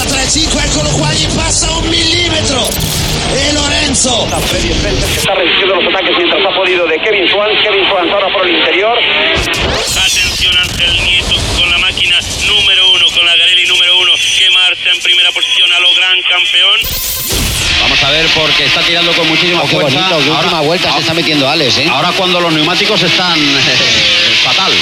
[0.00, 2.68] metta tra il 5, eccolo qua, gli passa un millimetro.
[3.32, 4.26] E Lorenzo.
[4.48, 7.50] Freddy Spencer que está resistiendo los ataques mientras ha podido de Kevin Swan.
[7.62, 8.96] Kevin Swan ahora por el interior.
[8.98, 12.16] Atención Ángel Nieto con la máquina
[12.46, 16.18] número uno, con la Garelli número uno, que marcha en primera posición a lo gran
[16.22, 16.78] campeón.
[17.82, 20.00] Vamos a ver porque está tirando con muchísima Oh, qué fuerza.
[20.00, 21.86] bonito, qué última vuelta se está metiendo Alex, ¿eh?
[21.90, 24.72] ahora cuando los neumáticos están eh, fatal.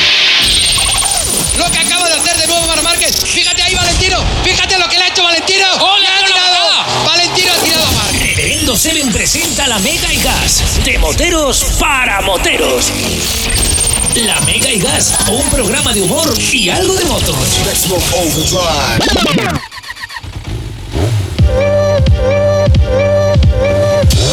[9.67, 10.85] La Mega y Gas.
[10.85, 12.91] De moteros para moteros.
[14.15, 17.37] La Mega y Gas, un programa de humor y algo de motos.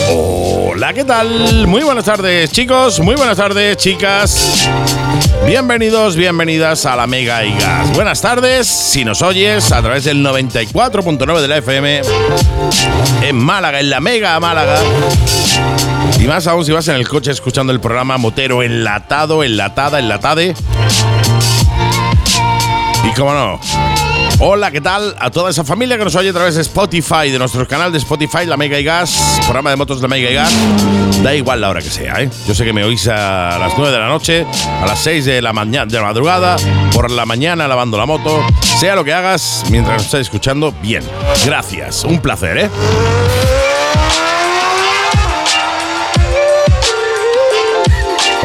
[0.09, 1.67] Hola, ¿qué tal?
[1.67, 2.99] Muy buenas tardes, chicos.
[2.99, 4.69] Muy buenas tardes, chicas.
[5.45, 7.93] Bienvenidos, bienvenidas a la Mega y Gas.
[7.93, 12.01] Buenas tardes, si nos oyes a través del 94.9 de la FM
[13.21, 14.79] en Málaga, en la Mega Málaga.
[16.19, 20.55] Y más aún si vas en el coche escuchando el programa Motero enlatado, enlatada, enlatade.
[23.03, 23.59] Y cómo no,
[24.37, 25.15] Hola, ¿qué tal?
[25.17, 27.99] A toda esa familia que nos oye a través de Spotify, de nuestro canal de
[27.99, 30.53] Spotify, La Mega y Gas, programa de motos La Mega y Gas.
[31.23, 32.29] Da igual la hora que sea, ¿eh?
[32.45, 34.45] Yo sé que me oís a las 9 de la noche,
[34.81, 36.57] a las 6 de la, mañana, de la madrugada,
[36.91, 38.45] por la mañana lavando la moto.
[38.77, 41.03] Sea lo que hagas, mientras nos estés escuchando, bien.
[41.45, 42.69] Gracias, un placer, ¿eh?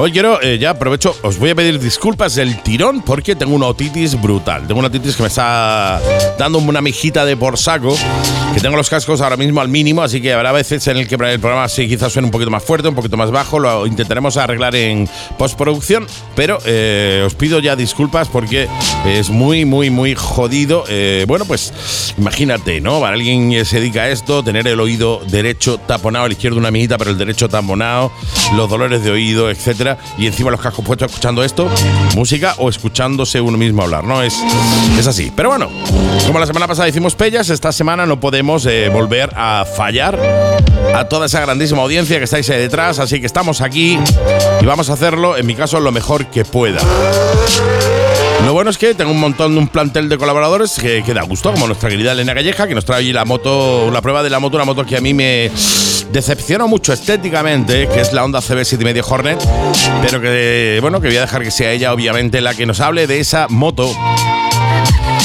[0.03, 3.67] Hoy quiero, eh, ya aprovecho, os voy a pedir disculpas del tirón porque tengo una
[3.67, 4.67] otitis brutal.
[4.67, 6.01] Tengo una otitis que me está
[6.39, 7.95] dando una mijita de por saco,
[8.55, 11.17] que tengo los cascos ahora mismo al mínimo, así que habrá veces en el que
[11.17, 14.39] el programa sí quizás suene un poquito más fuerte, un poquito más bajo, lo intentaremos
[14.39, 18.69] arreglar en postproducción, pero eh, os pido ya disculpas porque
[19.05, 20.85] es muy, muy, muy jodido.
[20.89, 23.01] Eh, bueno, pues imagínate, ¿no?
[23.01, 26.71] Para alguien que se dedica a esto, tener el oído derecho taponado, el izquierdo una
[26.71, 28.11] mijita, pero el derecho taponado,
[28.57, 31.69] los dolores de oído, etcétera y encima los cascos puestos escuchando esto,
[32.15, 34.23] música o escuchándose uno mismo hablar, ¿no?
[34.23, 34.35] Es,
[34.99, 35.33] es así.
[35.35, 35.69] Pero bueno,
[36.27, 40.19] como la semana pasada hicimos pellas, esta semana no podemos eh, volver a fallar
[40.95, 43.99] a toda esa grandísima audiencia que estáis ahí detrás, así que estamos aquí
[44.61, 46.81] y vamos a hacerlo, en mi caso, lo mejor que pueda.
[48.45, 51.53] Lo bueno es que tengo un montón de un plantel de colaboradores que, da gusto,
[51.53, 54.41] como nuestra querida Elena Calleja, que nos trae hoy la moto, la prueba de la
[54.41, 55.51] moto, una moto que a mí me
[56.13, 59.39] decepciona mucho estéticamente, que es la Honda CB7 medio Hornet,
[60.03, 63.07] pero que bueno, que voy a dejar que sea ella obviamente la que nos hable
[63.07, 63.95] de esa moto.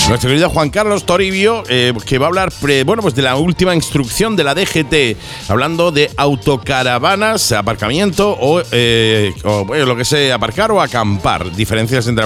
[0.08, 2.54] Nuestro querido Juan Carlos Toribio, eh, que va a hablar
[2.86, 5.18] bueno, pues de la última instrucción de la DGT,
[5.50, 12.24] hablando de autocaravanas, aparcamiento o, eh, lo que sea, aparcar o acampar, diferencias entre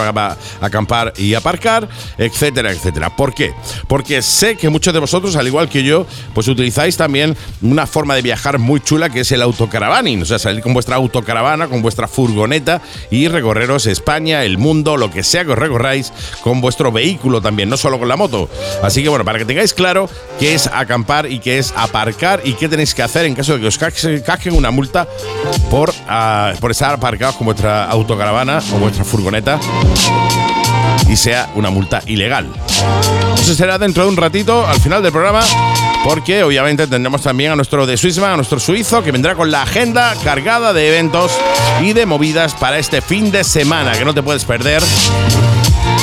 [0.59, 1.87] acampar y aparcar,
[2.17, 3.15] etcétera, etcétera.
[3.15, 3.53] ¿Por qué?
[3.87, 8.15] Porque sé que muchos de vosotros, al igual que yo, pues utilizáis también una forma
[8.15, 11.81] de viajar muy chula que es el autocaravaning, o sea, salir con vuestra autocaravana, con
[11.81, 16.91] vuestra furgoneta y recorreros España, el mundo, lo que sea que os recorráis con vuestro
[16.91, 18.49] vehículo también, no solo con la moto.
[18.83, 20.09] Así que bueno, para que tengáis claro
[20.39, 23.61] qué es acampar y qué es aparcar y qué tenéis que hacer en caso de
[23.61, 25.07] que os casque- casquen una multa
[25.69, 29.59] por, ah, por estar aparcados con vuestra autocaravana o vuestra furgoneta
[31.09, 32.47] y sea una multa ilegal.
[33.39, 35.41] Eso será dentro de un ratito, al final del programa,
[36.03, 39.63] porque obviamente tendremos también a nuestro de Swissman, a nuestro suizo, que vendrá con la
[39.63, 41.31] agenda cargada de eventos
[41.81, 44.83] y de movidas para este fin de semana, que no te puedes perder.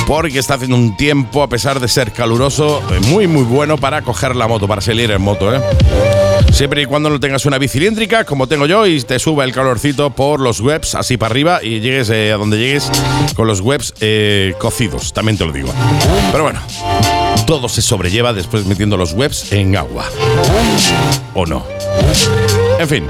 [0.07, 4.01] Porque está haciendo un tiempo, a pesar de ser caluroso, eh, muy muy bueno para
[4.01, 5.61] coger la moto, para salir en moto, ¿eh?
[6.51, 10.09] Siempre y cuando no tengas una bicilíndrica, como tengo yo, y te suba el calorcito
[10.11, 12.89] por los webs, así para arriba, y llegues eh, a donde llegues
[13.35, 15.73] con los webs eh, cocidos, también te lo digo.
[16.31, 16.61] Pero bueno,
[17.45, 20.05] todo se sobrelleva después metiendo los webs en agua.
[21.33, 21.65] ¿O no?
[22.79, 23.07] En fin.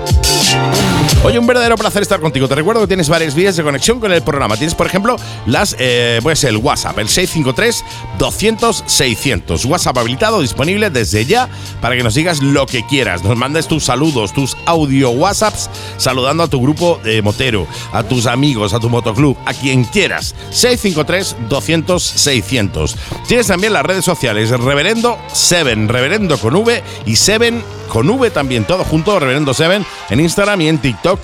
[1.24, 2.48] Oye, un verdadero placer estar contigo.
[2.48, 4.56] Te recuerdo que tienes varias vías de conexión con el programa.
[4.56, 9.66] Tienes, por ejemplo, las, eh, pues el WhatsApp, el 653-200-600.
[9.66, 11.50] WhatsApp habilitado, disponible desde ya
[11.82, 13.24] para que nos digas lo que quieras.
[13.24, 18.74] Nos mandes tus saludos, tus audio WhatsApps, saludando a tu grupo motero, a tus amigos,
[18.74, 20.34] a tu motoclub, a quien quieras.
[20.52, 22.96] 653-200-600.
[23.28, 28.66] Tienes también las redes sociales, Reverendo Seven, Reverendo con V y Seven con V también,
[28.66, 31.20] todo junto, Reverendo Seven, en Instagram y en TikTok.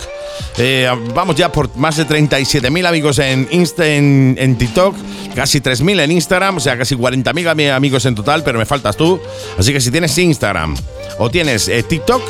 [0.58, 4.96] Eh, vamos ya por más de 37.000 amigos en, Insta, en, TikTok,
[5.36, 8.98] casi 3.000 en Instagram, o sea, casi 40.000 ami- amigos en total, pero me faltas
[8.98, 9.20] tú.
[9.58, 10.76] Así que si tienes Instagram
[11.20, 12.22] o tienes eh, TikTok,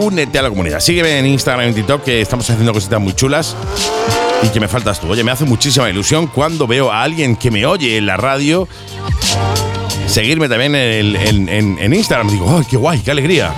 [0.00, 0.80] únete a la comunidad.
[0.80, 3.54] Sígueme en Instagram y en TikTok, que estamos haciendo cositas muy chulas
[4.42, 5.10] y que me faltas tú.
[5.10, 8.66] Oye, me hace muchísima ilusión cuando veo a alguien que me oye en la radio
[10.10, 12.28] seguirme también en, en- en- en Instagram.
[12.28, 13.54] Digo, ¡ay, qué guay, qué alegría!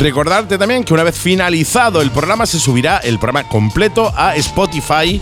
[0.00, 5.20] Recordarte también que una vez finalizado el programa se subirá el programa completo a Spotify.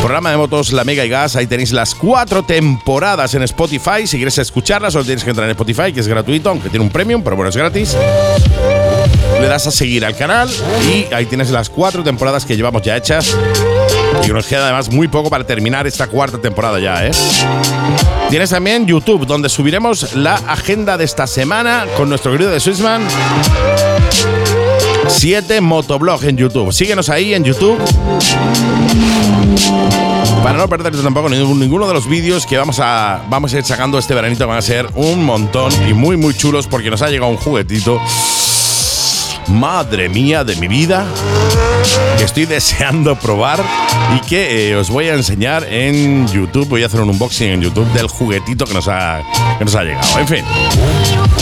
[0.00, 1.36] Programa de motos La Mega y Gas.
[1.36, 4.06] Ahí tenéis las cuatro temporadas en Spotify.
[4.06, 6.90] Si quieres escucharlas, solo tienes que entrar en Spotify, que es gratuito, aunque tiene un
[6.90, 7.96] premium, pero bueno, es gratis.
[9.40, 10.48] Le das a seguir al canal
[10.88, 13.36] y ahí tienes las cuatro temporadas que llevamos ya hechas.
[14.24, 17.10] Y nos queda además muy poco para terminar esta cuarta temporada ya, ¿eh?
[18.30, 23.06] Tienes también YouTube, donde subiremos la agenda de esta semana con nuestro querido de Swissman.
[25.08, 26.72] 7 Motoblog en YouTube.
[26.72, 27.78] Síguenos ahí en YouTube.
[30.42, 33.98] Para no perderte tampoco ninguno de los vídeos que vamos a, vamos a ir sacando
[33.98, 37.30] este veranito, van a ser un montón y muy, muy chulos porque nos ha llegado
[37.30, 38.00] un juguetito.
[39.52, 41.04] Madre mía de mi vida,
[42.16, 43.62] que estoy deseando probar
[44.16, 46.68] y que eh, os voy a enseñar en YouTube.
[46.68, 49.20] Voy a hacer un unboxing en YouTube del juguetito que nos ha,
[49.58, 50.18] que nos ha llegado.
[50.18, 50.44] En fin.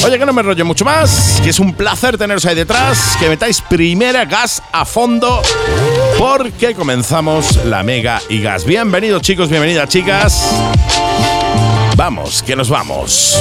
[0.04, 3.28] Oye, que no me enrollo mucho más, que es un placer teneros ahí detrás, que
[3.28, 5.40] metáis primera gas a fondo,
[6.18, 8.64] porque comenzamos la mega y gas.
[8.64, 10.50] Bienvenidos chicos, bienvenidas chicas.
[11.96, 13.40] Vamos, que nos vamos.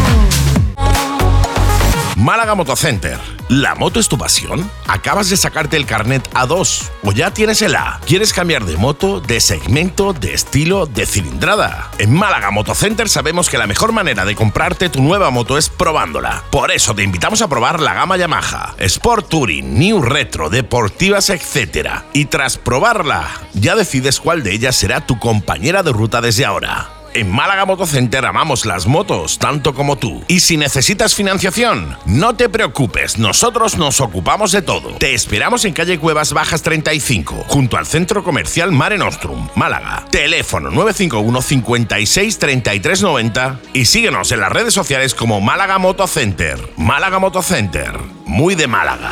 [2.17, 3.17] Málaga Motocenter.
[3.47, 4.69] ¿La moto es tu pasión?
[4.87, 8.01] ¿Acabas de sacarte el carnet A2 o ya tienes el A?
[8.05, 11.89] ¿Quieres cambiar de moto, de segmento, de estilo, de cilindrada?
[11.99, 16.43] En Málaga Motocenter sabemos que la mejor manera de comprarte tu nueva moto es probándola.
[16.51, 22.01] Por eso te invitamos a probar la gama Yamaha, Sport Touring, New Retro, deportivas, etc.
[22.13, 27.00] Y tras probarla, ya decides cuál de ellas será tu compañera de ruta desde ahora.
[27.13, 30.23] En Málaga Motocenter amamos las motos tanto como tú.
[30.29, 34.95] Y si necesitas financiación, no te preocupes, nosotros nos ocupamos de todo.
[34.95, 40.05] Te esperamos en calle Cuevas Bajas 35, junto al Centro Comercial Mare Nostrum, Málaga.
[40.09, 46.59] Teléfono 951 56 33 90 y síguenos en las redes sociales como Málaga Motocenter.
[46.77, 49.11] Málaga Motocenter, muy de Málaga.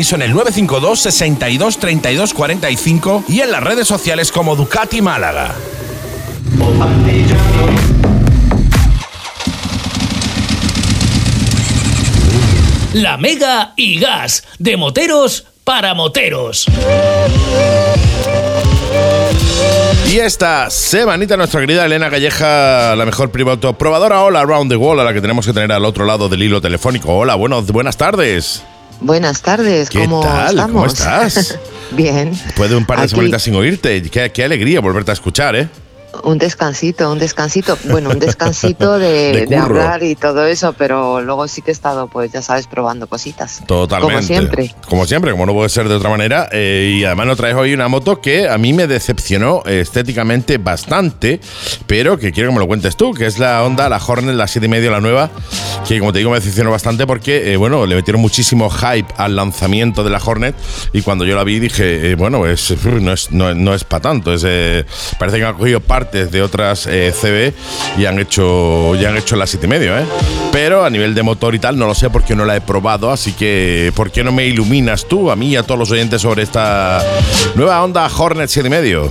[0.00, 5.54] en el 952 62 32 45 y en las redes sociales como Ducati Málaga.
[12.94, 16.66] La Mega y Gas, de moteros para moteros.
[20.10, 25.02] Y esta semanita nuestra querida Elena Calleja, la mejor privado probadora All Around the World,
[25.02, 27.16] a la que tenemos que tener al otro lado del hilo telefónico.
[27.16, 28.64] Hola, buenos, buenas tardes.
[29.00, 30.50] Buenas tardes, ¿Qué ¿cómo tal?
[30.50, 30.72] estamos?
[30.72, 31.58] ¿Cómo estás?
[31.92, 32.30] Bien.
[32.32, 35.56] Después de un par de Aquí, semanitas sin oírte, qué, qué alegría volverte a escuchar,
[35.56, 35.68] ¿eh?
[36.24, 37.78] Un descansito, un descansito.
[37.84, 39.62] Bueno, un descansito de, De de curro.
[39.82, 43.62] hablar y todo eso, pero luego sí que he estado, pues ya sabes, probando cositas.
[43.66, 44.14] Totalmente.
[44.14, 44.74] Como siempre.
[44.88, 46.48] Como siempre, como no puede ser de otra manera.
[46.52, 50.58] eh, y además nos traes hoy una moto que a mí me decepcionó eh, estéticamente
[50.58, 51.40] bastante,
[51.86, 54.46] pero que quiero que me lo cuentes tú, que es la Honda, la Hornet, la
[54.46, 55.30] 7,5, la nueva,
[55.86, 59.36] que como te digo me decepcionó bastante porque, eh, bueno, le metieron muchísimo hype al
[59.36, 60.54] lanzamiento de la Hornet
[60.92, 64.00] y cuando yo la vi dije, eh, bueno, es, no es, no, no es para
[64.02, 64.32] tanto.
[64.34, 64.42] Es,
[65.18, 69.36] parece que han cogido partes de otras eh, CB y han hecho, ya han hecho
[69.36, 70.04] la 7,5, ¿eh?
[70.50, 73.10] Pero a nivel de motor y tal, no lo sé porque no la he probado,
[73.10, 76.22] así que ¿por qué no me iluminas tú, a mí y a todos los oyentes
[76.22, 77.04] sobre esta
[77.54, 79.10] nueva Honda Hornet 7,5?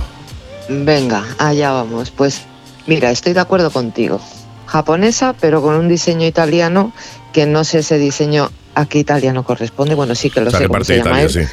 [0.68, 2.10] Venga, allá vamos.
[2.10, 2.42] Pues
[2.88, 4.20] mira, estoy de acuerdo contigo.
[4.66, 6.92] Japonesa, pero con un diseño italiano
[7.32, 9.94] que no sé ese diseño a qué italiano corresponde.
[9.94, 11.46] Bueno, sí que lo Se sé cómo se llama Italia, él.
[11.48, 11.52] sí.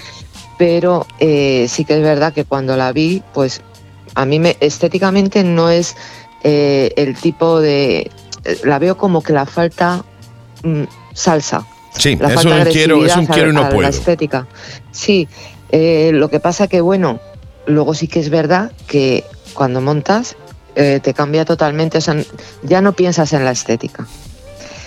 [0.57, 3.61] pero eh, sí que es verdad que cuando la vi, pues
[4.15, 5.95] a mí me, estéticamente no es
[6.43, 8.09] eh, el tipo de...
[8.63, 10.03] La veo como que la falta
[10.63, 10.83] mm,
[11.13, 11.65] salsa.
[11.97, 13.81] Sí, La es falta un quiero, es un agresividad quiero y a- no a puedo.
[13.81, 14.47] La estética.
[14.91, 15.27] Sí,
[15.71, 17.19] eh, lo que pasa que, bueno,
[17.65, 19.23] luego sí que es verdad que
[19.53, 20.35] cuando montas
[20.75, 22.15] eh, te cambia totalmente, o sea,
[22.63, 24.05] ya no piensas en la estética.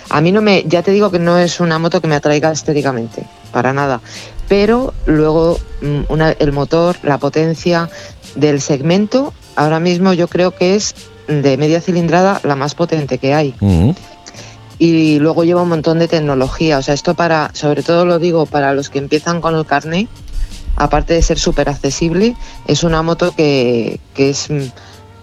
[0.09, 2.51] A mí no me, ya te digo que no es una moto que me atraiga
[2.51, 4.01] estéticamente, para nada.
[4.49, 7.89] Pero luego mm, una- el motor, la potencia
[8.35, 10.95] del segmento, ahora mismo yo creo que es
[11.27, 13.55] de media cilindrada la más potente que hay
[14.79, 16.79] y luego lleva un montón de tecnología.
[16.79, 20.07] O sea, esto para, sobre todo lo digo para los que empiezan con el carnet,
[20.75, 22.35] aparte de ser súper accesible,
[22.67, 24.47] es una moto que, que es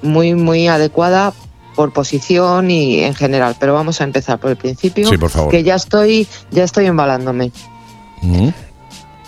[0.00, 1.32] muy, muy adecuada
[1.74, 3.56] por posición y en general.
[3.58, 5.50] Pero vamos a empezar por el principio, Sí, por favor.
[5.50, 7.50] que ya estoy, ya estoy embalándome.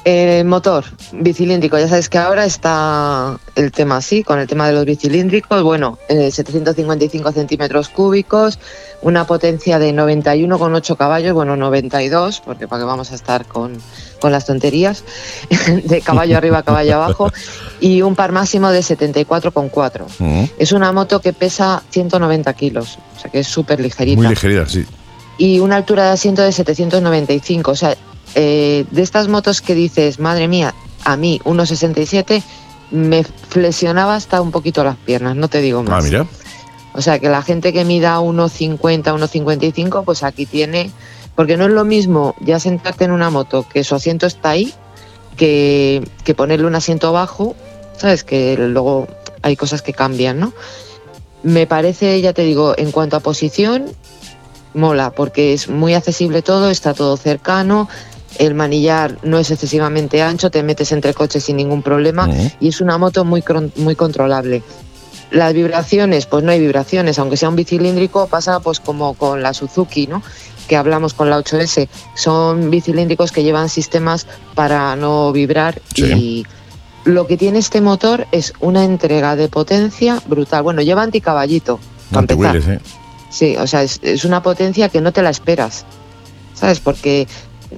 [0.03, 4.73] El motor bicilíndrico, ya sabes que ahora está el tema así, con el tema de
[4.73, 8.59] los bicilíndricos, bueno, eh, 755 centímetros cúbicos,
[9.03, 13.77] una potencia de 91,8 caballos, bueno, 92, porque para qué vamos a estar con,
[14.21, 15.05] con las tonterías,
[15.85, 17.31] de caballo arriba, caballo abajo,
[17.81, 20.03] y un par máximo de 74,4.
[20.19, 20.51] Ujú.
[20.59, 24.67] Es una moto que pesa 190 kilos, o sea que es súper ligerita Muy ligerita,
[24.67, 24.87] sí.
[25.37, 27.71] y una altura de asiento de 795.
[27.71, 27.95] O sea,
[28.35, 32.43] eh, de estas motos que dices, madre mía, a mí 1,67
[32.91, 36.05] me flexionaba hasta un poquito las piernas, no te digo más.
[36.05, 36.27] Ah, mira.
[36.93, 40.91] O sea, que la gente que mida 1,50, 1,55, pues aquí tiene...
[41.37, 44.75] Porque no es lo mismo ya sentarte en una moto que su asiento está ahí
[45.37, 47.55] que, que ponerle un asiento bajo,
[47.97, 48.25] ¿sabes?
[48.25, 49.07] Que luego
[49.41, 50.53] hay cosas que cambian, ¿no?
[51.43, 53.87] Me parece, ya te digo, en cuanto a posición,
[54.75, 57.89] mola, porque es muy accesible todo, está todo cercano,
[58.39, 62.51] el manillar no es excesivamente ancho, te metes entre coches sin ningún problema Ujú.
[62.61, 63.43] y es una moto muy,
[63.77, 64.63] muy controlable.
[65.31, 69.55] Las vibraciones, pues no hay vibraciones, aunque sea un bicilíndrico, pasa pues como con la
[69.55, 70.23] Suzuki, ¿no?
[70.67, 71.89] Que hablamos con la 8S.
[72.17, 76.05] Son bicilíndricos que llevan sistemas para no vibrar Sí.
[76.05, 76.47] y
[77.05, 80.63] lo que tiene este motor es una entrega de potencia brutal.
[80.65, 81.79] Bueno, lleva anticaballito.
[82.11, 82.47] para empezar.
[82.57, 82.81] Anti-Willis, ¿eh?
[83.31, 85.85] Sí, o sea, es, es una potencia que no te la esperas,
[86.55, 86.81] ¿sabes?
[86.81, 87.29] Porque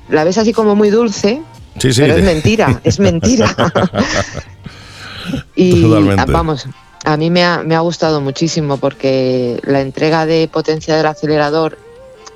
[0.08, 1.42] la ves así como muy dulce,
[1.78, 2.00] Sí, sí.
[2.02, 3.54] pero es mentira, es mentira.
[5.54, 6.32] y Totalmente.
[6.32, 6.66] vamos,
[7.04, 11.78] a mí me ha, me ha gustado muchísimo porque la entrega de potencia del acelerador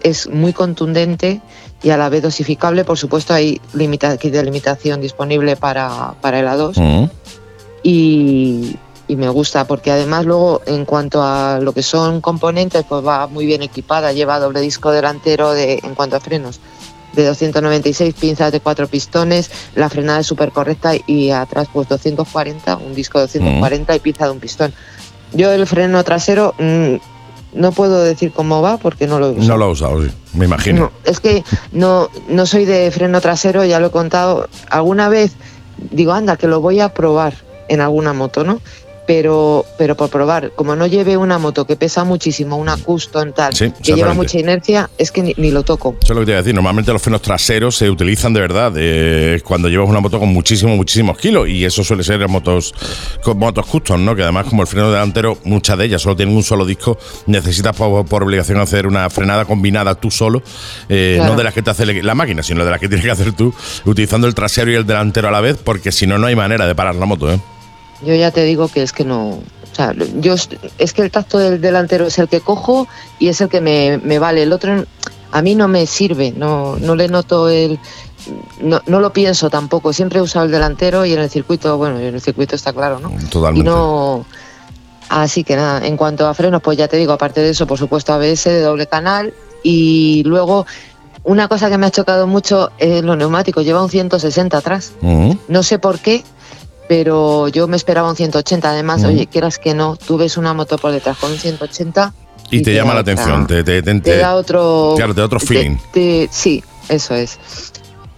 [0.02, 1.40] es muy contundente
[1.82, 2.84] y a la vez dosificable.
[2.84, 7.10] Por supuesto, hay limita kit de limitación disponible para, para el A2 Ujú.
[7.82, 8.76] y,
[9.08, 13.26] y me gusta porque además luego en cuanto a lo que son componentes pues va
[13.26, 16.60] muy bien equipada lleva doble disco delantero de en cuanto a frenos
[17.16, 22.76] de 296 pinzas de cuatro pistones la frenada es súper correcta y atrás pues 240
[22.76, 24.72] un disco de 240 y pinza de un pistón
[25.32, 26.96] yo el freno trasero mm,
[27.54, 29.48] no puedo decir cómo va porque no lo he usado.
[29.48, 30.10] No lo ha usado, sí.
[30.34, 30.78] Me imagino.
[30.78, 31.42] No, es que
[31.72, 34.46] no, no soy de freno trasero, ya lo he contado.
[34.68, 35.36] Alguna vez
[35.90, 37.34] digo, anda, que lo voy a probar
[37.68, 38.60] en alguna moto, ¿no?
[39.06, 43.54] Pero, pero por probar, como no lleve una moto que pesa muchísimo, una custom tal,
[43.54, 45.96] Sí, que lleva mucha inercia, es que ni, ni lo toco.
[46.02, 46.54] Eso es lo que te iba a decir.
[46.54, 50.76] Normalmente los frenos traseros se utilizan de verdad eh, cuando llevas una moto con muchísimos,
[50.76, 51.48] muchísimos kilos.
[51.48, 52.74] Y eso suele ser en motos,
[53.22, 54.16] con motos custom, ¿no?
[54.16, 57.76] Que además, como el freno delantero, muchas de ellas solo tienen un solo disco, necesitas
[57.76, 60.42] por, por obligación hacer una frenada combinada tú solo.
[60.88, 61.32] eh, Claro.
[61.32, 63.32] No de las que te hace la máquina, sino de las que tienes que hacer
[63.32, 66.34] tú, utilizando el trasero y el delantero a la vez, porque si no, no hay
[66.36, 67.38] manera de parar la moto, ¿eh?
[68.02, 69.28] Yo ya te digo que es que no.
[69.28, 70.34] O sea, yo
[70.78, 72.88] es que el tacto del delantero es el que cojo
[73.18, 74.42] y es el que me, me vale.
[74.42, 74.84] El otro
[75.32, 77.78] a mí no me sirve, no, no le noto el.
[78.60, 79.92] No, no lo pienso tampoco.
[79.92, 82.98] Siempre he usado el delantero y en el circuito, bueno, en el circuito está claro,
[82.98, 83.12] ¿no?
[83.30, 83.60] Totalmente.
[83.60, 84.24] Y no.
[85.08, 87.78] Así que nada, en cuanto a frenos, pues ya te digo, aparte de eso, por
[87.78, 89.34] supuesto, ABS de doble canal.
[89.62, 90.66] Y luego,
[91.22, 93.64] una cosa que me ha chocado mucho es los neumáticos.
[93.64, 94.92] Lleva un 160 atrás.
[95.48, 96.24] No sé por qué,
[96.88, 98.70] pero yo me esperaba un 180.
[98.70, 99.08] Además, Ujú.
[99.12, 102.12] oye, quieras que no, tú ves una moto por detrás con un 180
[102.50, 104.94] Y te llama la otra- atención, te, te, da otro.
[104.96, 105.76] Claro, te da otro feeling.
[106.30, 107.38] sí, eso es.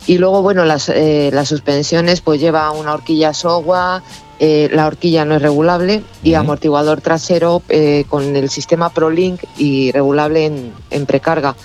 [0.07, 4.03] Y luego, bueno, las, eh, las suspensiones, pues lleva una horquilla SOGWA,
[4.41, 9.91] eh, la horquilla no es regulable y amortiguador trasero eh, con el sistema ProLink y
[9.93, 11.57] regulable en, en precarga.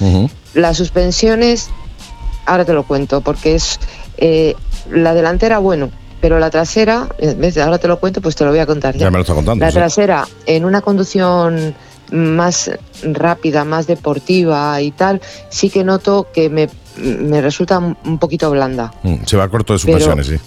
[0.53, 1.69] Las suspensiones,
[2.45, 3.79] ahora te lo cuento, porque es
[4.17, 4.55] eh,
[4.91, 5.89] la delantera, bueno,
[6.23, 7.57] pero la trasera, eh, ¿ves?
[7.57, 9.01] ahora te lo cuento, pues te lo voy a contar ya.
[9.01, 9.65] Ya me lo está contando.
[9.65, 9.75] La sí.
[9.75, 11.75] trasera, en una conducción
[12.13, 12.71] más
[13.03, 18.93] rápida, más deportiva y tal, sí que noto que me, me resulta un poquito blanda.
[19.03, 20.37] Mm, Se va corto de suspensiones, sí.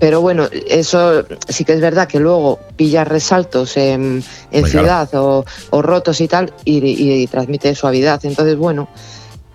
[0.00, 5.82] Pero bueno, eso sí que es verdad que luego pillas resaltos en, ciudad o, o
[5.82, 6.78] rotos y tal y,
[7.22, 8.20] y transmite suavidad.
[8.24, 8.88] Entonces, bueno,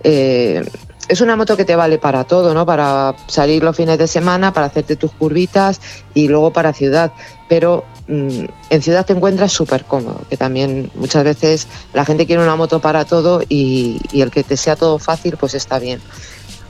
[0.02, 0.64] eh,
[1.08, 2.66] es una moto que te vale para todo, ¿no?
[2.66, 5.80] Para salir los fines de semana, para hacerte tus curvitas
[6.14, 7.12] y luego para ciudad.
[7.48, 12.42] Pero mm, en ciudad te encuentras súper cómodo, que también muchas veces la gente quiere
[12.42, 16.00] una moto para todo y, y el que te sea todo fácil, pues está bien.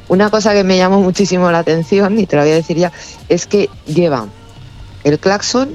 [0.08, 2.92] Una cosa que me llamó muchísimo la atención, y te lo voy a decir ya,
[3.28, 4.26] es que lleva
[5.04, 5.70] el claxon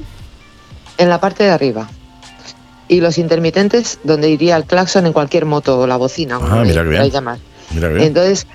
[0.98, 1.88] en la parte de arriba
[2.88, 6.60] y los intermitentes donde iría el claxon en cualquier moto o la bocina, como Ah,
[6.64, 7.10] le mira qué bien.
[7.10, 7.38] llamar.
[7.76, 8.48] Entonces,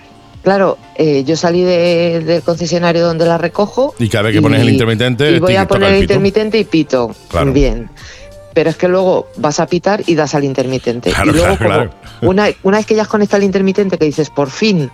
[0.43, 3.95] claro, eh, yo salí de- del concesionario donde la recojo.
[3.99, 7.15] Y cada vez que pones el intermitente, Y voy a poner el intermitente y pito.
[7.29, 7.53] Claro.
[7.53, 7.91] Bien.
[8.55, 11.11] Pero es que luego vas a pitar y das al intermitente.
[11.11, 14.05] Claro, y luego, claro, como Una, una vez que ya has conectado el intermitente, que
[14.07, 14.91] dices, por fin.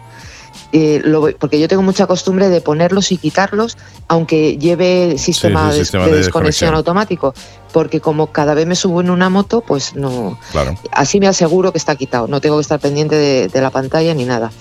[0.72, 3.76] eh, lo voy- porque yo tengo mucha costumbre de ponerlos y quitarlos,
[4.08, 6.74] aunque lleve sistema, sí, de- sistema de, de desconexión desconexión.
[6.74, 7.34] automático.
[7.74, 10.78] Porque como cada vez me subo en una moto, pues no, Claro.
[10.92, 14.14] así me aseguro que está quitado, no tengo que estar pendiente de, de la pantalla
[14.14, 14.52] ni nada.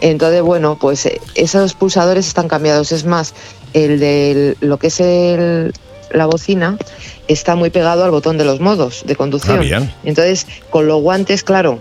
[0.00, 2.92] Entonces, bueno, pues eh, esos pulsadores están cambiados.
[2.92, 3.34] Es más,
[3.74, 5.74] el de lo que es el-
[6.12, 6.78] la bocina
[7.28, 9.58] está muy pegado al botón de los modos de conducción.
[9.58, 9.94] Ah, bien.
[10.04, 11.78] Entonces, con los guantes, claro,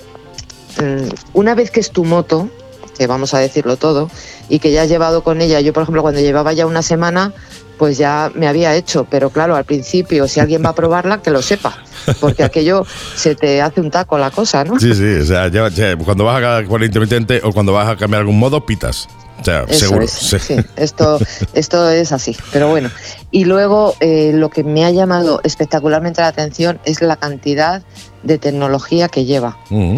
[0.78, 2.50] mm, una vez que es tu moto,
[2.98, 4.12] que vamos a decirlo todo,
[4.50, 7.32] y que ya has llevado con ella, yo por ejemplo cuando llevaba ya una semana,
[7.80, 11.32] pues ya me había hecho, pero claro, al principio, si alguien va a probarla, que
[11.32, 11.76] lo sepa,
[12.20, 14.78] porque aquello se te hace un taco la cosa, ¿no?
[14.80, 17.96] Sí, sí, o sea, ya- ya, cuando vas a poner intermitente o cuando vas a
[17.96, 19.08] cambiar algún modo, pitas.
[19.40, 20.04] O sea, Eso seguro.
[20.04, 20.38] es, sí.
[20.38, 21.18] sí, esto,
[21.54, 22.92] esto es así, pero bueno.
[23.32, 27.82] Y luego eh, lo que me ha llamado espectacularmente la atención es la cantidad
[28.24, 29.58] de tecnología que lleva.
[29.70, 29.96] Mm.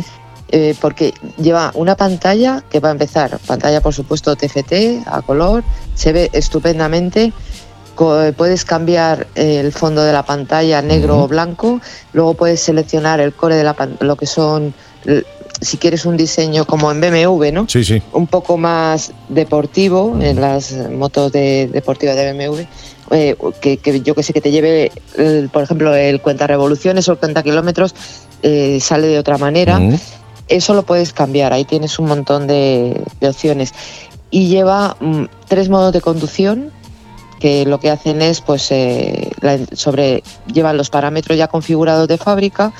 [0.53, 5.63] Eh, porque lleva una pantalla que va a empezar, pantalla por supuesto TFT a color,
[5.95, 7.31] se ve estupendamente.
[7.95, 11.79] Puedes cambiar el fondo de la pantalla negro o blanco,
[12.13, 14.73] luego puedes seleccionar el core de la lo que son,
[15.61, 17.67] si quieres un diseño como en BMW, ¿no?
[17.69, 18.01] Sí, sí.
[18.13, 22.61] un poco más deportivo en las motos de, deportivas de BMW.
[23.11, 27.07] eh, que, que yo que sé que te lleve, el- por ejemplo, el cuenta revoluciones
[27.09, 27.93] o el cuenta kilómetros
[28.41, 29.79] eh, sale de otra manera.
[30.47, 33.73] Eso lo puedes cambiar, ahí tienes un montón de, de opciones.
[34.31, 36.71] Y lleva mm, tres modos de conducción
[37.41, 40.23] que lo que hacen es, pues, eh, la- sobre,
[40.53, 42.71] llevan los parámetros ya configurados de fábrica,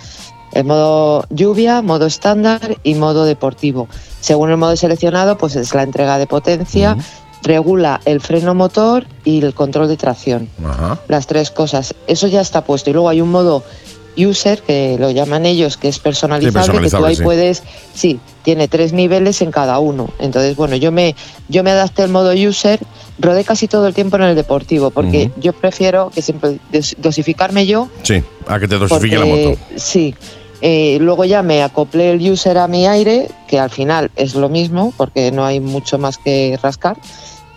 [0.54, 3.88] el modo lluvia, modo estándar y modo deportivo.
[4.20, 6.96] Según el modo seleccionado, pues es la entrega de potencia,
[7.42, 10.48] regula el freno motor y el control de tracción
[11.08, 11.96] las tres cosas.
[12.06, 12.90] Eso ya está puesto.
[12.90, 13.64] Y luego hay un modo
[14.18, 17.24] user, que lo llaman ellos, que es personalizable, que tú ahí sí.
[17.24, 20.10] puedes, sí, tiene tres niveles en cada uno.
[20.20, 21.16] Entonces, bueno, yo me,
[21.48, 22.80] yo me adapté al modo user,
[23.20, 27.66] rodé casi todo el tiempo en el deportivo, porque yo prefiero que siempre dos- dosificarme
[27.66, 27.88] yo.
[28.04, 29.58] Sí, a que te dosifique la moto.
[29.76, 30.16] Sí.
[30.64, 34.48] Eh, luego ya me acoplé el user a mi aire, que al final es lo
[34.48, 36.98] mismo, porque no hay mucho más que rascar.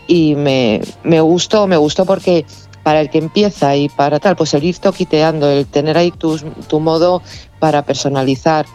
[0.07, 2.45] Y me, me gustó, me gustó porque
[2.85, 6.45] para el que empieza y para tal, pues el ir toquiteando, el tener ahí tus-
[6.69, 7.21] tu modo
[7.59, 8.67] para personalizar,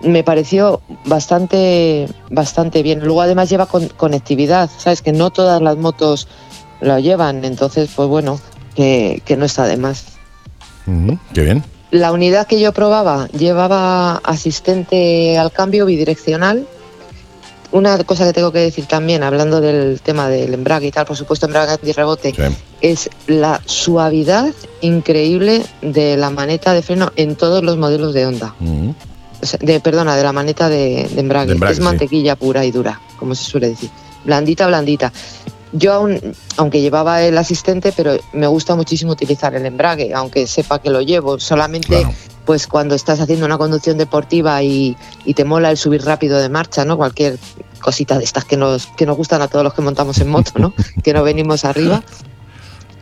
[0.00, 3.00] me pareció bastante, bastante bien.
[3.04, 6.26] Luego además lleva con- conectividad, sabes que no todas las motos
[6.80, 8.40] lo llevan, entonces pues bueno,
[8.74, 10.06] que, que no está de más.
[11.34, 11.62] Qué bien.
[11.92, 16.66] La unidad que yo probaba llevaba asistente al cambio bidireccional.
[17.70, 21.16] Una cosa que tengo que decir también, hablando del tema del embrague y tal, por
[21.16, 22.42] supuesto embrague antirrebote, Sí.
[22.82, 28.54] Es la suavidad increíble de la maneta de freno en todos los modelos de Honda.
[29.40, 31.46] O sea, de, perdona, de la maneta de, de embrague.
[31.46, 31.84] De embrague, es sí.
[31.84, 33.90] mantequilla pura y dura, como se suele decir.
[34.24, 35.12] Blandita, blandita.
[35.72, 36.20] Yo aún,
[36.58, 41.00] aunque llevaba el asistente, pero me gusta muchísimo utilizar el embrague, aunque sepa que lo
[41.00, 41.40] llevo.
[41.40, 42.12] Solamente Claro.
[42.44, 46.48] pues cuando estás haciendo una conducción deportiva y, y te mola el subir rápido de
[46.48, 46.96] marcha, ¿no?
[46.96, 47.38] Cualquier
[47.80, 50.52] cosita de estas que nos, que nos gustan a todos los que montamos en moto,
[50.56, 50.74] ¿no?
[51.02, 52.02] que no venimos arriba.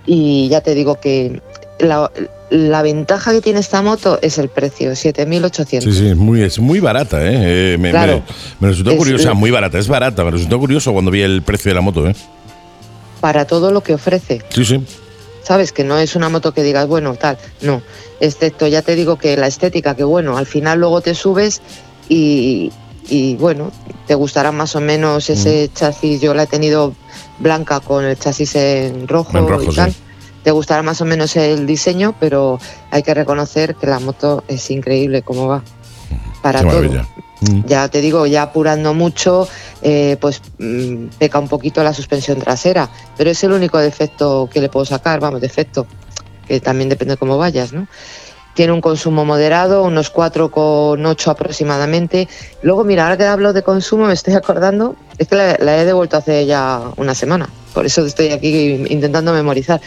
[0.06, 1.40] Y ya te digo que
[1.78, 2.10] la,
[2.50, 5.82] la ventaja que tiene esta moto es el precio, 7.800.
[5.82, 7.74] Sí, sí, es muy, es muy barata, ¿eh?
[7.74, 8.16] Eh, me, Claro.
[8.16, 8.22] me-
[8.60, 11.22] me resultó Es- curioso, o sea, muy barata, es barata, me resultó curioso cuando vi
[11.22, 12.14] el precio de la moto, ¿eh?
[13.20, 14.42] Para todo lo que ofrece.
[14.48, 14.84] Sí, sí.
[15.42, 15.72] ¿Sabes?
[15.72, 17.36] Que no es una moto que digas, bueno, tal.
[17.62, 17.82] No.
[18.20, 21.60] Excepto, ya te digo que la estética, que bueno, al final luego te subes
[22.08, 22.70] y,
[23.08, 23.72] y bueno,
[24.06, 26.20] te gustará más o menos ese chasis.
[26.20, 26.94] Yo la he tenido
[27.40, 29.90] blanca con el chasis en rojo, En rojo, y tal.
[29.92, 29.96] sí.
[30.44, 32.58] Te gustará más o menos el diseño, pero
[32.90, 35.62] hay que reconocer que la moto es increíble cómo va.
[36.42, 36.76] Para Qué todo.
[36.82, 37.06] maravilla.
[37.42, 37.64] Mm.
[37.66, 39.46] Ya te digo, ya apurando mucho,
[39.82, 44.60] eh, pues mm, peca un poquito la suspensión trasera, pero es el único defecto que
[44.60, 45.86] le puedo sacar, vamos, defecto,
[46.46, 47.86] que también depende de cómo vayas, ¿no?
[48.54, 52.28] Tiene un consumo moderado, unos 4,8 aproximadamente.
[52.62, 55.84] Luego, mira, ahora que hablo de consumo, me estoy acordando, es que la, la he
[55.84, 59.80] devuelto hace ya una semana, por eso estoy aquí intentando memorizar.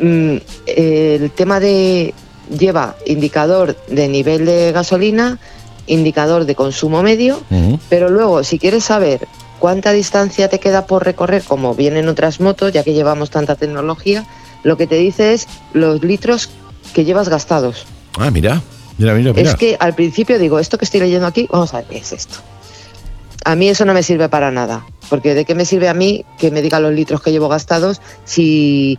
[0.00, 2.14] Mm, el tema de
[2.50, 5.38] lleva indicador de nivel de gasolina,
[5.86, 7.42] indicador de consumo medio,
[7.88, 9.26] pero luego si quieres saber
[9.58, 14.24] cuánta distancia te queda por recorrer, como vienen otras motos, ya que llevamos tanta tecnología,
[14.62, 16.50] lo que te dice es los litros
[16.92, 17.86] que llevas gastados.
[18.18, 18.62] Ah, mira.
[18.98, 19.50] Mira, mira, mira.
[19.50, 22.12] Es que al principio digo, esto que estoy leyendo aquí, vamos a ver qué es
[22.12, 22.36] esto.
[23.44, 26.24] A mí eso no me sirve para nada, porque ¿de qué me sirve a mí
[26.38, 28.98] que me diga los litros que llevo gastados si,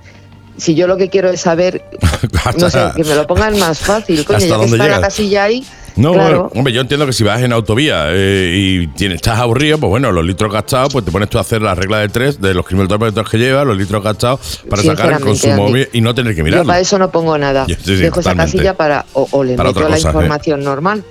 [0.58, 1.84] si yo lo que quiero es saber,
[2.58, 5.44] no sé, que me lo pongan más fácil, coño, ¿Hasta ya que está la casilla
[5.44, 5.66] ahí,
[5.96, 9.40] No, claro, bueno, hombre, yo entiendo que si vas en autovía eh, y tienes, estás
[9.40, 12.10] aburrido, pues bueno, los litros gastados, pues te pones tú a hacer la regla de
[12.10, 16.02] tres de los kilómetros que llevas, los litros gastados, para sacar el consumo Andy, y
[16.02, 16.68] no tener que yo mirarlo.
[16.68, 17.66] para eso no pongo nada.
[17.66, 20.00] Sí, sí, Dejo esa casilla para, o, o le Para meto la ¿eh?
[20.00, 21.04] información normal,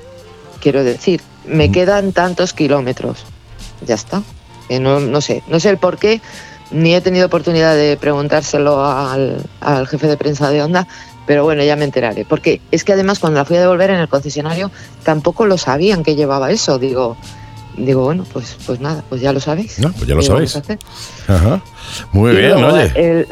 [0.61, 3.25] quiero decir, me quedan tantos kilómetros,
[3.87, 4.23] ya está.
[4.69, 6.23] Que no, no sé, no sé el por qué,
[6.71, 10.87] ni he tenido oportunidad de preguntárselo al, al jefe de prensa de Honda,
[11.27, 12.25] pero bueno, ya me enteraré.
[12.25, 14.71] Porque es que además cuando la fui a devolver en el concesionario
[15.03, 16.79] tampoco lo sabían que llevaba eso.
[16.79, 17.17] Digo,
[17.77, 19.79] digo bueno, pues, pues nada, pues ya lo sabéis.
[19.79, 20.57] No, pues ya lo ¿Qué sabéis.
[21.29, 21.61] Ajá.
[22.13, 22.93] Muy Y bien, luego, oye.
[22.97, 23.27] el-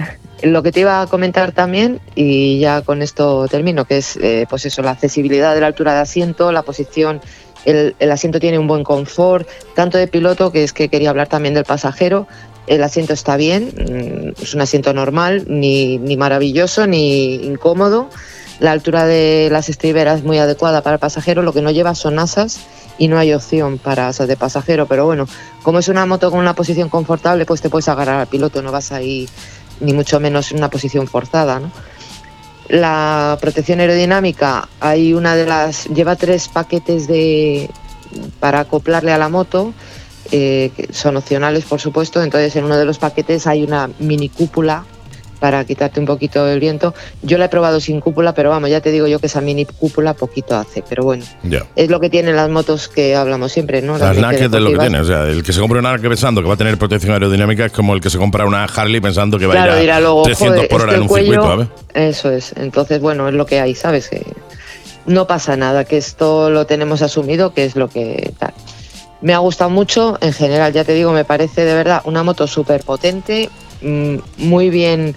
[0.52, 4.44] lo que te iba a comentar también, y ya con esto termino, que es eh,
[4.50, 7.20] pues eso, la accesibilidad de la altura de asiento, la posición,
[7.64, 11.28] el, el asiento tiene un buen confort, tanto de piloto, que es que quería hablar
[11.28, 12.26] también del pasajero.
[12.72, 18.08] El asiento está bien, mm, es un asiento normal, ni, ni maravilloso, ni incómodo.
[18.60, 21.94] La altura de las estriberas es muy adecuada para el pasajero, lo que no lleva
[21.94, 22.60] son asas
[22.96, 25.28] y no hay opción para asas de pasajero, pero bueno,
[25.62, 28.72] como es una moto con una posición confortable, pues te puedes agarrar al piloto, no
[28.72, 29.28] vas ahí
[29.80, 31.60] ni mucho menos en una posición forzada.
[32.68, 37.68] La protección aerodinámica, hay una de las, lleva tres paquetes de
[38.40, 39.74] para acoplarle a la moto,
[40.32, 44.84] eh, son opcionales por supuesto, entonces en uno de los paquetes hay una mini cúpula
[45.38, 46.94] para quitarte un poquito el viento.
[47.22, 49.64] Yo la he probado sin cúpula, pero vamos, ya te digo yo que esa mini
[49.64, 51.24] cúpula poquito hace, pero bueno,
[51.74, 53.98] es lo que tienen las motos que hablamos siempre, ¿no?
[53.98, 55.00] Las de naked es lo que tiene.
[55.00, 57.64] O sea, el que se compra una naked pensando que va a tener protección aerodinámica
[57.66, 60.00] es como el que se compra una Harley pensando que va Claro, a ir a
[60.00, 61.68] luego, 300 joder, por hora en un circuito, ¿sabes?
[61.92, 62.54] Eso es.
[62.56, 64.08] Entonces, bueno, es lo que hay, ¿sabes?
[64.08, 64.24] Que
[65.06, 68.54] no pasa nada, que esto lo tenemos asumido, que es lo que tal.
[69.22, 72.48] Me ha gustado mucho, en general, ya te digo, me parece de verdad una moto
[72.48, 75.14] súper potente, mm, muy bien,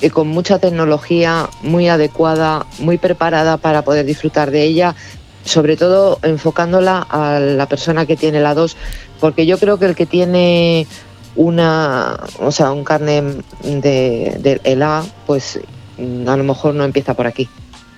[0.00, 4.96] y con mucha tecnología, muy adecuada, muy preparada para poder disfrutar de ella,
[5.44, 8.76] sobre todo enfocándola a la persona que tiene la 2,
[9.20, 10.88] porque yo creo que el que tiene
[11.36, 15.60] una, o sea, un carnet de, de el A, pues
[15.98, 17.48] mm, a lo mejor no empieza por aquí.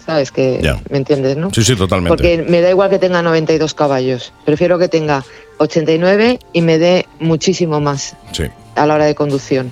[0.09, 0.33] ¿Sabes?
[0.33, 0.81] Que, Ya.
[0.89, 1.51] ¿Me entiendes, no?
[1.53, 2.09] Sí, sí, totalmente.
[2.09, 4.33] Porque me da igual que tenga 92 caballos.
[4.47, 5.23] Prefiero que tenga
[5.59, 8.45] 89 y me dé muchísimo más Sí,
[8.75, 9.71] a la hora de conducción.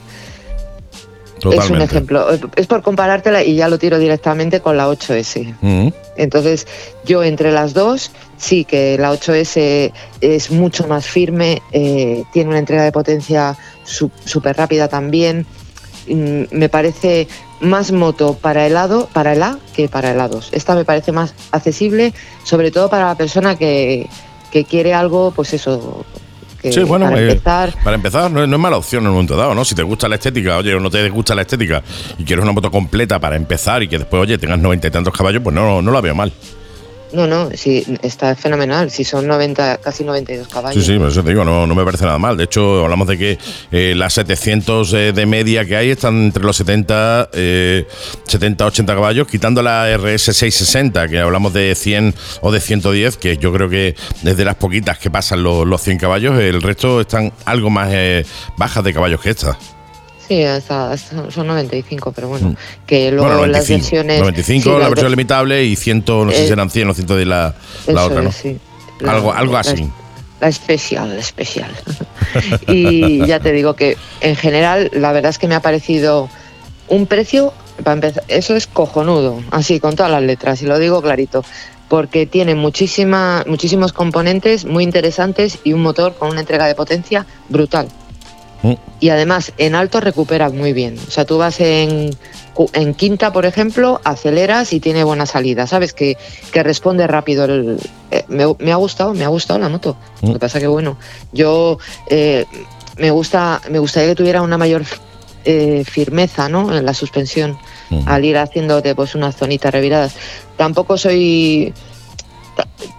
[1.40, 1.64] totalmente.
[1.64, 2.26] Es un ejemplo.
[2.54, 5.54] Es por comparártela y ya lo tiro directamente con la 8S.
[5.62, 5.94] Ujú.
[6.18, 6.66] Entonces,
[7.06, 12.58] yo entre las dos, sí que la 8S es mucho más firme, eh, tiene una
[12.58, 15.46] entrega de potencia súper rápida también.
[16.08, 17.26] Mm, Me parece
[17.60, 20.48] más moto para el A, para el A que para el A2.
[20.52, 22.12] Esta me parece más accesible,
[22.44, 24.08] sobre todo para la persona que,
[24.50, 26.04] que quiere algo, pues eso,
[26.60, 27.74] que Sí, bueno, para eh, empezar.
[27.84, 29.64] para empezar, no, es- no es mala opción en un momento dado, ¿no?
[29.64, 31.82] Si te gusta la estética, oye, o no te gusta la estética
[32.18, 35.14] y quieres una moto completa para empezar y que después, oye, tengas noventa y tantos
[35.14, 36.32] caballos, pues no, no la veo mal.
[37.16, 38.90] No, no, sí, está fenomenal.
[38.90, 40.84] Si son 90, casi 92 caballos.
[40.84, 42.36] Sí, sí, por eso te digo, no, no me parece nada mal.
[42.36, 43.38] De hecho, hablamos de que
[43.72, 47.86] eh, las 700 eh, de media que hay están entre los 70, eh,
[48.26, 53.38] 70, 80 caballos, quitando la RS 660, que hablamos de 100 o de 110, que
[53.38, 57.32] yo creo que desde las poquitas que pasan los, los 100 caballos, el resto están
[57.46, 58.26] algo más eh,
[58.58, 59.56] bajas de caballos que estas.
[60.28, 63.28] Sí, hasta, son 95, pero bueno, que luego Mm.
[63.38, 63.78] bueno, las 95.
[63.82, 64.20] versiones...
[64.20, 66.90] 95 sí, la las versión ver- limitable y 100, no sé Eh, si eran 100
[66.90, 67.54] o 110 la,
[67.86, 68.30] la otra, ¿no?
[68.30, 68.58] es, sí.
[69.00, 69.88] La- Algo, algo la- así.
[70.40, 71.70] La especial, la especial.
[72.68, 76.28] y ya te digo que en general la verdad es que me ha parecido
[76.88, 81.02] un precio, para empezar, eso es cojonudo, así con todas las letras, y lo digo
[81.02, 81.44] clarito,
[81.88, 87.26] porque tiene muchísima, muchísimos componentes muy interesantes y un motor con una entrega de potencia
[87.48, 87.88] brutal.
[88.62, 88.72] Mm.
[89.00, 90.98] Y además en alto recupera muy bien.
[91.06, 92.10] O sea, tú vas en
[92.72, 95.92] en quinta, por ejemplo, aceleras y tiene buena salida, ¿sabes?
[95.92, 96.16] Que,
[96.52, 97.44] que responde rápido.
[97.44, 97.78] el-
[98.10, 99.96] eh, me, me ha gustado, me ha gustado la moto.
[100.22, 100.96] Lo que pasa que, bueno,
[101.32, 102.46] yo eh,
[102.96, 104.84] me gusta me gustaría que tuviera una mayor
[105.44, 106.74] eh, firmeza, ¿no?
[106.74, 107.58] En la suspensión,
[108.06, 110.14] al ir haciéndote pues unas zonitas reviradas.
[110.56, 111.74] Tampoco soy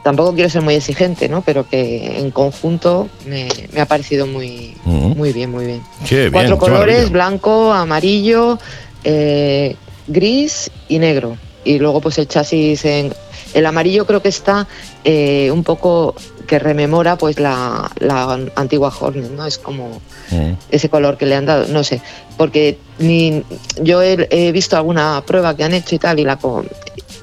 [0.08, 1.42] tampoco quiero ser muy exigente, ¿no?
[1.42, 5.82] Pero que en conjunto me, me ha parecido muy, muy bien, muy bien.
[6.08, 8.58] Qué Cuatro colores, blanco, amarillo,
[9.04, 9.76] eh,
[10.08, 11.38] gris y negro.
[11.66, 13.14] Y luego pues el chasis en...
[13.54, 14.66] El amarillo creo que está
[15.04, 16.16] eh, un poco
[16.48, 19.46] que rememora pues la, la antigua Hornet, ¿no?
[19.46, 20.54] Es como Mm.
[20.72, 22.02] ese color que le han dado, no sé,
[22.36, 23.44] porque ni
[23.82, 26.38] yo he, he visto alguna prueba que han hecho y tal y la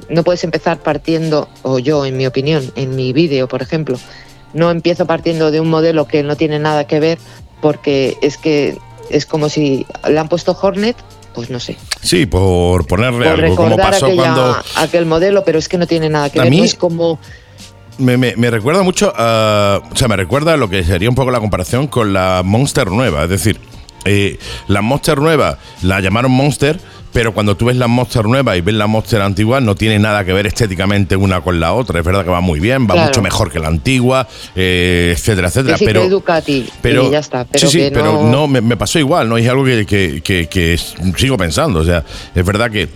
[0.08, 3.98] no puedes empezar partiendo o yo en mi opinión, en mi vídeo, por ejemplo,
[4.52, 7.18] no empiezo partiendo de un modelo que no tiene nada que ver
[7.60, 8.76] porque es que
[9.10, 10.96] es como si le han puesto Hornet,
[11.34, 15.58] pues no sé, Sí, por ponerle por algo, como pasó aquella- cuando aquel modelo, pero
[15.58, 17.18] es que no tiene nada que A ver, mí- no es como
[17.98, 21.14] me, me- me recuerda mucho, a- o sea, me recuerda a lo que sería un
[21.14, 23.58] poco la comparación con la Monster nueva, es decir,
[24.04, 24.38] eh,
[24.68, 26.78] la Monster nueva la llamaron Monster,
[27.14, 30.24] pero cuando tú ves la Monster nueva y ves la Monster antigua, no tiene nada
[30.24, 32.00] que ver estéticamente una con la otra.
[32.00, 33.06] Es verdad que va muy bien, va Claro.
[33.08, 35.74] mucho mejor que la antigua, eh, etcétera, etcétera.
[35.74, 38.24] que sí, pero que es Ducati pero y ya está, pero sí, sí, que pero
[38.24, 39.38] no me, me pasó igual, ¿no?
[39.38, 40.78] Es algo que, que- que-
[41.16, 41.78] sigo pensando.
[41.80, 42.88] O sea, es verdad que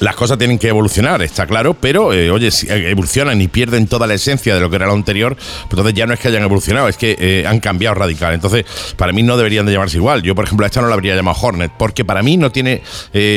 [0.00, 3.86] las cosas tienen que evolucionar, está claro, pero eh, oye, si eh, evolucionan y pierden
[3.86, 6.28] toda la esencia de lo que era lo anterior, pues entonces ya no es que
[6.28, 8.34] hayan evolucionado, es que eh, han cambiado radical.
[8.34, 8.64] Entonces,
[8.96, 10.22] para mí no deberían de llamarse igual.
[10.22, 12.82] Yo, por ejemplo, a esta no la habría llamado Hornet, porque para mí no tiene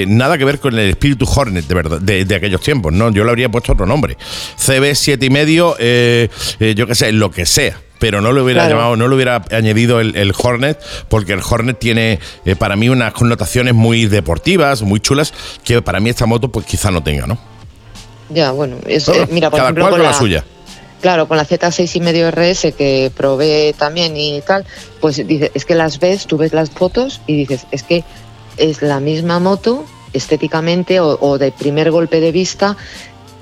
[0.07, 3.11] nada que ver con el espíritu Hornet de verdad, de, aquellos tiempos, ¿no?
[3.11, 4.17] Yo le habría puesto otro nombre.
[4.57, 8.75] CB siete y medio, yo qué sé, lo que sea pero no lo hubiera Claro.
[8.77, 12.89] llamado, no le hubiera añadido el, el Hornet, porque el Hornet tiene eh, para mí
[12.89, 15.33] unas connotaciones muy deportivas, muy chulas,
[15.63, 17.37] que para mí esta moto pues quizá no tenga, ¿no?
[18.29, 20.43] ya, bueno, es, Bueno, eh, mira, por cada ejemplo, cual con con la la- suya.
[21.01, 24.65] Claro, con la Z6 y medio RS que probé también y tal,
[24.99, 28.03] pues dices, es que las ves, tú ves las fotos y dices, es que
[28.57, 29.83] es la misma moto
[30.13, 32.77] estéticamente o, o de primer golpe de vista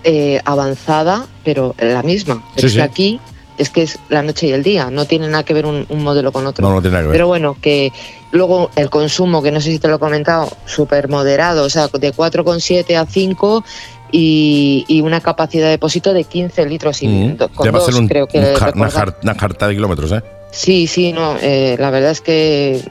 [0.06, 2.44] eh, avanzada, pero la misma.
[2.56, 2.78] Sí, es sí.
[2.78, 3.20] que aquí
[3.60, 6.04] es que es la noche y el día, no tiene nada que ver un, un
[6.04, 6.68] modelo con otro.
[6.68, 7.14] No, no tiene nada que ver.
[7.14, 7.92] Pero bueno, que
[8.32, 11.88] luego el consumo, que no sé si te lo he comentado, súper moderado, o sea,
[11.88, 13.64] de 4,7 a 5
[14.12, 17.38] y, y una capacidad de depósito de 15 litros y Mm.
[17.54, 19.68] con Ya va a dos, ser un- creo que un jar- una, jar- una jarta
[19.68, 20.22] de kilómetros, ¿eh?
[20.52, 22.82] Sí, sí, no, eh, la verdad es que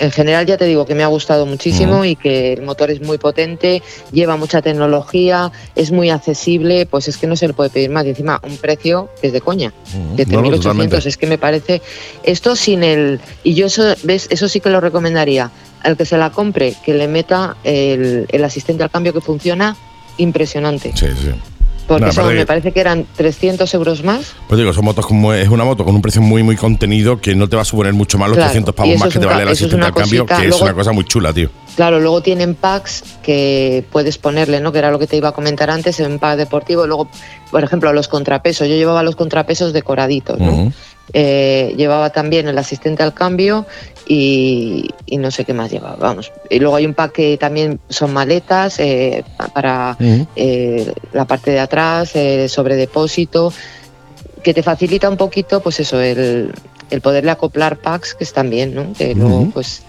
[0.00, 3.00] en general ya te digo que me ha gustado muchísimo y que el motor es
[3.02, 3.82] muy potente,
[4.12, 8.06] lleva mucha tecnología, es muy accesible, pues es que no se le puede pedir más.
[8.06, 10.16] Y encima, un precio que es de coña, Ujú.
[10.16, 11.82] 7.800, No, es que me parece
[12.22, 13.20] esto sin el...
[13.44, 14.26] Y yo eso, ¿ves?
[14.30, 15.50] eso sí que lo recomendaría.
[15.82, 19.76] Al que se la compre, que le meta el, el asistente al cambio que funciona
[20.18, 20.92] impresionante.
[20.94, 21.30] Sí, sí.
[21.98, 24.32] Porque son- me parece que eran 300 euros más.
[24.48, 27.34] Pues digo, son motos como es una moto con un precio muy muy contenido que
[27.34, 29.26] no te va a suponer mucho más los Claro, 300 y pavos más que te
[29.26, 31.50] vale el asistente al cambio, que es una cosa muy chula, tío.
[31.76, 34.70] Claro, luego tienen packs que puedes ponerle, ¿no?
[34.72, 36.86] Que era lo que te iba a comentar antes, en pack deportivo.
[36.86, 37.08] Luego,
[37.50, 38.68] por ejemplo, los contrapesos.
[38.68, 40.72] Yo llevaba los contrapesos decoraditos, ¿no?
[41.12, 43.66] Eh, llevaba también el asistente al cambio
[44.12, 46.32] y, y no sé qué más llevaba, vamos.
[46.50, 49.96] Y luego hay un pack que también son maletas eh, pa- para
[50.34, 53.52] eh, la parte de atrás, eh, sobre depósito,
[54.42, 56.52] que te facilita un poquito, pues eso, el,
[56.90, 58.92] el poderle acoplar packs que están bien, ¿no?
[58.94, 59.82] Que luego, pues,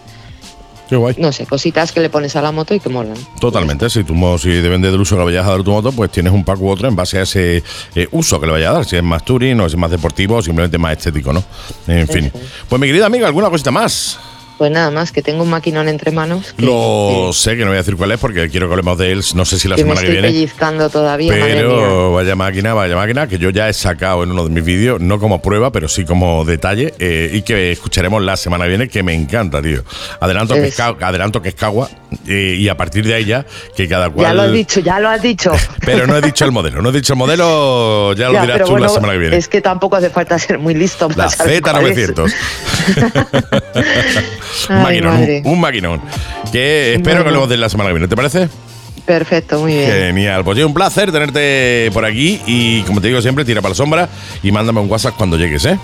[0.92, 1.16] Qué guay.
[1.20, 3.16] no sé, cositas que le pones a la moto y que molan.
[3.40, 5.94] Totalmente, si mo- si depende del uso que le vayas a dar a tu moto,
[5.94, 7.64] pues tienes un pack u otro en base a ese
[7.96, 9.90] eh, uso que le vayas a dar, si es más touring o si es más
[9.90, 11.42] deportivo o simplemente más estético, ¿no?
[11.88, 12.26] En fin.
[12.26, 12.34] Es.
[12.68, 14.20] Pues mi querida amiga, ¿alguna cosita más?
[14.62, 16.54] Pues nada más, que tengo un maquinón entre manos.
[16.56, 19.12] que- Lo sé, que no voy a decir cuál es porque quiero que hablemos de
[19.12, 20.28] él, no sé si la que, que me semana que viene.
[20.28, 21.34] pellizcando todavía.
[21.34, 25.02] Pero vaya máquina, vaya máquina, que yo ya he sacado en uno de mis vídeos,
[25.02, 28.88] no como prueba, pero sí como detalle, eh, y que escucharemos la semana que viene,
[28.88, 29.84] que me encanta, tío.
[30.20, 31.90] Adelanto, que es, Es- ca- adelanto que es Cagua,
[32.28, 33.46] eh, y a partir de ahí ya,
[33.76, 34.28] que cada cual...
[34.28, 35.52] Ya lo has dicho, ya lo has dicho.
[35.86, 38.72] Pero no he dicho el modelo, no he dicho el modelo, ya lo dirás tú
[38.72, 39.38] bueno, la semana que viene.
[39.38, 42.10] Es que tampoco hace falta ser muy listo para La saber cuál es.
[42.10, 42.34] Z900.
[44.70, 46.02] un maquinón, un, un maquinón.
[46.52, 47.28] Que espero que Bueno.
[47.30, 48.50] hablemos de la semana que viene, ¿te parece?
[49.06, 49.90] Perfecto, muy bien.
[49.90, 53.72] Genial, pues es un placer tenerte por aquí y como te digo siempre, tira para
[53.72, 54.10] la sombra
[54.44, 55.78] y mándame un WhatsApp cuando llegues, ¿eh?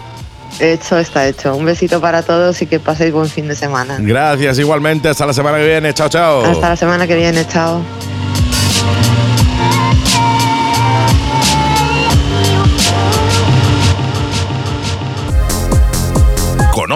[0.59, 1.55] Hecho está hecho.
[1.55, 3.97] Un besito para todos y que paséis buen fin de semana.
[3.99, 6.43] Gracias igualmente, hasta la semana que viene, chao, chao.
[6.45, 7.81] Hasta la semana que viene, chao.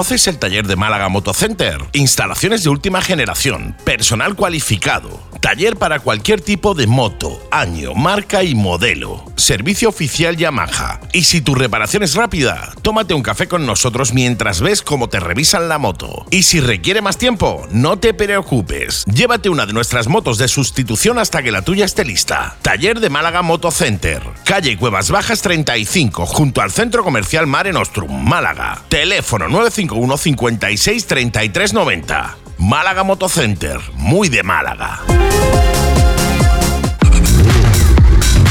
[0.02, 1.78] ¿Conoces el taller de Málaga Motocenter?
[1.94, 8.56] Instalaciones de última generación, personal cualificado, taller para cualquier tipo de moto, año, marca y
[8.56, 11.02] modelo, servicio oficial Yamaha.
[11.14, 15.20] Y si tu reparación es rápida, tómate un café con nosotros mientras ves cómo te
[15.20, 16.26] revisan la moto.
[16.32, 19.06] Y si requiere más tiempo, no te preocupes.
[19.06, 22.58] Llévate una de nuestras motos de sustitución hasta que la tuya esté lista.
[22.64, 28.82] Taller de Málaga Motocenter, calle Cuevas Bajas 35, junto al Centro Comercial Mare Nostrum, Málaga.
[28.90, 29.48] Teléfono
[29.92, 32.38] 951 56 33 90.
[32.58, 35.02] Málaga Motocenter, muy de Málaga.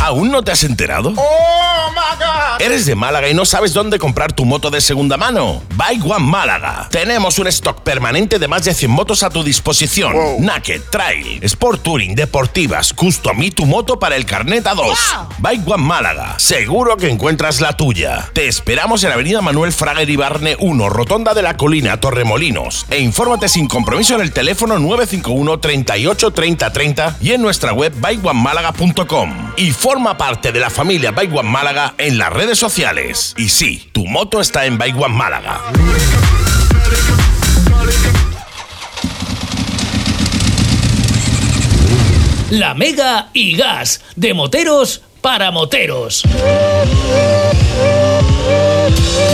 [0.00, 1.12] ¿Aún no te has enterado?
[2.58, 5.62] ¿Eres de Málaga y no sabes dónde comprar tu moto de segunda mano?
[5.76, 6.88] Bike One Málaga.
[6.90, 10.14] Tenemos un stock permanente de más de 100 motos a tu disposición.
[10.40, 14.94] Naked, Trail, Sport Touring, Deportivas, Custom y tu moto para el carnet A2.
[15.38, 16.38] Bike One Málaga.
[16.38, 18.28] Seguro que encuentras la tuya.
[18.32, 22.86] Te esperamos en Avenida Manuel Frager y Barne 1, Rotonda de la Colina, Torremolinos.
[22.90, 27.92] E infórmate sin compromiso en el teléfono 951 38 30 30 y en nuestra web
[28.00, 29.52] bikeonemálaga.com.
[29.56, 33.34] Y forma parte de la familia Bike One Málaga en las redes sociales.
[33.36, 35.60] Y sí, tu moto está en Bike One Málaga.
[42.50, 46.22] La Mega y Gas, de moteros para moteros.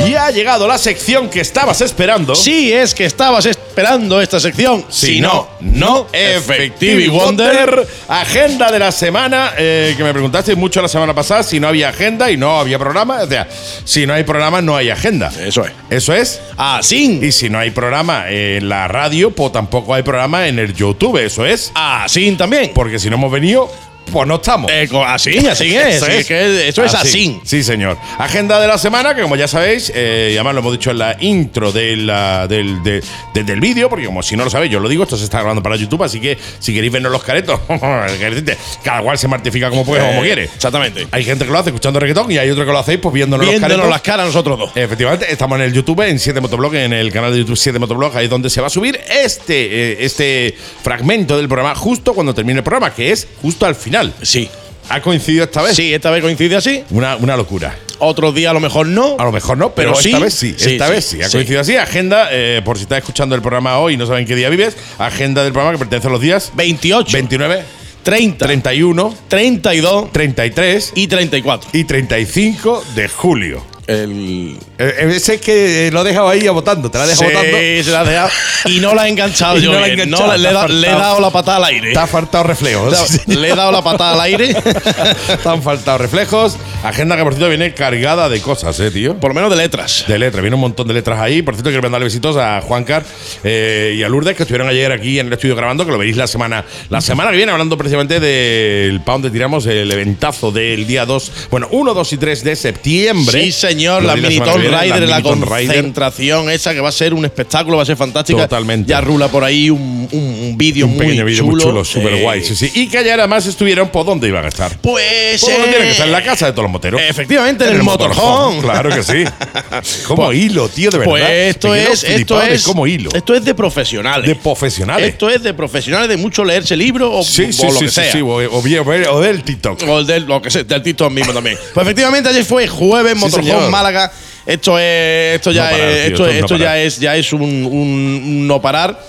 [0.04, 2.34] Y ha llegado la sección que estabas esperando.
[2.34, 4.84] Sí, es que estabas esperando esta sección.
[4.88, 7.86] Si no, no, Effective Wonder.
[8.08, 11.88] Agenda de la semana, eh, que me preguntaste mucho la semana pasada si no había
[11.88, 13.22] agenda y no había programa.
[13.22, 13.48] O sea,
[13.84, 15.32] si no hay programa, no hay agenda.
[15.40, 15.72] Eso es.
[15.90, 16.40] Eso es.
[16.56, 17.20] Así.
[17.22, 21.18] Y si no hay programa en la radio, pues tampoco hay programa en el YouTube.
[21.18, 21.72] Eso es.
[21.74, 22.72] Así también.
[22.74, 23.70] Porque si no hemos venido,
[24.10, 24.70] pues no estamos.
[24.72, 25.96] Eh, así, así es.
[25.96, 26.26] Eso es.
[26.26, 27.38] que eso es así.
[27.44, 27.98] Sí, señor.
[28.18, 30.98] Agenda de la semana, que como ya sabéis, eh, y además lo hemos dicho en
[30.98, 33.02] la intro de la- del, de-
[33.34, 35.38] de- del vídeo, porque como si no lo sabéis, yo lo digo, esto se está
[35.38, 37.60] grabando para YouTube, así que si queréis vernos los caretos,
[38.82, 40.44] cada cual se martifica como puede, como Eh, quiere.
[40.44, 41.06] Exactamente.
[41.10, 43.46] Hay gente que lo hace escuchando reggaetón y hay otro que lo hacéis pues viéndonos,
[43.46, 43.88] los caretos.
[43.88, 44.70] las caras nosotros dos.
[44.74, 48.16] Efectivamente, estamos en el YouTube, en 7 Motoblog, en el canal de YouTube 7 Motoblog,
[48.16, 52.34] ahí es donde se va a subir este, eh, este fragmento del programa justo cuando
[52.34, 53.95] termine el programa, que es justo al final.
[54.22, 54.48] Sí.
[54.88, 55.74] ¿Ha coincidido esta vez?
[55.74, 56.84] Sí, esta vez coincide así.
[56.90, 57.76] Una, una locura.
[57.98, 59.16] Otro día a lo mejor no.
[59.18, 60.22] A lo mejor no, pero, Pero esta sí.
[60.22, 60.54] vez sí.
[60.56, 61.22] Sí, esta sí, vez sí.
[61.22, 61.76] Ha coincidido así.
[61.76, 64.76] Agenda, eh, por si estás escuchando el programa hoy y no saben qué día vives,
[64.98, 67.62] agenda del programa que pertenece a los días 28, 29,
[68.02, 71.70] 30, 31, 32 33 y 34.
[71.72, 73.75] y 35 de julio.
[73.86, 74.58] El.
[74.78, 77.84] Eh, ese es que lo he dejado ahí votando, te la he dejado Sí, votando.
[77.84, 78.30] se la ha dejado.
[78.66, 79.72] Y no la he enganchado Y yo.
[79.72, 80.08] no la he bien.
[80.08, 81.00] enganchado, No, le, he ha dado- le he faltado.
[81.08, 81.92] dado la patada al aire.
[81.92, 83.26] Te ha faltado reflejos.
[83.26, 84.54] Le he dado la patada al aire.
[85.42, 86.56] Te han faltado reflejos.
[86.82, 89.16] Agenda que por cierto viene cargada de cosas, eh, tío.
[89.18, 90.04] Por lo menos de letras.
[90.08, 91.42] De letras, viene un montón de letras ahí.
[91.42, 93.04] Por cierto, quiero mandarle besitos a Juancar
[93.44, 96.16] eh, y a Lourdes, que estuvieron ayer aquí en el estudio grabando, que lo veréis
[96.16, 100.86] la semana la semana que viene, hablando precisamente del pa' donde tiramos el eventazo del
[100.86, 103.42] día 2, bueno, 1, 2 y 3 de septiembre.
[103.42, 105.22] Sí, señor, Lo la Mini Tomb Raider, la Raider.
[105.22, 108.42] concentración esa que va a ser un espectáculo, va a ser fantástica.
[108.42, 108.88] Totalmente.
[108.88, 112.44] Ya rula por ahí un, un, un vídeo muy, muy chulo, súper Eh, guay.
[112.44, 112.70] Sí, sí.
[112.74, 114.76] Y que ayer además estuvieron, ¿por dónde iban a estar?
[114.78, 115.40] Pues.
[115.40, 117.00] Pues eh, tiene que estar en la casa de todos los moteros.
[117.00, 118.60] Efectivamente, en, el, motorhome.
[118.60, 119.24] Claro que sí.
[120.06, 121.10] como hilo, tío, de verdad.
[121.10, 123.10] Pues esto es, esto es, como hilo.
[123.14, 124.26] esto es de profesionales.
[124.26, 125.08] De profesionales.
[125.08, 127.90] Esto es de profesionales de mucho leerse libros o, sí, o sí, lo sí, que
[127.90, 128.12] sea.
[128.12, 128.62] sí, O, o
[129.10, 129.82] o del TikTok.
[129.88, 131.56] O el del, lo que sea, del TikTok mismo también.
[131.74, 134.12] Pues efectivamente ayer fue jueves Motorhome Málaga.
[134.46, 137.00] Esto es, esto ya No parar, es, tío, esto, esto es no esto ya es,
[137.00, 139.00] ya es un, un- no parar.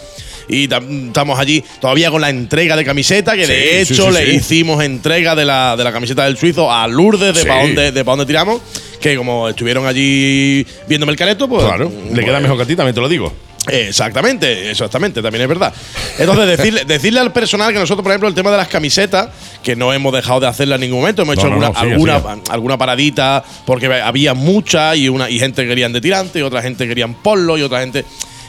[0.49, 4.13] Y tam- estamos allí todavía con la entrega de camiseta, que de Sí, hecho sí,
[4.13, 7.91] le hicimos entrega de la, de la camiseta del suizo a Lourdes de para dónde,
[7.91, 8.61] de pa' dónde tiramos.
[9.01, 11.65] Que como estuvieron allí viéndome el careto, pues.
[11.65, 13.33] Claro, le queda pues, mejor que a ti, también te lo digo.
[13.67, 15.73] Exactamente, exactamente, también es verdad.
[16.17, 19.29] Entonces, decirle, decirle al personal que nosotros, por ejemplo, el tema de las camisetas,
[19.63, 21.79] que no hemos dejado de hacerla en ningún momento, hemos No, hecho no, alguna, no,
[21.79, 22.53] sigue, alguna, sigue.
[22.53, 26.87] alguna paradita, porque había mucha y, una, y gente querían de tirante, y otra gente
[26.87, 28.05] querían polo, y otra gente.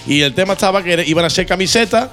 [0.07, 2.09] Y el tema estaba que iban a ser camisetas.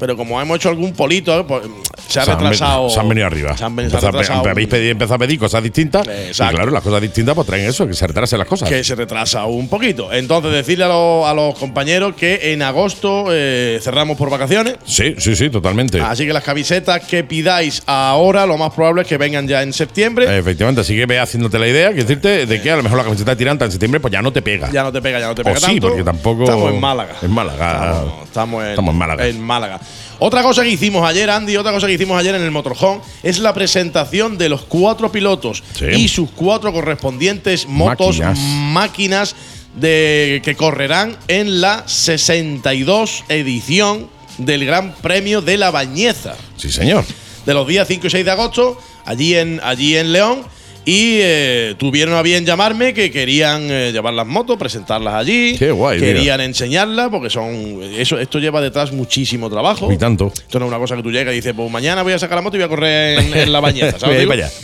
[0.00, 1.62] Pero como hemos hecho algún polito, pues,
[2.08, 2.84] se ha Se han retrasado.
[2.88, 3.56] veni- Se han venido arriba.
[3.56, 6.08] Se han, venido- se retrasado habéis pedido- empezado a pedir cosas distintas.
[6.08, 6.52] Exacto.
[6.52, 8.68] Y claro, las cosas distintas pues traen eso, que se retrasen las cosas.
[8.68, 10.12] que se retrasa un poquito.
[10.12, 14.74] Entonces, decirle a, los- a los compañeros que en agosto eh, cerramos por vacaciones.
[14.84, 16.00] Sí, sí, sí, totalmente.
[16.00, 19.72] Así que las camisetas que pidáis ahora, lo más probable es que vengan ya en
[19.74, 20.38] septiembre.
[20.38, 23.04] Efectivamente, así que ve haciéndote la idea, que decirte de que a lo mejor la
[23.04, 24.70] camiseta de tiranta en septiembre pues ya no te pega.
[24.72, 27.14] ya no te pega, ya no te O pega sí, porque tampoco- Estamos en Málaga.
[27.22, 27.70] En Málaga.
[27.90, 29.26] Estamos, estamos en, Estamos en Málaga.
[29.26, 29.80] en Málaga.
[30.22, 33.38] Otra cosa que hicimos ayer, Andy, otra cosa que hicimos ayer en el Motorhome es
[33.38, 35.86] la presentación de los cuatro pilotos Sí.
[35.96, 38.38] y sus cuatro correspondientes motos, Máquinas.
[38.38, 39.34] máquinas
[39.76, 44.08] de que correrán en la 62 edición
[44.38, 46.34] del Gran Premio de la Bañeza.
[46.56, 47.04] Sí, señor.
[47.46, 50.42] De los días 5 y 6 de agosto, allí en, allí en León.
[50.84, 55.54] Y eh, tuvieron a bien llamarme que querían eh, llevar las motos, presentarlas allí.
[55.58, 57.80] Qué guay, Querían enseñarlas porque son.
[57.96, 59.92] Eso, esto lleva detrás muchísimo trabajo.
[59.92, 60.32] Y tanto.
[60.34, 62.36] Esto no es una cosa que tú llegas y dices, pues mañana voy a sacar
[62.36, 63.98] la moto y voy a correr en, en la bañeza.
[63.98, 64.02] ¿sabes?
[64.06, 64.54] Voy a ir Digo, para allá.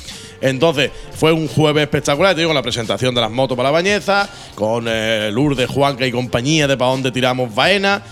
[0.40, 3.72] Entonces, fue un jueves espectacular, te digo, con la presentación de las motos para la
[3.72, 8.02] bañeza, con eh, Lourdes, Juanca y compañía de para dónde tiramos vaena.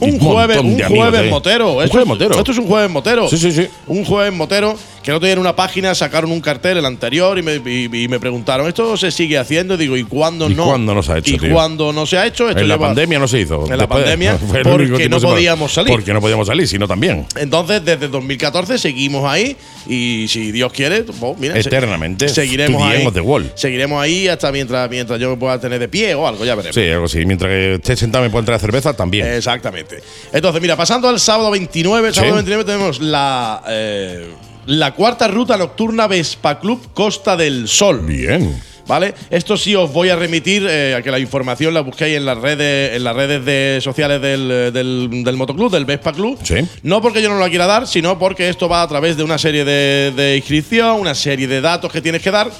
[0.00, 1.72] Un un jueves, un jueves motero.
[1.74, 2.38] Un Esto jueves es- motero.
[2.38, 3.28] Esto es un jueves motero.
[3.28, 3.66] Sí, sí, sí.
[3.88, 7.56] Un jueves motero que no tenían una página, sacaron un cartel, el anterior, y me,
[7.56, 9.74] y- y me preguntaron, ¿esto se sigue haciendo?
[9.74, 10.66] Y digo, ¿y cuándo ¿Y no?
[10.66, 11.52] cuándo no se ha hecho, ¿Y tío?
[11.52, 12.48] cuándo no se ha hecho?
[12.48, 13.64] Esto En la pandemia no se hizo.
[13.70, 15.90] En la pandemia, porque no podíamos salir.
[15.92, 17.26] Porque no podíamos salir, sino también.
[17.36, 22.28] Entonces, desde 2014 seguimos ahí y si Dios quiere, pues, mira, Eternamente.
[22.28, 23.06] seguiremos ahí.
[23.12, 23.50] the world.
[23.54, 26.74] Seguiremos ahí hasta mientras, mientras yo me pueda tener de pie o algo, ya veremos.
[26.74, 27.24] Sí, algo así.
[27.24, 29.26] Mientras que esté sentado me pueda entrar cerveza, también.
[29.26, 30.02] Exactamente.
[30.32, 32.36] Entonces, mira, pasando al sábado 29, el sábado Sí.
[32.36, 34.26] 29 tenemos la, eh,
[34.68, 38.00] la cuarta ruta nocturna Vespa Club Costa del Sol.
[38.06, 38.62] Bien.
[38.86, 39.14] ¿Vale?
[39.28, 42.38] Esto sí os voy a remitir eh, a que la información la busquéis en las
[42.38, 46.38] redes, en las redes de- sociales del, eh, del, del motoclub, del Vespa Club.
[46.42, 46.56] Sí.
[46.84, 49.36] No porque yo no la quiera dar, sino porque esto va a través de una
[49.36, 52.50] serie de, de inscripción, una serie de datos que tienes que dar.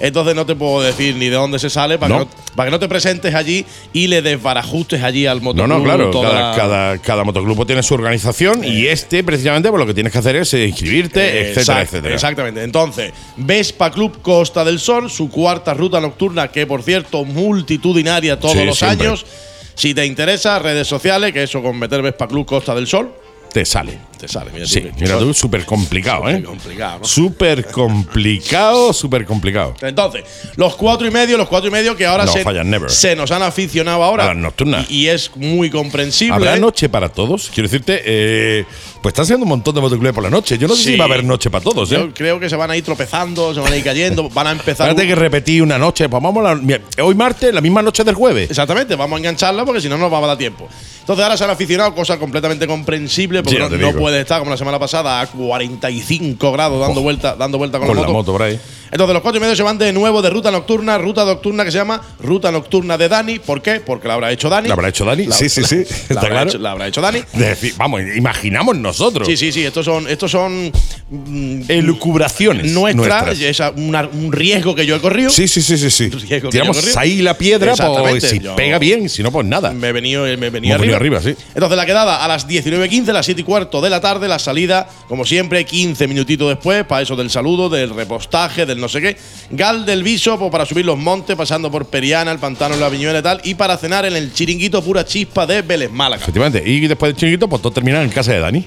[0.00, 2.28] Entonces no te puedo decir ni de dónde se sale para, No.
[2.28, 5.68] que, no, para que no te presentes allí y le desbarajustes allí al No, motoclub.
[5.78, 6.10] no, claro.
[6.10, 10.12] toda Cada, cada, cada motoclub tiene su organización y este, precisamente, pues lo que tienes
[10.12, 12.14] que hacer es eh, inscribirte, Eh, etcétera, exact- etcétera.
[12.14, 12.62] Exactamente.
[12.62, 18.54] Entonces, Vespa Club Costa del Sol, su cuarta ruta nocturna, que por cierto, multitudinaria todos
[18.56, 19.08] Sí, los siempre.
[19.08, 19.26] años.
[19.74, 23.12] Si te interesa, redes sociales, que eso con meter Vespa Club Costa del Sol,
[23.52, 23.98] Te sale.
[24.18, 24.50] te sale.
[24.52, 26.42] Mira Sí, tú, mira tú, súper complicado, ¿eh?
[26.42, 27.04] complicado, ¿no?
[27.04, 29.74] Súper complicado, súper complicado.
[29.80, 30.24] Entonces,
[30.56, 32.42] los cuatro y medio, los cuatro y medio que ahora No se,
[32.88, 34.24] se nos han aficionado ahora.
[34.24, 34.90] A las nocturnas.
[34.90, 36.34] Y, y es muy comprensible.
[36.34, 37.50] ¿Habrá noche para todos?
[37.52, 38.64] Quiero decirte, eh,
[39.02, 40.58] pues están siendo un montón de motoclubes por la noche.
[40.58, 40.88] Yo no sé Sí.
[40.92, 41.96] si va a haber noche para todos, ¿eh?
[41.96, 44.50] Yo creo que se van a ir tropezando, se van a ir cayendo, van a
[44.52, 44.88] empezar.
[44.90, 48.02] Fíjate que repetí una noche, pues vamos a la- mira, hoy martes, la misma noche
[48.04, 48.50] del jueves.
[48.50, 50.68] Exactamente, vamos a engancharla porque si no nos va a dar tiempo.
[51.00, 54.50] Entonces ahora se han aficionado, cosa completamente comprensible, porque Sí, no, no puede estar como
[54.50, 58.08] la semana pasada a 45 grados dando Oh, vuelta, dando vuelta con, Con la, la
[58.08, 58.18] moto.
[58.18, 58.58] moto por ahí.
[58.90, 61.70] Entonces los cuatro y medio se van de nuevo de ruta nocturna, ruta nocturna que
[61.70, 63.38] se llama Ruta Nocturna de Dani.
[63.38, 63.80] ¿Por qué?
[63.80, 64.68] Porque la habrá hecho Dani.
[64.68, 65.26] ¿La habrá hecho Dani?
[65.26, 65.76] La- sí, sí, sí.
[65.78, 66.48] La, Está habrá claro.
[66.50, 67.20] hecho, la habrá hecho Dani.
[67.34, 69.26] Decir, vamos, imaginamos nosotros.
[69.28, 69.64] Sí, sí, sí.
[69.64, 70.72] Estos son, estos son
[71.10, 73.26] mm, Elucubraciones nuestras.
[73.26, 73.40] nuestras.
[73.40, 75.30] Es una- un riesgo que yo he corrido.
[75.30, 76.10] Sí, sí, sí, sí, sí.
[76.50, 79.72] Tiramos ahí la piedra, pues si yo- pega bien, si no, pues nada.
[79.72, 80.96] Me he venido, me Hemos arriba.
[80.96, 81.34] arriba, sí.
[81.54, 84.88] Entonces la quedada a las 19.15, las 7 y cuarto de la tarde, la salida,
[85.08, 89.16] como siempre, 15 minutitos después, para eso del saludo, del repostaje, del no sé qué.
[89.50, 93.18] Gal del Viso, pues, para subir los montes, pasando por Periana, el pantano, la Viñuela
[93.18, 96.22] y tal, y para cenar en el chiringuito pura chispa de Vélez Málaga.
[96.22, 96.62] Efectivamente.
[96.64, 98.64] Y después del chiquito, pues todo termina en casa de Dani.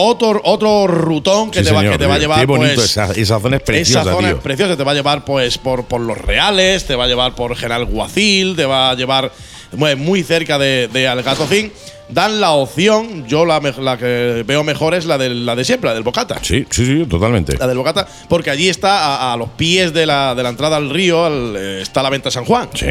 [0.01, 2.75] Otro, otro rutón que, Sí, te, va, señor, que te va a llevar Qué bonito,
[2.75, 4.37] pues, esa, esa zona es preciosa, esa zona tío.
[4.37, 7.35] es preciosa, te va a llevar pues por, por los Reales, te va a llevar
[7.35, 9.29] por General Guacil, te va a llevar
[9.73, 11.71] muy cerca de, de Algatocín.
[12.11, 13.59] Dan la opción, yo la,
[13.99, 16.37] que veo mejor es la, del- la de siempre, la del Bocata.
[16.41, 17.55] Sí, sí, sí, totalmente.
[17.55, 18.97] La del Bocata, porque allí está
[19.29, 22.09] a, a los pies de la, de la entrada al río, al- eh, está la
[22.09, 22.67] venta San Juan.
[22.73, 22.87] Sí,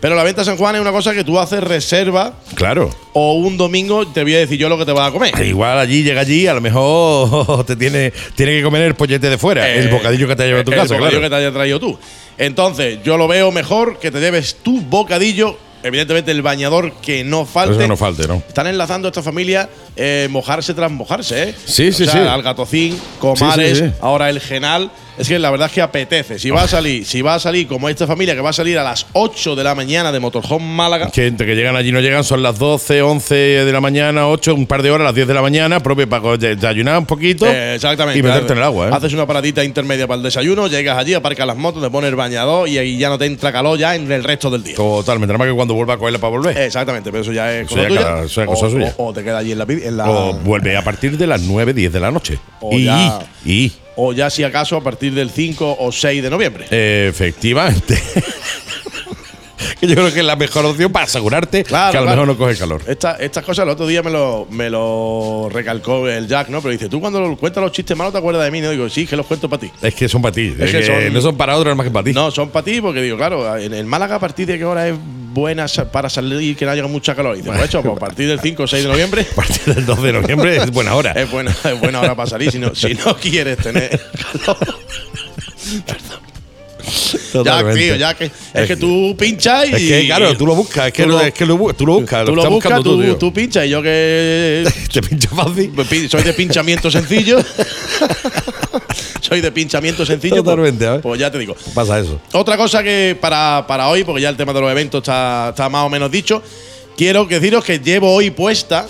[0.00, 2.90] Pero la venta San Juan es una cosa que tú haces reserva claro.
[3.12, 5.32] o un domingo te voy a decir yo lo que te vas a comer.
[5.46, 9.38] Igual allí llega allí, a lo mejor te tiene, tiene que comer el pollete de
[9.38, 11.22] fuera, el Eh, bocadillo que te ha llevado tu el casa, bocadillo claro.
[11.22, 11.96] que te haya traído tú.
[12.36, 17.44] Entonces, yo lo veo mejor que te lleves tu bocadillo, evidentemente el bañador que no
[17.46, 17.76] falte.
[17.78, 18.42] Eso no falte, ¿no?
[18.48, 21.54] Están enlazando a esta familia eh, mojarse tras mojarse, ¿eh?
[21.64, 22.28] Sí, sí, O sea, sí.
[22.28, 23.94] Algatocín, Comares, Sí, sí, sí.
[24.00, 24.90] ahora el Genal.
[25.18, 26.38] Es que la verdad es que apetece.
[26.38, 28.78] Si va a salir, si va a salir como esta familia que va a salir
[28.78, 31.10] a las 8 de la mañana de Motorhome Málaga.
[31.10, 34.54] Que entre que llegan allí no llegan, son las 12, 11 de la mañana, 8,
[34.54, 37.76] un par de horas, las 10 de la mañana, propio para desayunar un poquito Eh,
[37.76, 38.18] exactamente.
[38.18, 38.88] y meterte en el agua.
[38.88, 38.90] ¿eh?
[38.92, 42.16] Haces una paradita intermedia para el desayuno, llegas allí, aparcas las motos, te pones el
[42.16, 44.76] bañador y ahí ya no te entra calor ya en el resto del día.
[44.76, 46.58] Totalmente, nada más que cuando vuelva a cogerla para volver.
[46.58, 48.00] Exactamente, pero eso ya es cosa tuya.
[48.02, 48.94] cada- es cosa o, suya.
[48.98, 51.40] o- o te queda allí en la, en la- O vuelve a partir de las
[51.40, 52.38] 9, 10 de la noche.
[52.60, 56.30] O y, ya- y, o ya si acaso a partir del 5 o 6 de
[56.30, 56.66] noviembre.
[56.70, 58.00] efectivamente.
[59.80, 62.22] que yo creo que es la mejor opción para asegurarte Claro, que a lo claro.
[62.22, 62.82] mejor no coge calor.
[62.86, 66.60] Esta- estas cosas el otro día me lo, me lo recalcó el Jack, ¿no?
[66.62, 68.70] Pero dice, tú cuando lo- cuentas los chistes malos te acuerdas de mí, ¿no?
[68.70, 69.70] Digo, sí, que los cuento para ti.
[69.82, 70.54] Es que son para ti.
[70.58, 72.12] Es es que que son- no son para otros, más que para ti.
[72.12, 74.88] No, son para ti porque digo, claro, en el Málaga a partir de qué hora
[74.88, 77.34] es buena para salir y que no haya mucha calor.
[77.36, 79.74] Y dice, pues hecho, pues a partir del 5 o 6 de noviembre A partir
[79.74, 81.12] del 12 de noviembre es buena hora.
[81.12, 83.90] es buena, es buena hora para salir si no, si no quieres tener
[84.44, 84.56] calor.
[85.86, 85.96] Ya,
[87.44, 87.80] Totalmente.
[87.80, 89.74] tío, ya que es que tú pinchas y.
[89.74, 90.86] Es que, claro, tú lo buscas.
[90.88, 92.24] Es que, Tú lo, es que lo tú lo buscas.
[92.24, 95.72] Tú lo buscas, tú, tú pinchas y yo que Te pincha fácil.
[96.10, 97.38] soy de pinchamiento sencillo.
[99.20, 100.36] soy de pinchamiento sencillo.
[100.36, 101.00] pues- Totalmente, ver.
[101.00, 101.56] Pues ya te digo.
[101.74, 102.20] Pasa eso.
[102.32, 105.68] Otra cosa que para, para hoy, porque ya el tema de los eventos está, está
[105.68, 106.42] más o menos dicho,
[106.96, 108.86] quiero deciros que llevo hoy puesta,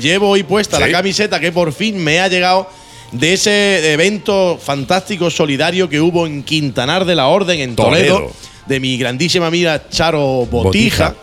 [0.00, 0.82] llevo hoy puesta Sí.
[0.82, 2.68] la camiseta que por fin me ha llegado
[3.12, 8.32] de ese evento fantástico solidario que hubo en Quintanar de la Orden, en Toledo, Toledo.
[8.66, 11.14] de mi grandísima amiga Charo Botija, Botija.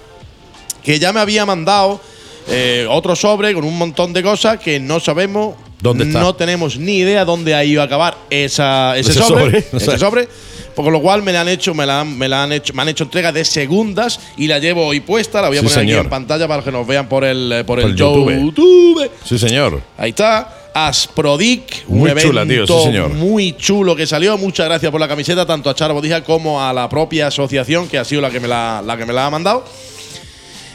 [0.83, 2.01] que ya me había mandado
[2.47, 5.55] eh, otro sobre con un montón de cosas que no sabemos.
[5.81, 6.19] ¿Dónde está?
[6.21, 9.57] No tenemos ni idea dónde ha ido a acabar esa, ese, Ese sobre.
[9.71, 10.27] ese sobre.
[10.73, 12.81] Por lo cual me la han hecho, me la han, me la han hecho, me
[12.81, 15.41] han hecho entrega de segundas y la llevo hoy puesta.
[15.41, 17.63] La voy a Sí, poner aquí en pantalla para que nos vean por el, eh,
[17.63, 18.31] por el, el YouTube.
[18.33, 19.09] YouTube.
[19.23, 19.81] Sí, señor.
[19.97, 20.64] Ahí está.
[20.75, 23.09] Asprodic, un Muy evento chula, tío, sí, señor.
[23.09, 24.37] muy chulo que salió.
[24.37, 27.97] Muchas gracias por la camiseta, tanto a Charo Botija como a la propia asociación que
[27.97, 29.63] ha sido la que me la, la que me la ha mandado.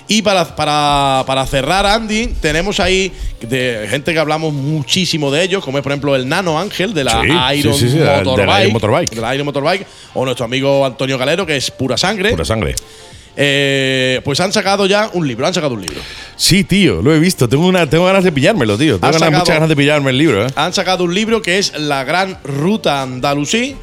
[0.09, 5.63] Y para, para, para cerrar, Andy, tenemos ahí de gente que hablamos muchísimo de ellos,
[5.65, 8.05] como es por ejemplo el Nano Ángel de la Sí, Iron, sí, sí, sí, de
[8.07, 9.11] la- de la Motorbike, Iron Motorbike.
[9.15, 12.31] de la Iron Motorbike, o nuestro amigo Antonio Galero, que es pura sangre.
[12.31, 12.75] Pura sangre.
[13.37, 16.01] Eh, pues han sacado ya un libro, han sacado un libro.
[16.37, 17.49] Sí, tío, lo he visto.
[17.49, 18.95] Tengo, una, tengo ganas de pillármelo, tío.
[18.95, 20.51] Tengo Ha ganas- sacado- muchas ganas de pillarme el libro, ¿eh?
[20.57, 23.77] Han sacado un libro que es La Gran Ruta Andalusí.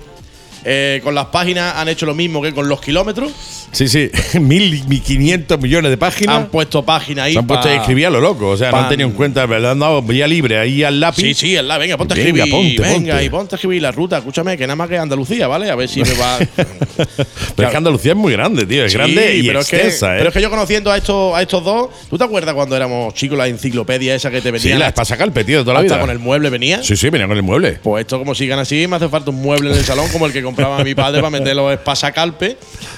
[0.69, 3.31] Eh, con las páginas han hecho lo mismo que con los kilómetros.
[3.77, 4.09] Sí, sí.
[4.39, 6.35] Mil, mil quinientos millones de páginas.
[6.35, 7.33] Han puesto páginas ahí.
[7.33, 8.47] Se han puesto pa- a escribir a lo loco.
[8.49, 10.99] O sea, no pan- han tenido en cuenta, le han dado vía libre ahí al
[10.99, 11.21] lápiz.
[11.21, 12.51] Sí, sí, el la- venga, ponte a Venga, escribir.
[12.51, 13.25] ponte, venga, ponte.
[13.25, 14.17] y ponte a escribir la ruta.
[14.17, 15.69] Escúchame, que nada más que Andalucía, ¿vale?
[15.69, 16.39] A ver si me va.
[17.55, 18.83] Pero es que Andalucía es muy grande, tío.
[18.85, 20.17] Es Sí, grande y pero es que- extensa, ¿eh?
[20.17, 23.13] Pero es que yo conociendo a estos, a estos dos, ¿tú te acuerdas cuando éramos
[23.13, 25.75] chicos la enciclopedia esa que te sí, venía la para sacar el tío, de toda
[25.75, 25.99] la vida.
[25.99, 26.81] con el mueble venía?
[26.83, 27.79] Sí, sí, venía con el mueble.
[27.83, 30.33] Pues esto como sigan así, me hace falta un mueble en el salón como el
[30.33, 32.55] que compraba mi padre para meter los espasacalpes,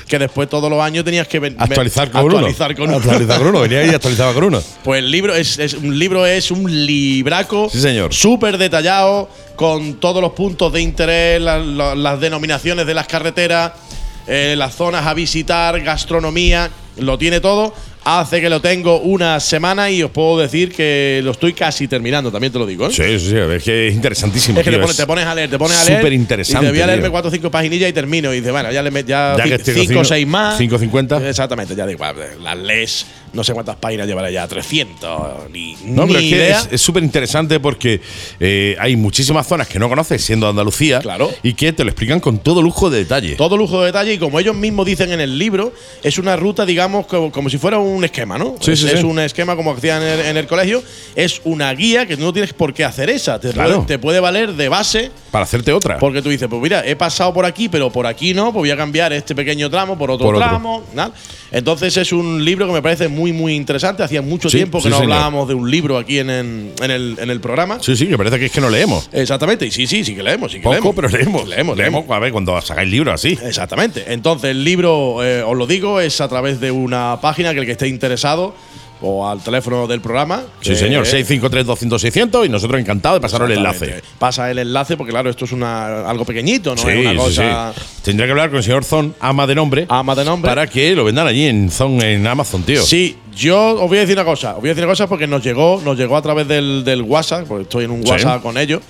[0.09, 2.85] que después todos los años tenías que Actualizar con actualizar uno.
[2.85, 2.93] con.
[2.95, 3.61] Actualizar con uno.
[3.61, 4.61] Venía y actualizaba con uno.
[4.83, 8.13] Pues el libro es, es- un libro es un libraco Sí, señor.
[8.13, 13.71] súper detallado, con todos los puntos de interés, la- la- las denominaciones de las carreteras,
[14.27, 17.73] eh, las zonas a visitar, gastronomía, lo tiene todo.
[18.03, 22.31] Hace que lo tengo una semana y os puedo decir que lo estoy casi terminando,
[22.31, 22.87] también te lo digo.
[22.87, 22.91] ¿eh?
[22.91, 23.35] Sí, sí, sí.
[23.35, 24.59] Es que es interesantísimo.
[24.59, 25.99] Es que te pones, te pones a leer, te pones a leer.
[25.99, 26.65] Súper interesante.
[26.65, 27.11] Te voy a leerme tío.
[27.11, 28.33] cuatro o cinco paginillas y termino.
[28.33, 30.59] Y dices, bueno, ya le ya, Ya cinco o seis más.
[30.59, 31.27] 5.50.
[31.27, 32.03] Exactamente, ya digo,
[32.41, 36.67] las lees, no sé cuántas páginas llevará ya, 300, ni, No, ni pero idea.
[36.71, 38.01] es- súper interesante porque
[38.39, 41.31] eh, hay muchísimas zonas que no conoces siendo Andalucía Claro.
[41.43, 43.35] y que te lo explican con todo lujo de detalle.
[43.35, 45.73] Todo lujo de detalle y como ellos mismos dicen en el libro,
[46.03, 48.55] es una ruta, digamos, como, como si fuera un esquema, ¿no?
[48.59, 49.05] Sí, es, sí, es sí.
[49.05, 50.81] un esquema como hacían en el, en el colegio.
[51.15, 53.39] Es una guía que tú no tienes por qué hacer esa.
[53.39, 53.75] Te, Claro.
[53.75, 55.97] puede, te puede valer de base Para hacerte otra.
[55.99, 58.71] porque tú dices, pues mira, he pasado por aquí, pero por aquí no, pues voy
[58.71, 60.47] a cambiar este pequeño tramo por otro Por otro.
[60.47, 60.83] tramo.
[60.93, 61.11] ¿no?
[61.51, 64.01] Entonces es un libro que me parece muy muy, muy interesante.
[64.03, 65.11] Hacía mucho Sí, tiempo que sí, no señor.
[65.13, 67.77] hablábamos de un libro aquí en, en- en el, en el programa.
[67.81, 69.09] Sí, sí, que parece que es que no leemos.
[69.11, 70.51] Exactamente, y sí, sí, sí que leemos.
[70.51, 70.95] Sí que Poco, leemos.
[70.95, 71.47] pero leemos.
[71.47, 72.09] Leemos, leemos.
[72.09, 73.37] A ver, cuando sacáis libros así.
[73.43, 74.05] Exactamente.
[74.07, 77.65] Entonces, el libro, eh, os lo digo, es a través de una página que el
[77.65, 78.55] que esté interesado
[79.01, 80.41] o al teléfono del programa.
[80.61, 81.05] Sí, señor.
[81.05, 84.01] 653-200-600 y nosotros encantados de pasaros el enlace.
[84.17, 87.73] Pasa el enlace porque, claro, esto es una, algo pequeñito, no Sí, es una cosa.
[87.75, 87.81] sí.
[88.03, 89.85] Tendría que hablar con el señor Zon, ama de nombre.
[89.89, 90.49] Ama de nombre.
[90.49, 92.81] Para que lo vendan allí en Zon, en Amazon, tío.
[92.83, 94.55] Sí, yo os voy a decir una cosa.
[94.55, 97.01] Os voy a decir una cosa porque nos llegó, nos llegó a través del, del
[97.01, 98.07] WhatsApp, porque estoy en un.
[98.07, 98.81] WhatsApp con ellos.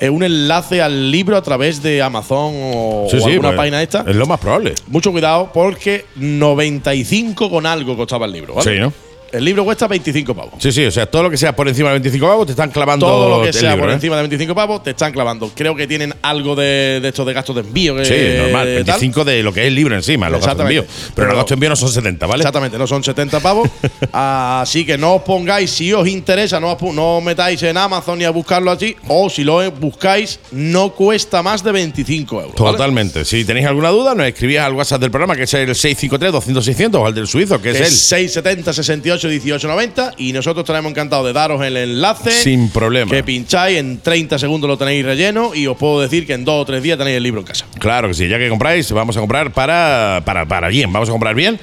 [0.00, 3.56] eh, un enlace al libro a través de Amazon o, Sí, o sí, alguna pues,
[3.56, 4.04] página esta.
[4.06, 4.74] Es lo más probable.
[4.88, 8.54] Mucho cuidado porque 95 con algo costaba el libro.
[8.54, 8.74] ¿vale?
[8.74, 8.92] Sí, ¿no?
[9.32, 10.54] El libro cuesta 25 pavos.
[10.58, 12.70] Sí, sí, o sea, todo lo que sea por encima de 25 pavos te están
[12.70, 13.94] clavando Todo lo que el sea libro, por ¿eh?
[13.94, 15.50] encima de 25 pavos te están clavando.
[15.54, 17.96] Creo que tienen algo de, de estos de gastos de envío.
[17.96, 18.66] Que, Sí, normal.
[18.84, 18.84] tal.
[19.00, 20.84] 25 de lo que es el libro encima, los gastos de envío.
[21.14, 22.40] Pero, los gastos de envío no son 70, ¿vale?
[22.42, 23.68] Exactamente, no son 70 pavos.
[24.12, 28.18] Así que no os pongáis, si os interesa, no os, no os metáis en Amazon
[28.18, 28.96] ni a buscarlo allí.
[29.08, 32.54] O si lo buscáis, no cuesta más de 25 euros.
[32.56, 32.72] ¿vale?
[32.72, 33.24] Totalmente.
[33.24, 37.06] Si tenéis alguna duda, nos escribís al WhatsApp del programa, que es el 653-200-600 o
[37.06, 37.82] al del suizo, que es, el.
[37.84, 43.10] es 670 68 18 90 y nosotros estaremos encantados de daros el enlace Sin problema.
[43.10, 46.62] que pincháis en 30 segundos lo tenéis relleno y os puedo decir que en dos
[46.62, 49.16] o tres días tenéis el libro en casa Claro que sí, ya que compráis, vamos
[49.16, 51.58] a comprar para, para, para bien, vamos a comprar bien.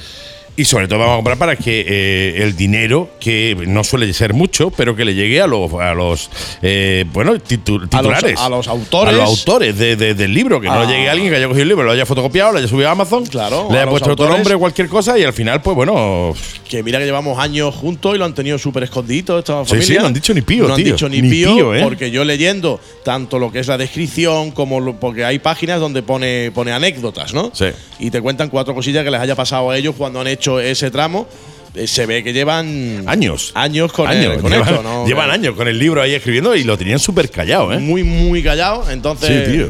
[0.55, 4.35] Y sobre todo vamos a comprar para que eh, el dinero, que no suele ser
[4.35, 6.29] mucho, pero que le llegue a los, a los
[6.61, 8.39] eh, bueno, titu- titulares.
[8.39, 9.13] a los autores.
[9.15, 10.61] A los autores de- de- del libro.
[10.61, 10.85] Que no Ah.
[10.85, 13.25] llegue alguien que haya cogido el libro, lo haya fotocopiado, lo haya subido a Amazon,
[13.25, 16.35] Claro, le a haya puesto otro nombre, cualquier cosa, y al final, pues bueno,
[16.69, 19.87] que mira que llevamos años juntos y lo han tenido súper escondido esta Sí, familia
[19.87, 21.81] sí, no han dicho ni pío, no han dicho ni, Ni pío, pío, ¿eh?
[21.81, 26.03] porque yo leyendo tanto lo que es la descripción como lo- porque hay páginas donde
[26.03, 27.65] pone pone anécdotas no Sí.
[27.99, 30.91] y te cuentan cuatro cosillas que les haya pasado a ellos cuando han hecho ese
[30.91, 31.27] tramo
[31.75, 33.51] Eh, se ve que llevan años.
[33.55, 34.35] años con, años.
[34.35, 35.07] el- con llevan, esto ¿no?
[35.07, 37.79] llevan años con el libro ahí escribiendo y lo tenían súper callado, ¿eh?
[37.79, 39.69] muy muy callado entonces Sí, tío.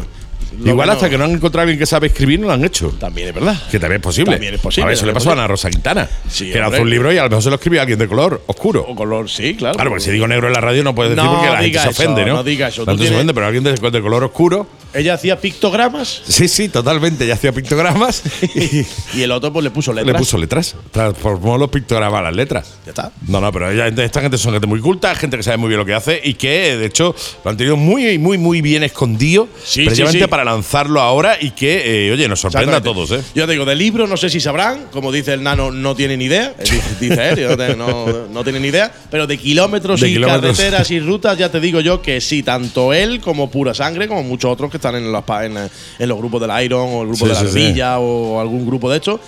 [0.65, 2.89] Igual hasta que no han encontrado a alguien que sabe escribir, no lo han hecho.
[2.99, 4.31] también es verdad Que también es posible.
[4.33, 6.09] También es posible, A ver, eso le pasó a Ana Rosa Quintana.
[6.29, 6.81] Sí, que lanzó hombre.
[6.81, 8.85] un libro y a lo mejor se lo escribió alguien de color oscuro.
[8.87, 11.23] o color sí claro Claro, porque si digo negro en la radio no puedes decir
[11.23, 12.33] No porque la gente diga se ofende, ¿no?
[12.35, 12.81] no diga eso.
[12.81, 14.67] La Tú gente se tienes- ofende, pero alguien de, de color oscuro.
[14.93, 17.25] ella hacía pictogramas Sí, sí, totalmente.
[17.27, 18.23] Ya hacía pictogramas
[18.55, 18.85] y
[19.17, 20.75] y el otro pues le puso letras le puso letras.
[20.91, 22.75] Transformó los pictogramas a las letras.
[22.85, 25.57] ya está No, no, pero ella, esta gente son gente muy culta, gente que sabe
[25.57, 28.61] muy bien lo que hace y que, de hecho, lo han tenido muy, muy, muy
[28.61, 29.47] bien escondido.
[29.63, 30.29] Sí, precisamente sí, sí.
[30.43, 33.21] Para lanzarlo ahora y que, eh, oye, nos sorprenda a todos, ¿eh?
[33.33, 36.17] Yo te digo, de libro no sé si sabrán, como dice el nano, no tiene
[36.17, 40.13] ni idea, eh, dice, él, no, no- tiene ni idea, pero de kilómetros De y
[40.15, 40.57] kilómetros.
[40.57, 44.21] carreteras y rutas ya te digo yo que sí, tanto él como Pura Sangre, como
[44.23, 47.25] muchos otros que están en, las en, en los grupos del Iron o el grupo
[47.25, 47.65] Sí, de la sí, sí.
[47.67, 49.21] Ardilla o algún grupo de estos,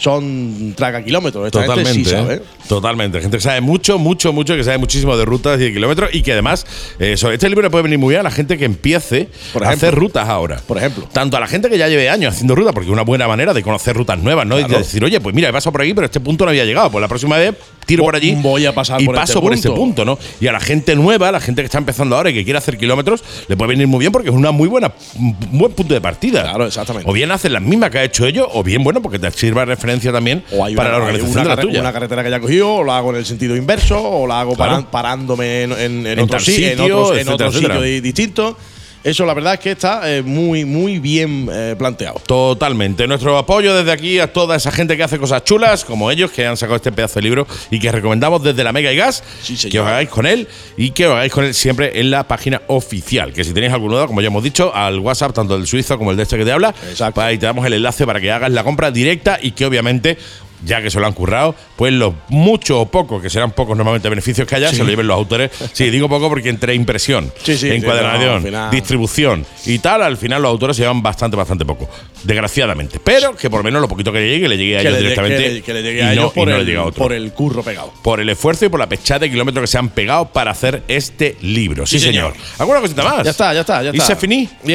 [0.00, 1.46] son traga kilómetros.
[1.46, 2.34] Esta gente Totalmente, sí sabe.
[2.36, 2.42] ¿eh?
[2.68, 3.20] Totalmente.
[3.20, 6.22] Gente que sabe mucho, mucho, mucho, que sabe muchísimo de rutas y de kilómetros y
[6.22, 6.66] que además,
[6.98, 9.64] eh, sobre este libro le puede venir muy bien a la gente que empiece Por
[9.64, 10.60] a hacer rutas ahora.
[10.66, 11.06] Por ejemplo.
[11.12, 13.52] Tanto a la gente que ya lleve años haciendo rutas, porque es una buena manera
[13.52, 14.58] de conocer rutas nuevas, ¿no?
[14.58, 14.84] Y de Claro.
[14.84, 16.90] decir, oye, pues mira, he pasado por aquí, pero este punto no había llegado.
[16.90, 17.54] Pues la próxima vez
[17.86, 20.04] tiro por allí voy a pasar y por paso este por este punto.
[20.04, 20.18] ¿no?
[20.40, 22.78] Y a la gente nueva, la gente que está empezando ahora y que quiere hacer
[22.78, 26.00] kilómetros, le puede venir muy bien porque es una muy buena, un buen punto de
[26.00, 26.42] partida.
[26.42, 27.10] Claro, exactamente.
[27.10, 29.66] O bien hacen las mismas que ha hecho ellos, o bien, bueno, porque te sirva
[29.66, 31.80] de referencia también O hay para una, la hay organización una de la carre- tuya.
[31.80, 34.54] una carretera que haya cogido, o la hago en el sentido inverso, o la hago
[34.54, 34.70] Claro.
[34.72, 37.74] paran- parándome en, en, en En otro, en sitio, otros- en etcétera, otro etcétera.
[37.74, 38.56] sitio di- distinto.
[39.02, 42.20] Eso la verdad es que está eh, muy, muy bien eh, planteado.
[42.26, 43.06] Totalmente.
[43.06, 46.46] Nuestro apoyo desde aquí a toda esa gente que hace cosas chulas, como ellos, que
[46.46, 49.56] han sacado este pedazo de libro y que recomendamos desde la Mega y Gas, Sí,
[49.70, 50.46] que os hagáis con él
[50.76, 53.32] y que os hagáis con él siempre en la página oficial.
[53.32, 56.10] Que si tenéis alguna duda, como ya hemos dicho, al WhatsApp, tanto el suizo como
[56.10, 57.14] el de este que te habla, Exacto.
[57.14, 60.18] pues ahí te damos el enlace para que hagas la compra directa y que obviamente.
[60.64, 64.08] Ya que se lo han currado, pues los muchos o pocos, que serán pocos normalmente
[64.08, 65.50] beneficios que haya, se lo lleven los autores.
[65.72, 70.16] Sí, digo poco porque entre impresión, Sí, sí, sí, no, encuadernación, distribución y tal, al
[70.16, 71.88] final los autores se llevan bastante, bastante poco.
[72.24, 73.00] Desgraciadamente.
[73.02, 75.62] Pero que por lo menos lo poquito que le llegue, le llegue a ellos directamente.
[75.62, 77.02] que le- llegue y a ellos y por, el, llegue a otro.
[77.02, 77.92] por el curro pegado.
[78.02, 80.82] Por el esfuerzo y por la pechada de kilómetros que se han pegado para hacer
[80.88, 81.86] este libro.
[81.86, 82.34] Sí, señor.
[82.34, 82.46] señor.
[82.58, 83.24] ¿Alguna cosita más?
[83.24, 84.06] Ya está, ya está, ya ¿Y está.
[84.06, 84.48] se finí?
[84.64, 84.72] Y.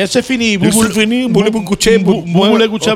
[0.56, 0.58] Y
[1.28, 2.96] voulez-vous coucher, Vous voulez coucher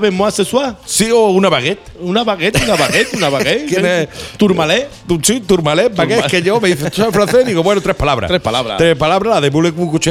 [2.80, 3.66] baguette, una baguette.
[3.68, 4.08] ¿Quién es?
[4.38, 4.88] Tourmalet.
[5.08, 7.46] Tu- Sí, turmalé, baguette, que yo me dice, ¿tú sabes francés?
[7.46, 8.28] Digo, bueno, tres palabras.
[8.30, 8.78] Tres palabras.
[8.78, 9.50] Tres palabras, la de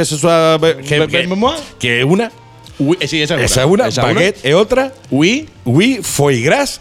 [0.05, 1.07] ce soir, que,
[1.79, 2.31] que una,
[3.01, 3.45] eh, sí, esa es una.
[3.47, 4.93] esa es una, es baguette es otra.
[5.11, 6.81] Oui, oui, foie gras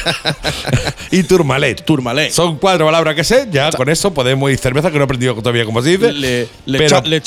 [1.10, 1.84] y tourmalet.
[1.84, 2.30] Tourmalet.
[2.32, 3.48] Son cuatro palabras que sé.
[3.50, 6.12] Ya con eso podemos ir cerveza, que no he aprendido todavía cómo se dice.
[6.12, 7.22] Le, le, pero- cha- le.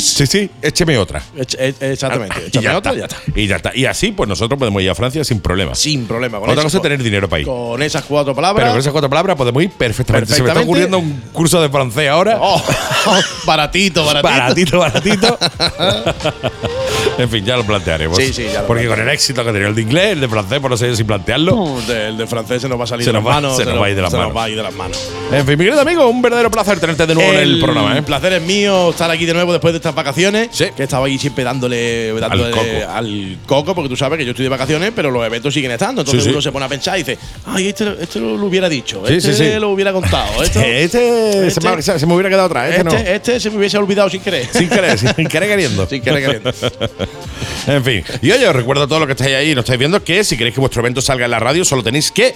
[0.00, 1.22] Sí, sí, écheme otra.
[1.36, 2.36] Ech- e- Exactamente.
[2.44, 2.94] Y Échame ya, otra está.
[2.94, 3.40] y ya está.
[3.40, 3.72] Y ya está.
[3.76, 5.74] Y así, pues nosotros podemos ir a Francia sin problema.
[5.74, 6.38] Sin problema.
[6.40, 7.46] Con Otra cosa es tener dinero para ir.
[7.46, 8.62] Con esas cuatro palabras.
[8.62, 10.34] Pero con esas cuatro palabras podemos ir perfectamente.
[10.34, 10.86] Se me está Perfectamente.
[10.94, 12.38] ocurriendo un curso de francés ahora.
[12.40, 12.62] Oh,
[13.46, 14.28] baratito, baratito.
[14.32, 15.38] Baratito, baratito.
[17.18, 18.16] en fin, ya lo plantearemos.
[18.16, 20.28] Sí, sí, ya lo Porque con el éxito que tenía el de inglés, el de
[20.28, 21.76] francés, por no sé si plantearlo.
[21.88, 23.56] El de francés se nos va a salir Se de las va- manos.
[23.56, 24.36] se nos va a ir de las se nos manos.
[24.36, 25.10] va a ir de las manos.
[25.32, 27.98] En fin, mi querido amigo, un verdadero placer tenerte de nuevo en el programa.
[27.98, 28.02] ¿eh?
[28.02, 30.48] placer es mío estar aquí de nuevo después de estas vacaciones.
[30.52, 30.66] Sí.
[30.76, 32.64] Que estaba ahí siempre dándole, dándole coco.
[32.90, 36.02] al coco, porque tú sabes que yo estoy de vacaciones, pero los eventos siguen estando.
[36.02, 36.32] Entonces Sí, sí.
[36.32, 39.58] uno se pone a pensar y dice, ay, este, este lo, lo hubiera dicho, este
[39.60, 40.42] lo hubiera contado.
[40.42, 42.68] Esto, Este, se, me, se me hubiera quedado atrás.
[42.70, 43.10] Este, este, no.
[43.10, 44.46] este se me hubiese olvidado sin querer.
[44.52, 45.86] Sin querer, sin querer queriendo.
[45.88, 46.50] Sin querer queriendo.
[47.66, 48.04] en fin.
[48.22, 50.24] Y oye, os recuerdo a todos los que estáis ahí y nos estáis viendo que
[50.24, 52.34] si queréis que vuestro evento salga en la radio, solo tenéis que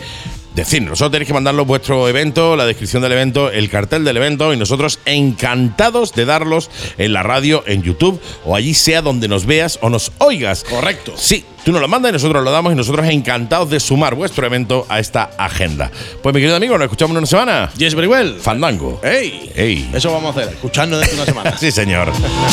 [0.54, 0.98] decirnos.
[0.98, 4.56] Solo tenéis que mandarnos vuestro evento, la descripción del evento, el cartel del evento y
[4.56, 9.78] nosotros encantados de darlos en la radio, en YouTube o allí sea donde nos veas
[9.82, 10.64] o nos oigas.
[10.64, 11.12] Correcto.
[11.16, 14.46] Sí, tú nos lo mandas y nosotros lo damos y nosotros encantados de sumar vuestro
[14.46, 15.90] evento a esta agenda.
[16.22, 17.70] Pues mi querido amigo, nos escuchamos en una semana.
[17.76, 18.38] Yes, very well.
[18.40, 18.98] Fandango.
[19.04, 19.52] ¡Ey!
[19.54, 19.90] Ey.
[19.92, 21.58] Eso vamos a hacer, escucharnos dentro de una semana.
[21.60, 22.10] Sí, señor.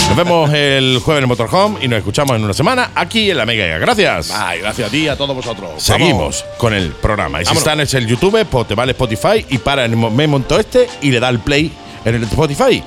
[0.09, 3.37] Nos vemos el jueves en el Motorhome y nos escuchamos en una semana aquí en
[3.37, 3.77] la Mega.
[3.77, 4.31] Gracias.
[4.31, 5.69] Ay, gracias a ti y a todos vosotros.
[5.81, 6.57] Seguimos Vamos.
[6.57, 7.41] con el programa.
[7.41, 10.27] Y si estás en el YouTube, pues te vale Spotify y para en el me
[10.27, 11.71] monto este y le da el play
[12.03, 12.83] en el Spotify.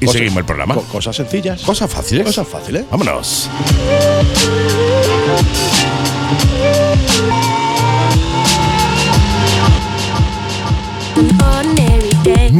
[0.00, 0.74] Y Cosas- seguimos el programa.
[0.76, 1.62] co- Cosas sencillas.
[1.62, 2.24] Cosas fáciles.
[2.24, 2.84] Cosas fáciles.
[2.88, 3.48] Vámonos.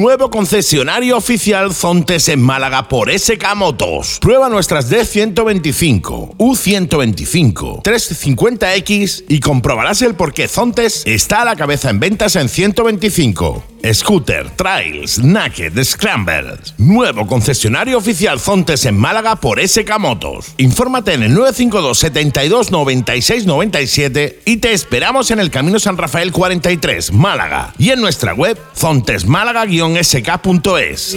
[0.02, 4.18] Nuevo concesionario oficial Zontes en Málaga por SK Motos.
[4.20, 11.88] Prueba nuestras D125, U125, 350X y comprobarás el por qué Zontes está a la cabeza
[11.88, 13.71] en ventas en 125.
[13.92, 16.74] Scooter, Trails, Naked, Scrambles.
[16.78, 20.54] Nuevo concesionario oficial Zontes en Málaga por SK Motos.
[20.58, 26.32] Infórmate en el 952 72 96 97 y te esperamos en el Camino San Rafael
[26.32, 27.72] 43, Málaga.
[27.78, 31.16] Y en nuestra web zontesmálaga-sk.es.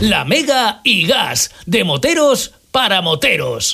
[0.00, 3.72] La Mega y Gas, de moteros para moteros.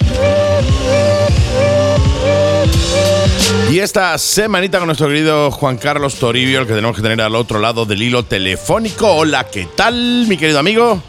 [3.71, 7.35] Y esta semanita con nuestro querido Juan Carlos Toribio, el que tenemos que tener al
[7.35, 9.09] otro lado del hilo telefónico.
[9.09, 11.03] Hola, ¿qué tal, mi querido amigo?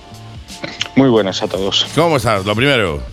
[0.95, 1.85] Muy buenas a todos.
[1.95, 2.45] ¿Cómo estás?
[2.45, 3.10] Lo primero.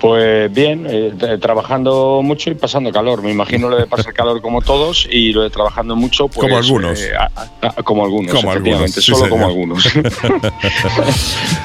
[0.00, 3.20] Pues bien, eh, t- trabajando mucho y pasando calor.
[3.22, 6.38] Me imagino lo de pasar calor como todos y lo de trabajando mucho, pues.
[6.46, 7.00] Como algunos.
[7.02, 7.30] eh, a-
[7.66, 9.30] a- como algunos, Como algunos, efectivamente, sí, solo señor.
[9.30, 9.84] como algunos.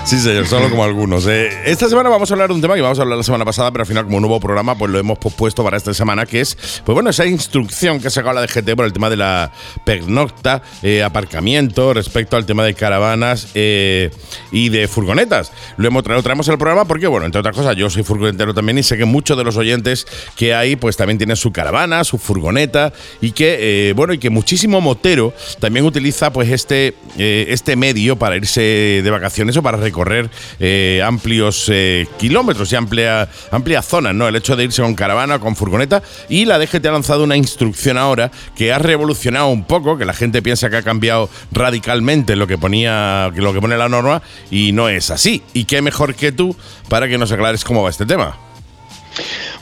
[0.06, 1.26] Sí, señor, solo como algunos.
[1.28, 3.46] Eh, esta semana vamos a hablar de un tema que vamos a hablar la semana
[3.46, 6.26] pasada, pero al final, como un nuevo programa, pues lo hemos pospuesto para esta semana,
[6.26, 9.18] que es, pues bueno, esa instrucción que ha sacado la DGT por el tema de
[9.18, 9.52] la
[9.86, 14.12] pernocta, eh, aparcamiento, respecto al tema de caravanas eh,
[14.52, 15.52] y de furgonetas.
[15.78, 18.78] Lo hemos traído, traemos el programa porque, bueno, entre otras cosas, yo soy furgonetero también
[18.78, 22.17] y sé que muchos de los oyentes que hay, pues también tienen su caravana, su
[22.17, 27.76] furgoneta y que, eh, bueno, y que muchísimo motero también utiliza, pues, este, eh, este
[27.76, 31.71] medio para irse de vacaciones o para recorrer eh, amplios
[32.17, 34.28] kilómetros y amplia, amplias zonas, ¿no?
[34.28, 36.01] El hecho de irse con caravana con furgoneta.
[36.30, 40.13] Y la DGT ha lanzado una instrucción ahora que ha revolucionado un poco, que la
[40.13, 44.71] gente piensa que ha cambiado radicalmente lo que ponía, lo que pone la norma, y
[44.71, 45.43] no es así.
[45.53, 46.55] Y qué mejor que tú
[46.94, 48.38] para que nos aclares cómo va este tema.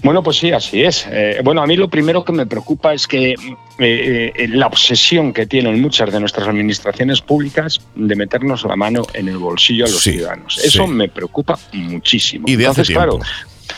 [0.03, 1.07] Bueno, pues sí, así es.
[1.09, 5.31] Eh, bueno, a mí lo primero que me preocupa es que eh, eh, la obsesión
[5.31, 9.87] que tienen muchas de nuestras administraciones públicas de meternos la mano en el bolsillo a
[9.87, 10.57] los Sí, ciudadanos.
[10.57, 10.91] Eso sí.
[10.91, 12.43] me preocupa muchísimo.
[12.49, 13.19] Y de hace Entonces, claro.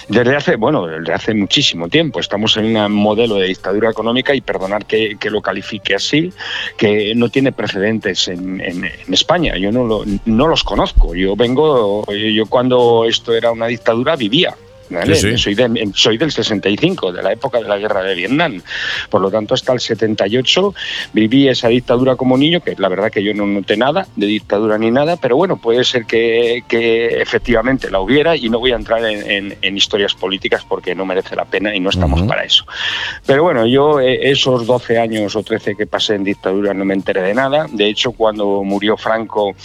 [0.07, 4.41] Desde hace, bueno, desde hace muchísimo tiempo estamos en un modelo de dictadura económica y
[4.41, 6.31] perdonar que, que lo califique así,
[6.77, 8.83] que no tiene precedentes en, en-
[9.13, 9.55] España.
[9.57, 11.15] Yo no, lo- no los conozco.
[11.15, 14.55] Yo vengo, yo cuando esto era una dictadura vivía
[14.93, 15.15] ¿vale?
[15.15, 15.37] Sí, sí.
[15.37, 18.61] Soy, de- soy del 65, de la época de la guerra de Vietnam.
[19.09, 20.73] Por lo tanto, hasta el 78
[21.13, 24.77] viví esa dictadura como niño, que la verdad que yo no noté nada de dictadura
[24.77, 28.75] ni nada, pero bueno, puede ser que, que efectivamente la hubiera y no voy a
[28.75, 32.43] entrar en, en- en historias políticas porque no merece la pena y no estamos para
[32.43, 32.65] eso.
[33.25, 36.93] Pero bueno, yo eh, esos 12 años o 13 que pasé en dictadura no me
[36.93, 37.67] enteré de nada.
[37.71, 39.55] De hecho, cuando murió Franco,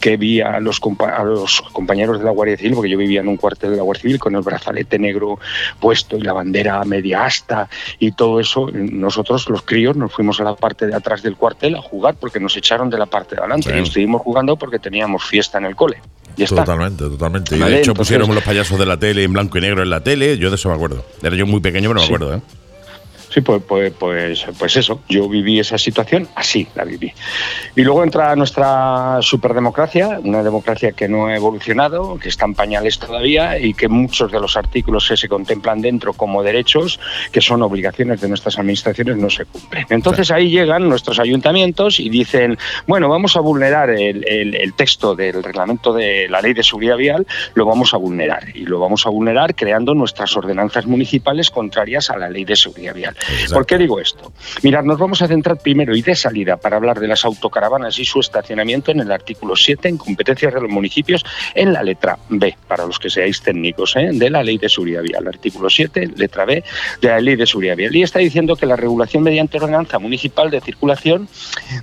[0.00, 3.28] que vi a los, a los compañeros de la Guardia Civil, porque yo vivía en
[3.28, 4.42] un cuartel de la Guardia Civil con el
[4.76, 5.38] brazalete negro
[5.80, 7.68] puesto y la bandera media asta
[7.98, 11.76] y todo eso, nosotros los críos nos fuimos a la parte de atrás del cuartel
[11.76, 13.78] a jugar porque nos echaron de la parte de adelante Sí.
[13.78, 15.98] y estuvimos jugando porque teníamos fiesta en el cole.
[16.36, 16.64] Ya está.
[16.64, 17.56] Totalmente, totalmente.
[17.56, 19.88] Y de hecho entonces- pusieron los payasos de la tele en blanco y negro en
[19.90, 20.36] la tele.
[20.36, 21.04] Yo de eso me acuerdo.
[21.22, 22.12] Era yo muy pequeño, pero me Sí.
[22.12, 22.40] acuerdo, ¿eh?
[23.36, 27.12] Sí, pues, pues, pues, pues eso, yo viví esa situación, así la viví.
[27.76, 32.98] Y luego entra nuestra superdemocracia, una democracia que no ha evolucionado, que está en pañales
[32.98, 36.98] todavía y que muchos de los artículos que se contemplan dentro como derechos,
[37.30, 39.84] que son obligaciones de nuestras administraciones, no se cumplen.
[39.90, 42.56] Entonces ahí llegan nuestros ayuntamientos y dicen,
[42.86, 46.96] bueno, vamos a vulnerar el, el- el texto del reglamento de la ley de seguridad
[46.96, 48.44] vial, lo vamos a vulnerar.
[48.56, 52.94] Y lo vamos a vulnerar creando nuestras ordenanzas municipales contrarias a la ley de seguridad
[52.94, 53.14] vial.
[53.52, 54.32] ¿Por qué digo esto?
[54.62, 58.04] Mirad, nos vamos a centrar primero y de salida para hablar de las autocaravanas y
[58.04, 61.24] su estacionamiento en el artículo 7, en competencias de los municipios,
[61.54, 64.10] en la letra B, para los que seáis técnicos, ¿eh?
[64.12, 65.26] de la Ley de Seguridad Vial.
[65.26, 66.62] Artículo 7, letra B,
[67.00, 67.94] de la Ley de Seguridad Vial.
[67.94, 71.28] Y está diciendo que la regulación mediante ordenanza municipal de circulación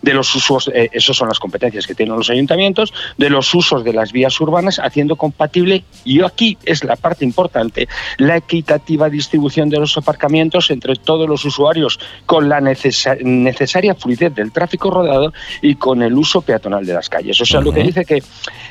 [0.02, 3.84] de los usos, eh, esos son las competencias que tienen los ayuntamientos, de los usos
[3.84, 7.88] de las vías urbanas, haciendo compatible, y aquí es la parte importante,
[8.18, 14.34] la equitativa distribución de los aparcamientos entre todos los usuarios con la necesa- necesaria fluidez
[14.36, 17.40] del tráfico rodado y con el uso peatonal de las calles.
[17.42, 18.22] O sea, lo que dice que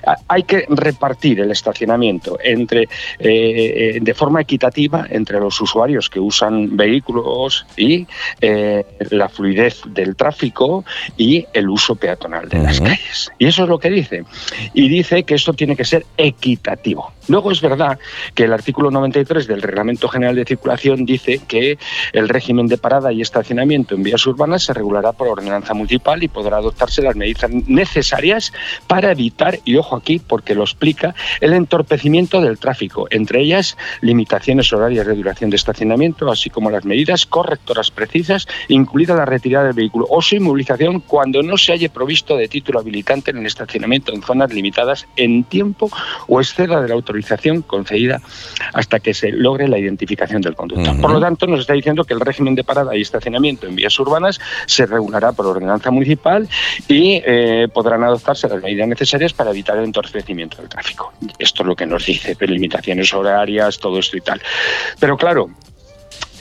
[0.07, 2.89] ah, hay que repartir el estacionamiento entre
[3.19, 8.07] eh, de forma equitativa entre los usuarios que usan vehículos y
[8.41, 10.85] eh, la fluidez del tráfico
[11.17, 13.31] y el uso peatonal de las calles.
[13.39, 14.25] Y eso es lo que dice.
[14.75, 17.13] Y dice que esto tiene que ser equitativo.
[17.29, 17.99] Luego es verdad
[18.35, 21.79] que el artículo 93 del Reglamento General de Circulación dice que
[22.13, 26.29] el régimen de parada y estacionamiento en vías urbanas se regulará por ordenanza municipal y
[26.29, 28.53] podrá adoptarse las medidas necesarias
[28.87, 34.73] para evitar, y ojo aquí porque lo explica, el entorpecimiento del tráfico, entre ellas limitaciones
[34.73, 39.75] horarias de duración de estacionamiento, así como las medidas correctoras precisas, incluida la retirada del
[39.75, 44.13] vehículo o su inmovilización cuando no se haya provisto de título habilitante en el estacionamiento
[44.13, 45.91] en zonas limitadas en tiempo
[46.27, 48.21] o exceda de la autorización concedida
[48.73, 50.99] hasta que se logre la identificación del conductor.
[51.01, 53.99] Por lo tanto, nos está diciendo que el régimen de parada y estacionamiento en vías
[53.99, 56.49] urbanas se regulará por ordenanza municipal
[56.89, 61.13] y eh, podrán adoptarse las medidas necesarias para evitar el entorpecimiento del tráfico.
[61.39, 64.41] Esto es lo que nos dice, limitaciones horarias, todo esto y tal.
[64.99, 65.51] Pero claro,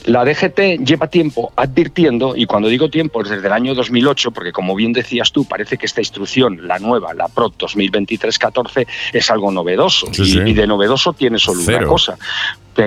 [0.06, 4.52] la DGT lleva tiempo advirtiendo, y cuando digo tiempo es desde el año 2008, porque
[4.52, 9.52] como bien decías tú, parece que esta instrucción, la nueva, la PROT 2023-14, es algo
[9.52, 10.08] novedoso.
[10.14, 10.40] Sí, y, sí.
[10.40, 11.78] y de novedoso tiene solo Cero.
[11.80, 12.18] una cosa.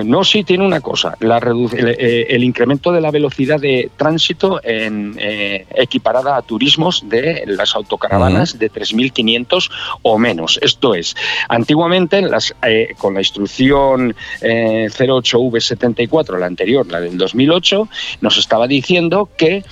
[0.03, 4.59] No, sí tiene una cosa, la el, eh, el incremento de la velocidad de tránsito
[4.63, 9.69] en, eh, equiparada a turismos de las autocaravanas de 3.500
[10.01, 10.59] o menos.
[10.61, 11.15] Esto es,
[11.49, 17.87] antiguamente las, eh, con la instrucción eh, 08V74, la anterior, la del 2008,
[18.21, 19.63] nos estaba diciendo que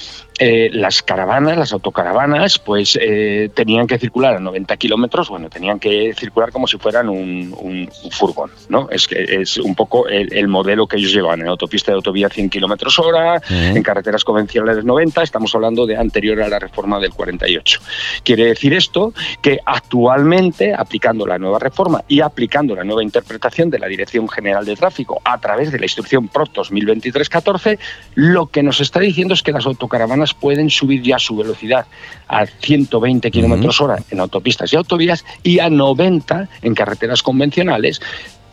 [0.45, 5.79] eh, las caravanas, las autocaravanas, pues eh, tenían que circular a 90 kilómetros, bueno, tenían
[5.79, 8.89] que circular como si fueran un, un- un furgón, ¿no?
[8.89, 12.27] Es que es un poco el, el modelo que ellos llevan en autopista de autovía
[12.27, 17.11] 100 kilómetros hora, en carreteras convencionales 90, estamos hablando de anterior a la reforma del
[17.13, 17.79] 48.
[18.23, 23.79] Quiere decir esto que actualmente, aplicando la nueva reforma y aplicando la nueva interpretación de
[23.79, 27.77] la Dirección General de Tráfico a través de la instrucción PRO 2023-14,
[28.15, 31.85] lo que nos está diciendo es que las autocaravanas pueden subir ya su velocidad
[32.27, 38.01] a 120 kilómetros hora en autopistas y autovías y a 90 en carreteras convencionales.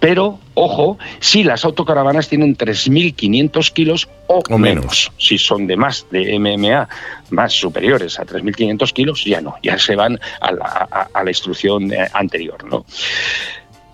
[0.00, 4.84] Pero, ojo, si las autocaravanas tienen 3.500 kilos o, O menos.
[4.84, 5.12] menos.
[5.18, 6.88] Si son de más, de MMA,
[7.28, 11.30] más superiores a 3.500 kilos, ya no, ya se van a la, a- a la
[11.30, 12.64] instrucción eh, anterior.
[12.64, 12.86] ¿no?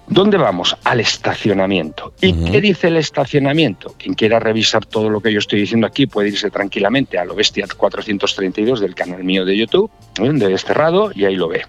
[0.09, 0.77] ¿Dónde vamos?
[0.85, 2.13] Al estacionamiento.
[2.21, 3.95] ¿Y qué dice el estacionamiento?
[3.99, 7.35] Quien quiera revisar todo lo que yo estoy diciendo aquí puede irse tranquilamente a lo
[7.35, 9.91] bestia 432 del canal mío de YouTube,
[10.21, 10.31] ¿eh?
[10.33, 11.65] de Desterrado, y ahí lo ve.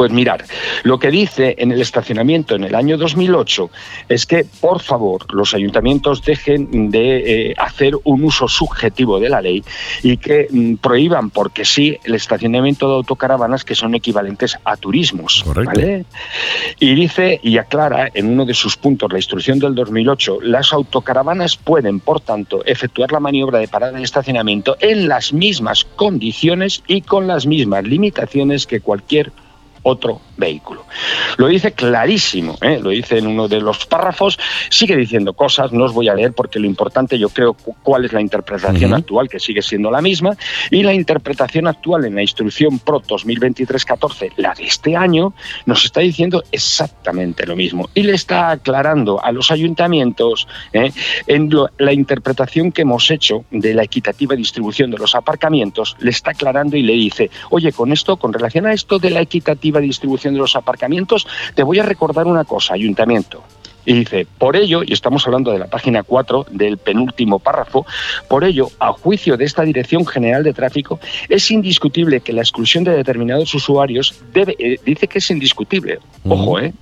[0.00, 0.46] Pues mirar,
[0.84, 3.68] lo que dice en el estacionamiento en el año 2008
[4.08, 9.42] es que, por favor, los ayuntamientos dejen de eh, hacer un uso subjetivo de la
[9.42, 9.62] ley
[10.02, 15.44] y que mm, prohíban, porque sí, el estacionamiento de autocaravanas que son equivalentes a turismos.
[15.46, 16.06] ¿vale?
[16.78, 21.58] Y dice y aclara en uno de sus puntos la instrucción del 2008, las autocaravanas
[21.58, 27.02] pueden, por tanto, efectuar la maniobra de parada y estacionamiento en las mismas condiciones y
[27.02, 29.30] con las mismas limitaciones que cualquier
[29.82, 30.84] otro vehículo.
[31.36, 32.78] Lo dice clarísimo, ¿eh?
[32.82, 36.32] lo dice en uno de los párrafos, sigue diciendo cosas, no os voy a leer
[36.32, 40.36] porque lo importante yo creo cuál es la interpretación actual, que sigue siendo la misma,
[40.70, 45.34] y la interpretación actual en la instrucción PRO 2023-14, la de este año,
[45.66, 50.90] nos está diciendo exactamente lo mismo y le está aclarando a los ayuntamientos ¿eh?
[51.26, 56.32] en la interpretación que hemos hecho de la equitativa distribución de los aparcamientos, le está
[56.32, 60.34] aclarando y le dice, oye, con esto, con relación a esto de la equitativa distribución
[60.34, 63.44] de los aparcamientos, te voy a recordar una cosa, ayuntamiento.
[63.86, 67.86] Y dice, por ello, y estamos hablando de la página 4 del penúltimo párrafo,
[68.28, 72.84] por ello, a juicio de esta Dirección General de Tráfico, es indiscutible que la exclusión
[72.84, 75.98] de determinados usuarios debe, eh, dice que es indiscutible.
[76.28, 76.74] Ojo, ¿eh?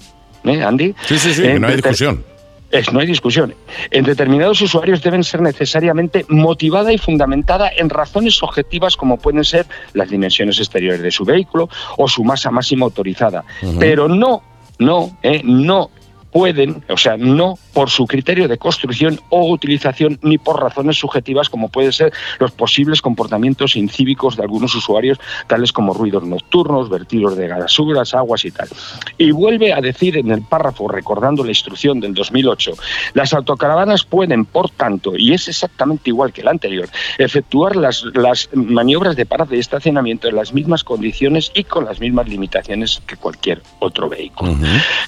[0.45, 0.95] ¿Eh, Andy?
[1.07, 2.25] Sí, sí, sí, que no hay discusión.
[2.71, 3.55] Es, no hay discusión.
[3.91, 9.67] En determinados usuarios deben ser necesariamente motivada y fundamentada en razones objetivas como pueden ser
[9.95, 13.45] las dimensiones exteriores de su vehículo o su masa máxima autorizada.
[13.79, 14.43] Pero no,
[14.79, 15.91] no, eh, no
[16.33, 21.49] pueden, o sea, no por su criterio de construcción o utilización ni por razones subjetivas
[21.49, 27.37] como pueden ser los posibles comportamientos incívicos de algunos usuarios, tales como ruidos nocturnos, vertidos
[27.37, 28.69] de gasuras, aguas y tal.
[29.17, 32.73] Y vuelve a decir en el párrafo, recordando la instrucción del 2008,
[33.15, 38.49] las autocaravanas pueden, por tanto, y es exactamente igual que el anterior, efectuar las, las
[38.53, 43.17] maniobras de parada y estacionamiento en las mismas condiciones y con las mismas limitaciones que
[43.17, 44.57] cualquier otro vehículo.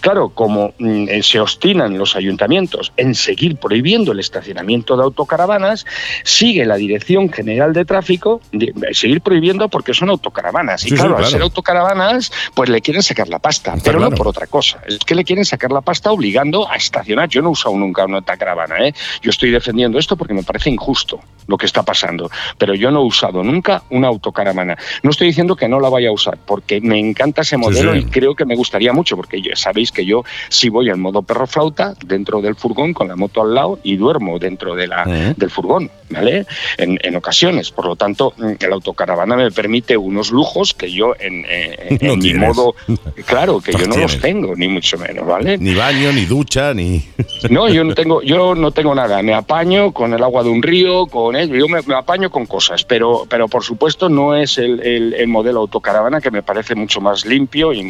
[0.01, 5.87] Claro, como mm, se obstinan los ayuntamientos en seguir prohibiendo el estacionamiento de autocaravanas,
[6.25, 10.87] sigue la Dirección General de Tráfico de, seguir prohibiendo porque son autocaravanas.
[10.87, 14.47] Y claro, al ser autocaravanas, pues le quieren sacar la pasta, pero no por otra
[14.47, 14.83] cosa.
[14.87, 17.29] Es que le quieren sacar la pasta obligando a estacionar.
[17.29, 18.95] Yo no he usado nunca una autocaravana, ¿eh?
[19.23, 23.01] Yo estoy defendiendo esto porque me parece injusto lo que está pasando, pero yo no
[23.01, 24.77] he usado nunca una autocaravana.
[25.03, 28.05] No estoy diciendo que no la vaya a usar, porque me encanta ese modelo y
[28.05, 31.95] creo que me gustaría mucho, porque sabéis que yo si voy al modo perro flauta
[32.05, 35.05] dentro del furgón con la moto al lado y duermo dentro de la,
[35.37, 36.47] del furgón, ¿vale?
[36.77, 37.71] En, en, ocasiones.
[37.71, 42.35] Por lo tanto, mm, el autocaravana me permite unos lujos que yo en, en, mi
[42.35, 42.75] modo,
[43.27, 45.59] claro, que yo no los tengo, ni mucho menos, ¿vale?
[45.59, 47.05] Ni baño, ni ducha, ni.
[47.51, 49.23] No, yo no tengo, yo no tengo nada.
[49.23, 52.85] Me apaño con el agua de un río, con él, yo me, apaño con cosas,
[52.85, 57.25] pero, pero por supuesto no es el, el, modelo autocaravana que me parece mucho más
[57.25, 57.89] limpio y,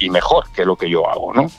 [0.00, 1.50] y mejor que lo que yo hago, ¿no?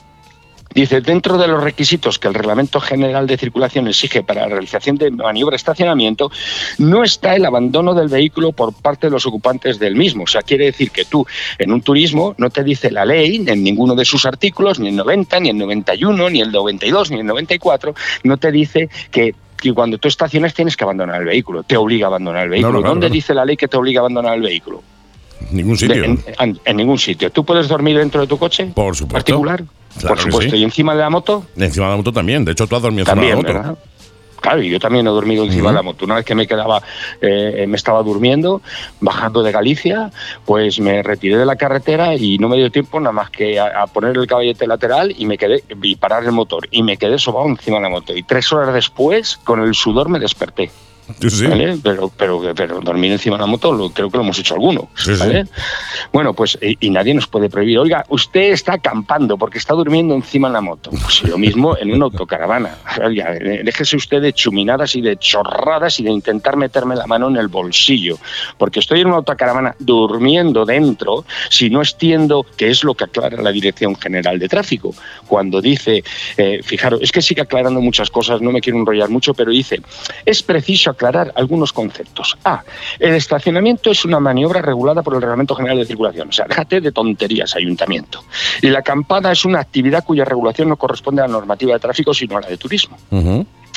[0.74, 4.96] Dice, dentro de los requisitos que el Reglamento General de Circulación exige para la realización
[4.96, 6.30] de maniobra de estacionamiento,
[6.78, 10.24] no está el abandono del vehículo por parte de los ocupantes del mismo.
[10.24, 11.26] O sea, quiere decir que tú
[11.58, 14.96] en un turismo no te dice la ley en ninguno de sus artículos, ni el
[14.96, 17.94] 90, ni el 91, ni el 92, ni el 94,
[18.24, 19.34] no te dice que
[19.72, 22.82] cuando tú estaciones tienes que abandonar el vehículo, te obliga a abandonar el vehículo.
[22.82, 24.82] ¿Dónde dice la ley que te obliga a abandonar el vehículo?
[25.50, 26.04] Ningún sitio.
[26.04, 27.30] en, ningún sitio.
[27.30, 28.72] ¿Tú puedes dormir dentro de tu coche?
[28.74, 29.32] Por supuesto.
[29.32, 29.64] Particular.
[30.00, 30.56] Por supuesto.
[30.56, 31.44] ¿Y encima de la moto?
[31.56, 32.44] Encima de la moto también.
[32.44, 33.52] De hecho, tú has dormido encima de la moto.
[33.52, 33.78] ¿verdad?
[34.44, 36.04] Claro, y yo también he dormido encima de la moto.
[36.04, 36.82] Una vez que me quedaba,
[37.22, 38.60] eh, me estaba durmiendo,
[39.00, 40.10] bajando de Galicia,
[40.44, 43.86] pues me retiré de la carretera y no me dio tiempo nada más que a,
[43.86, 46.68] poner el caballete lateral y me quedé y parar el motor.
[46.70, 48.14] Y me quedé sobado encima de la moto.
[48.14, 50.70] Y tres horas después, con el sudor, me desperté.
[51.82, 54.84] Pero, pero, pero dormir encima de la moto lo, creo que lo hemos hecho algunos.
[56.12, 57.78] Bueno, pues y, nadie nos puede prohibir.
[57.78, 60.90] Oiga, usted está acampando porque está durmiendo encima de la moto.
[60.90, 62.78] Pues lo mismo en una autocaravana.
[63.64, 67.48] déjese usted de chuminadas y de chorradas y de intentar meterme la mano en el
[67.48, 68.18] bolsillo.
[68.56, 73.42] Porque estoy en una autocaravana durmiendo dentro si no extiendo, que es lo que aclara
[73.42, 74.94] la Dirección General de Tráfico.
[75.26, 76.02] Cuando dice,
[76.36, 79.80] eh, fijaros, es que sigue aclarando muchas cosas, no me quiero enrollar mucho, pero dice,
[80.24, 82.36] es preciso aclarar algunos conceptos.
[82.44, 82.62] A.
[82.98, 86.28] El estacionamiento es una maniobra regulada por el Reglamento General de Circulación.
[86.28, 88.24] O sea, déjate de tonterías, ayuntamiento.
[88.62, 92.14] Y la acampada es una actividad cuya regulación no corresponde a la normativa de tráfico,
[92.14, 92.96] sino a la de turismo.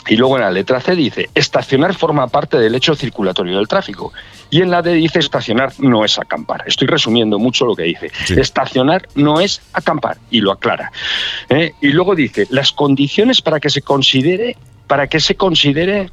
[0.08, 4.14] Y luego en la letra C dice, estacionar forma parte del hecho circulatorio del tráfico.
[4.50, 6.64] Y en la D dice, estacionar no es acampar.
[6.66, 8.12] Estoy resumiendo mucho lo que dice.
[8.30, 10.18] Estacionar no es acampar.
[10.32, 10.92] Y lo aclara.
[11.50, 11.74] ¿eh?
[11.82, 14.56] Y luego dice, las condiciones para que se considere
[14.88, 16.12] para que se considere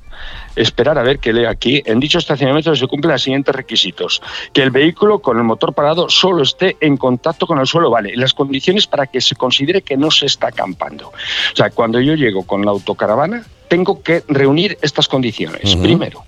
[0.57, 1.83] esperar a ver qué lee aquí.
[1.87, 4.23] En dicho estacionamiento se cumplen los siguientes requisitos.
[4.53, 8.17] Que el vehículo con el motor parado solo esté en contacto con el suelo, vale.
[8.17, 11.09] Las condiciones para que se considere que no se está acampando.
[11.09, 13.45] O sea, cuando yo llego con la autocaravana,
[13.75, 15.75] tengo que reunir estas condiciones.
[15.75, 16.25] Primero,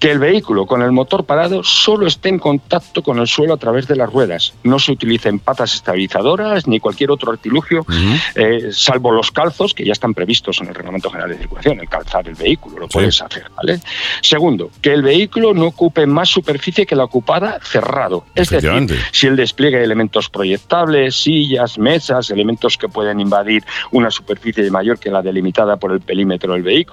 [0.00, 3.56] que el vehículo con el motor parado solo esté en contacto con el suelo a
[3.56, 4.54] través de las ruedas.
[4.64, 7.86] No se utilicen patas estabilizadoras ni cualquier otro artilugio,
[8.34, 11.88] eh, salvo los calzos que ya están previstos en el Reglamento General de Circulación, el
[11.88, 13.44] calzar el vehículo, lo puedes hacer.
[13.56, 13.80] ¿vale?
[14.20, 18.24] Segundo, que el vehículo no ocupe más superficie que la ocupada cerrado.
[18.34, 18.72] Es decir,
[19.12, 24.98] si el despliegue de elementos proyectables, sillas, mesas, elementos que pueden invadir una superficie mayor
[24.98, 26.87] que la delimitada por el perímetro del vehículo,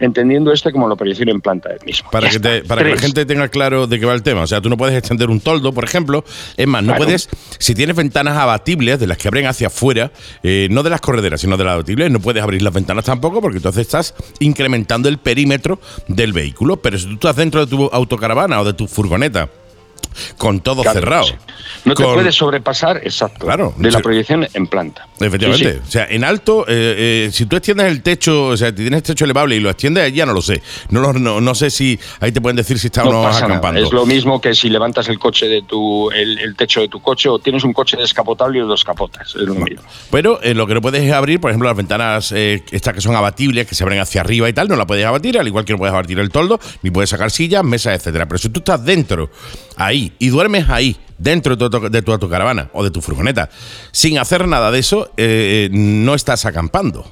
[0.00, 2.10] entendiendo este como la proyección en planta del mismo.
[2.10, 4.42] Para, que, para que, la gente tenga claro de qué va el tema.
[4.42, 6.24] O sea, tú no puedes extender un toldo, por ejemplo.
[6.56, 7.28] Es más, no puedes,
[7.58, 10.10] si tienes ventanas abatibles, de las que abren hacia afuera,
[10.42, 13.40] eh, no de las correderas, sino de las abatibles, no puedes abrir las ventanas tampoco,
[13.40, 16.76] porque entonces estás incrementando el perímetro del vehículo.
[16.76, 19.48] Pero si tú estás dentro de tu autocaravana o de tu furgoneta,
[20.36, 21.26] con todo cerrado.
[21.84, 25.08] No te puedes sobrepasar, exacto, claro, de la proyección en planta.
[25.20, 25.80] Efectivamente.
[25.86, 29.02] O sea, en alto, eh, eh, si tú extiendes el techo, o sea, si tienes
[29.02, 30.62] techo elevable y lo extiendes, ya no lo sé.
[30.90, 33.80] No, no, no sé si ahí te pueden decir si está o no acampando.
[33.80, 37.28] Es lo mismo que si levantas el coche de tu, el, techo de tu coche
[37.28, 39.34] o tienes un coche descapotable y lo descapotas.
[39.34, 39.82] Es lo mismo.
[40.10, 43.16] Pero eh, lo que no puedes es abrir, por ejemplo, las ventanas estas que son
[43.16, 45.72] abatibles, que se abren hacia arriba y tal, no la puedes abatir, al igual que
[45.72, 48.26] no puedes abatir el toldo, ni puedes sacar sillas, mesas, etcétera.
[48.26, 49.30] Pero si tú estás dentro,
[49.76, 53.50] ahí, y duermes ahí, dentro de tu, de tu, caravana o de tu furgoneta,
[53.92, 57.06] sin hacer nada de eso, eh, no estás acampando.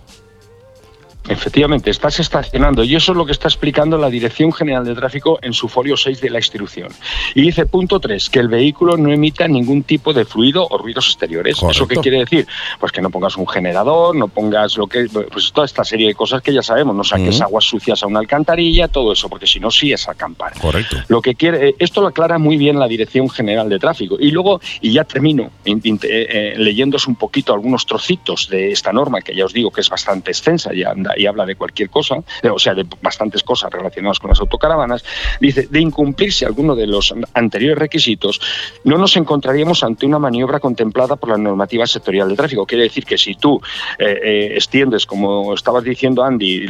[1.30, 5.38] Efectivamente, estás estacionando y eso es lo que está explicando la Dirección General de Tráfico
[5.42, 6.88] en su folio 6 de la instrucción.
[7.36, 11.06] Y dice punto 3, que el vehículo no emita ningún tipo de fluido o ruidos
[11.06, 11.62] exteriores.
[11.62, 12.48] ¿Eso qué quiere decir?
[12.80, 16.14] Pues que no pongas un generador, no pongas lo que pues toda esta serie de
[16.14, 19.60] cosas que ya sabemos, no saques aguas sucias a una alcantarilla, todo eso, porque si
[19.60, 20.58] no sí es acampar.
[20.60, 20.96] Correcto.
[21.06, 24.16] Lo que quiere eh, esto lo aclara muy bien la Dirección General de Tráfico.
[24.18, 29.20] Y luego y ya termino eh, eh, leyéndose un poquito algunos trocitos de esta norma
[29.20, 32.16] que ya os digo que es bastante extensa y anda y habla de cualquier cosa,
[32.42, 35.04] eh, o sea, de bastantes cosas relacionadas con las autocaravanas,
[35.40, 38.40] dice, de incumplirse alguno de los anteriores requisitos,
[38.84, 42.66] no nos encontraríamos ante una maniobra contemplada por la normativa sectorial de tráfico.
[42.66, 43.60] Quiere decir que si tú
[43.98, 46.66] eh, eh, extiendes, como estabas diciendo Andy,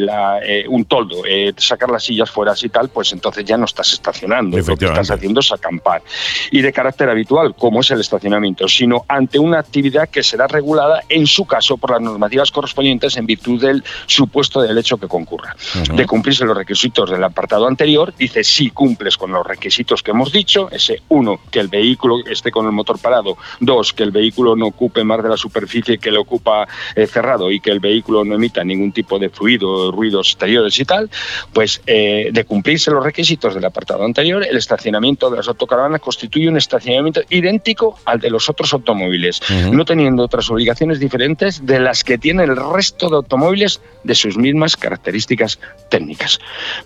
[0.68, 1.22] un toldo,
[1.56, 5.10] sacar las sillas fuera y tal, pues entonces ya no estás estacionando, lo que estás
[5.10, 6.02] haciendo es acampar.
[6.50, 11.02] Y de carácter habitual, como es el estacionamiento, sino ante una actividad que será regulada,
[11.08, 13.84] en su caso, por las normativas correspondientes en virtud del
[14.30, 15.56] supuesto del hecho que concurra.
[15.92, 20.30] De cumplirse los requisitos del apartado anterior, dice si cumples con los requisitos que hemos
[20.30, 24.54] dicho, ese uno, que el vehículo esté con el motor parado, dos, que el vehículo
[24.54, 28.24] no ocupe más de la superficie que le ocupa eh, cerrado y que el vehículo
[28.24, 31.10] no emita ningún tipo de fluido, ruidos exteriores y tal,
[31.52, 36.48] pues eh, de cumplirse los requisitos del apartado anterior, el estacionamiento de las autocaravanas constituye
[36.48, 39.40] un estacionamiento idéntico al de los otros automóviles,
[39.72, 44.36] no teniendo otras obligaciones diferentes de las que tiene el resto de automóviles de sus
[44.36, 45.58] mismas características
[45.90, 46.38] técnicas.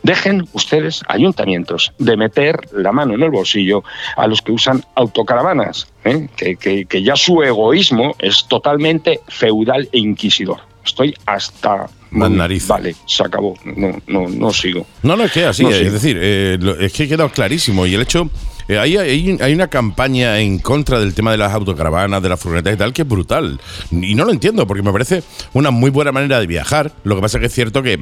[0.03, 3.85] Dejen ustedes, ayuntamientos, de meter la mano en el bolsillo
[4.17, 6.29] a los que usan autocaravanas, ¿eh?
[6.37, 10.61] que, ya su egoísmo es totalmente feudal e inquisidor.
[10.85, 12.67] Estoy hasta nariz.
[12.69, 13.55] Vale, se acabó.
[13.65, 14.87] No, no, no sigo.
[15.03, 17.87] No, no, es que así, es decir, eh, es que ha quedado clarísimo.
[17.87, 18.31] Y el hecho,
[18.69, 22.77] eh, hay, una campaña en contra del tema de las autocaravanas, de las furgonetas y
[22.77, 23.61] tal, que es brutal.
[23.91, 26.93] Y no lo entiendo, porque me parece una muy buena manera de viajar.
[27.05, 28.01] Lo que pasa es que es cierto que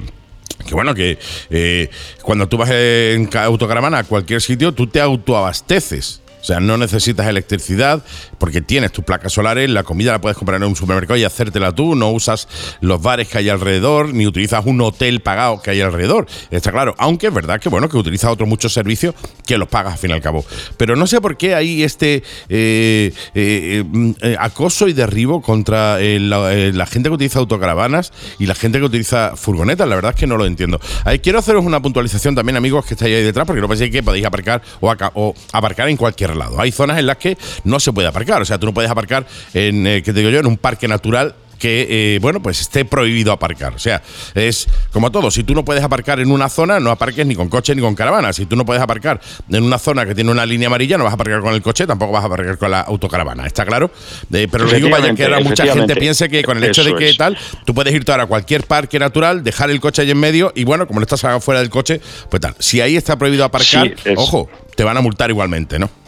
[0.66, 1.18] que bueno, que
[1.50, 1.90] eh,
[2.22, 6.21] cuando tú vas en autocaravana a cualquier sitio, tú te autoabasteces.
[6.42, 8.04] O sea, no necesitas electricidad
[8.38, 11.72] porque tienes tus placas solares, la comida la puedes comprar en un supermercado y hacértela
[11.72, 12.48] tú, no usas
[12.80, 16.26] los bares que hay alrededor, ni utilizas un hotel pagado que hay alrededor.
[16.50, 19.14] Está claro, aunque es verdad que bueno, que utilizas otros muchos servicios
[19.46, 20.44] que los pagas al fin y al cabo.
[20.76, 23.84] Pero no sé por qué hay este eh, eh,
[24.20, 29.36] eh, acoso y derribo contra la, gente que utiliza autocaravanas y la gente que utiliza
[29.36, 29.88] furgonetas.
[29.88, 30.80] La verdad es que no lo entiendo.
[31.22, 34.26] quiero haceros una puntualización también, amigos, que estáis ahí detrás, porque no penséis que podéis
[34.26, 36.60] aparcar o, o aparcar en cualquier lado.
[36.60, 38.42] Hay zonas en las que no se puede aparcar.
[38.42, 40.88] O sea, tú no puedes aparcar en, eh, ¿qué te digo yo, en un parque
[40.88, 43.72] natural que, eh, bueno, pues esté prohibido aparcar.
[43.72, 44.02] O sea,
[44.34, 47.48] es como todo, si tú no puedes aparcar en una zona, no aparques ni con
[47.48, 48.32] coche ni con caravana.
[48.32, 51.12] Si tú no puedes aparcar en una zona que tiene una línea amarilla, no vas
[51.12, 53.46] a aparcar con el coche, tampoco vas a aparcar con la autocaravana.
[53.46, 53.92] ¿Está claro?
[54.32, 56.96] Eh, pero lo digo para que ahora mucha gente piense que con el hecho de
[56.96, 60.18] que tal, tú puedes irte ahora a cualquier parque natural, dejar el coche ahí en
[60.18, 62.56] medio y bueno, como no estás fuera del coche, pues tal.
[62.58, 66.01] Si ahí está prohibido aparcar, ojo, te van a multar igualmente, ¿no?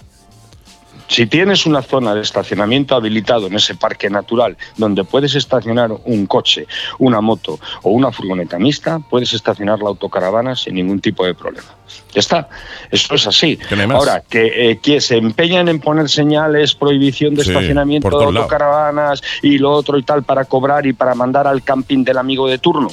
[1.09, 6.27] Si tienes una zona de estacionamiento habilitado en ese parque natural donde puedes estacionar un
[6.27, 6.67] coche,
[6.99, 11.69] una moto o una furgoneta mixta, puedes estacionar la autocaravana sin ningún tipo de problema.
[12.13, 12.49] Ya está,
[12.91, 13.59] eso es así.
[13.91, 19.23] Ahora, que, eh, que se empeñan en poner señales, prohibición de Sí, estacionamiento de autocaravanas
[19.43, 22.59] y lo otro y tal para cobrar y para mandar al camping del amigo de
[22.59, 22.89] turno.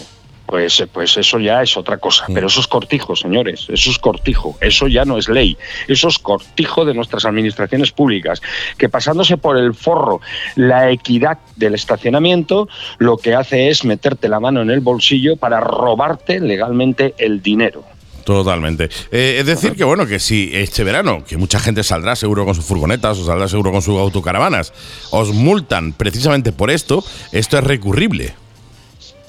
[0.52, 2.26] Pues, pues eso ya es otra cosa.
[2.28, 3.68] Pero eso es cortijo, señores.
[3.70, 4.58] Eso es cortijo.
[4.60, 5.58] Eso ya no es ley.
[5.88, 8.42] Eso es cortijo de nuestras administraciones públicas.
[8.78, 10.20] Que pasándose por el forro
[10.58, 12.68] la equidad del estacionamiento,
[12.98, 17.86] lo que hace es meterte la mano en el bolsillo para robarte legalmente el dinero.
[18.26, 18.90] Totalmente.
[19.10, 22.56] Eh, es decir, que bueno, que si este verano, que mucha gente saldrá seguro con
[22.56, 24.74] sus furgonetas o saldrá seguro con sus autocaravanas,
[25.12, 28.34] os multan precisamente por esto, esto es recurrible.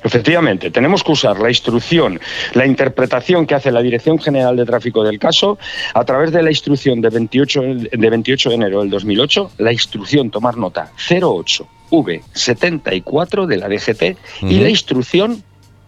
[0.05, 2.21] Efectivamente, tenemos que usar la instrucción,
[2.55, 5.59] la interpretación que hace la Dirección General de Tráfico del caso
[5.95, 7.63] a través de la instrucción de 28
[7.93, 14.61] de, 28 de enero del 2008, la instrucción, tomar nota, 08V74 de la DGT y
[14.61, 15.43] la instrucción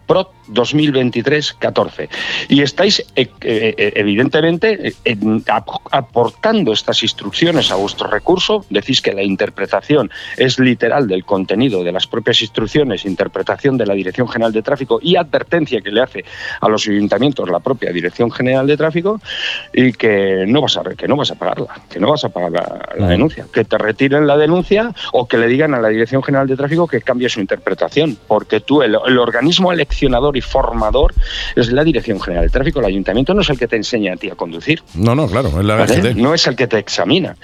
[0.05, 2.09] PROT 2023-14.
[2.49, 8.65] Y estáis, eh, eh, evidentemente, eh, en- ap- aportando estas instrucciones a vuestro recurso.
[8.69, 13.93] Decís que la interpretación es literal del contenido de las propias instrucciones, interpretación de la
[13.93, 16.25] Dirección General de Tráfico y advertencia que le hace
[16.61, 19.19] a los ayuntamientos la propia Dirección General de Tráfico
[19.73, 22.51] y que no vas a, que no vas a pagarla, que no vas a pagar
[22.51, 26.21] la, la denuncia, que te retiren la denuncia o que le digan a la Dirección
[26.23, 31.13] General de Tráfico que cambie su interpretación, porque tú, el, el organismo y formador
[31.55, 34.17] es la Dirección General de Tráfico, el ayuntamiento no es el que te enseña a
[34.17, 34.81] ti a conducir.
[34.95, 36.01] No, no, claro, es la ¿vale?
[36.01, 36.17] DGT.
[36.17, 37.35] No es el que te examina.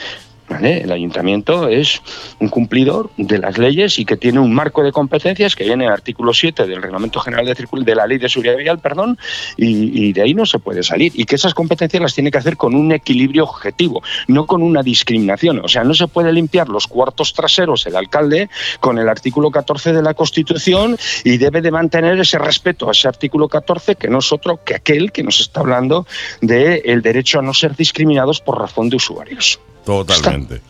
[0.51, 0.81] ¿Vale?
[0.81, 2.01] El ayuntamiento es
[2.39, 5.91] un cumplidor de las leyes y que tiene un marco de competencias que viene en
[5.91, 9.17] artículo 7 del Reglamento General de, Circul- de la Ley de Seguridad Vial, perdón,
[9.55, 11.13] y, de ahí no se puede salir.
[11.15, 14.83] Y que esas competencias las tiene que hacer con un equilibrio objetivo, no con una
[14.83, 15.61] discriminación.
[15.63, 18.49] O sea, no se puede limpiar los cuartos traseros el alcalde
[18.81, 23.07] con el artículo 14 de la Constitución y debe de mantener ese respeto a ese
[23.07, 26.05] artículo 14 que no es otro que aquel que nos está hablando
[26.41, 29.59] del el derecho a no ser discriminados por razón de usuarios.
[29.85, 30.61] Totalmente.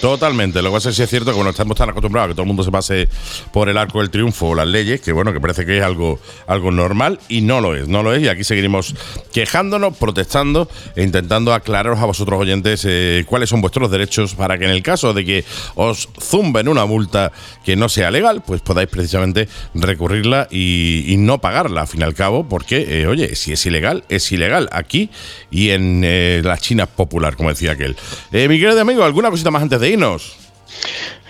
[0.00, 0.62] Totalmente.
[0.62, 2.34] Lo que pasa es que sí es cierto que bueno, estamos tan acostumbrados a que
[2.34, 3.08] todo el mundo se pase
[3.52, 6.18] por el arco del triunfo o las leyes, que bueno, que parece que es algo,
[6.46, 8.22] algo normal y no lo es, no lo es.
[8.22, 8.94] Y aquí seguiremos
[9.32, 14.64] quejándonos, protestando e intentando aclararos a vosotros oyentes eh, cuáles son vuestros derechos para que
[14.64, 17.32] en el caso de que os zumben una multa
[17.64, 22.14] que no sea legal, pues podáis precisamente recurrirla y, no pagarla, al fin y al
[22.14, 25.10] cabo, porque, eh, oye, si es ilegal, es ilegal aquí
[25.50, 27.96] y en eh, la China popular, como decía aquel.
[28.32, 30.36] Eh, mi querido amigo, ¿alguna cosita más antes de irnos?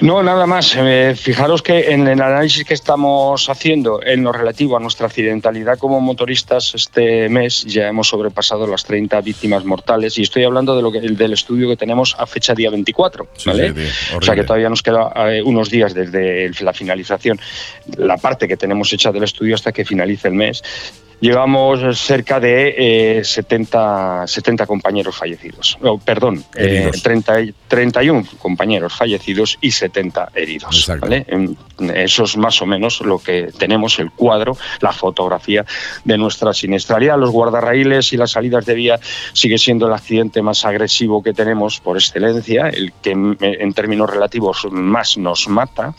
[0.01, 0.75] No, nada más.
[0.77, 5.79] Eh, fijaros que en el análisis que estamos haciendo en lo relativo a nuestra accidentalidad
[5.79, 10.83] como motoristas este mes ya hemos sobrepasado las 30 víctimas mortales y estoy hablando de
[10.83, 13.73] lo que, del estudio que tenemos a fecha día 24, ¿vale?
[13.73, 17.41] sí, o sea que todavía nos queda eh, unos días desde el- la finalización,
[17.97, 20.63] la parte que tenemos hecha del estudio hasta que finalice el mes.
[21.21, 25.79] Llevamos cerca de eh, 70, 70 compañeros fallecidos.
[25.81, 27.03] No, perdón, eh, Heridos.
[27.03, 30.87] 30 y- 31 compañeros fallecidos y 70 heridos.
[31.01, 31.27] ¿vale?
[31.95, 35.65] Eso es más o menos lo que tenemos, el cuadro, la fotografía
[36.05, 37.19] de nuestra siniestralidad.
[37.19, 39.01] Los guardarraíles y las salidas de vía
[39.33, 44.11] sigue siendo el accidente más agresivo que tenemos por excelencia, el que en en términos
[44.11, 45.95] relativos más nos mata,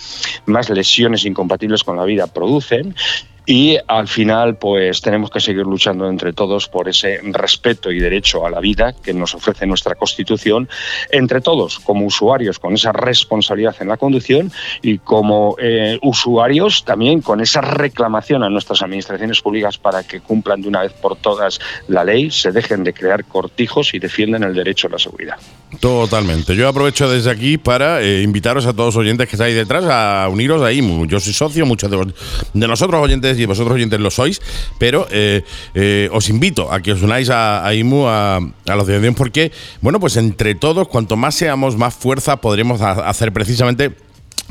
[0.46, 2.96] más lesiones incompatibles con la vida producen.
[3.46, 8.46] Y al final, pues tenemos que seguir luchando entre todos por ese respeto y derecho
[8.46, 10.68] a la vida que nos ofrece nuestra Constitución,
[11.12, 14.52] entre todos, como usuarios, con esa responsabilidad en la conducción
[14.82, 20.62] y como eh, usuarios también con esa reclamación a nuestras administraciones públicas para que cumplan
[20.62, 24.54] de una vez por todas la ley, se dejen de crear cortijos y defiendan el
[24.56, 25.36] derecho a la seguridad.
[25.80, 26.56] Totalmente.
[26.56, 30.28] Yo aprovecho desde aquí para eh, invitaros a todos los oyentes que estáis detrás a
[30.32, 31.06] uniros a IMU.
[31.06, 32.14] Yo soy socio, muchos de, vos-
[32.54, 34.42] de nosotros oyentes y vosotros oyentes lo sois,
[34.80, 35.44] pero eh,
[35.74, 39.52] eh, os invito a que os unáis a, IMU, a, a la asociación, porque,
[39.82, 43.92] bueno, pues entre todos, cuanto más seamos, más fuerza podremos ha- hacer precisamente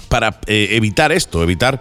[0.08, 1.80] para eh, evitar esto, evitar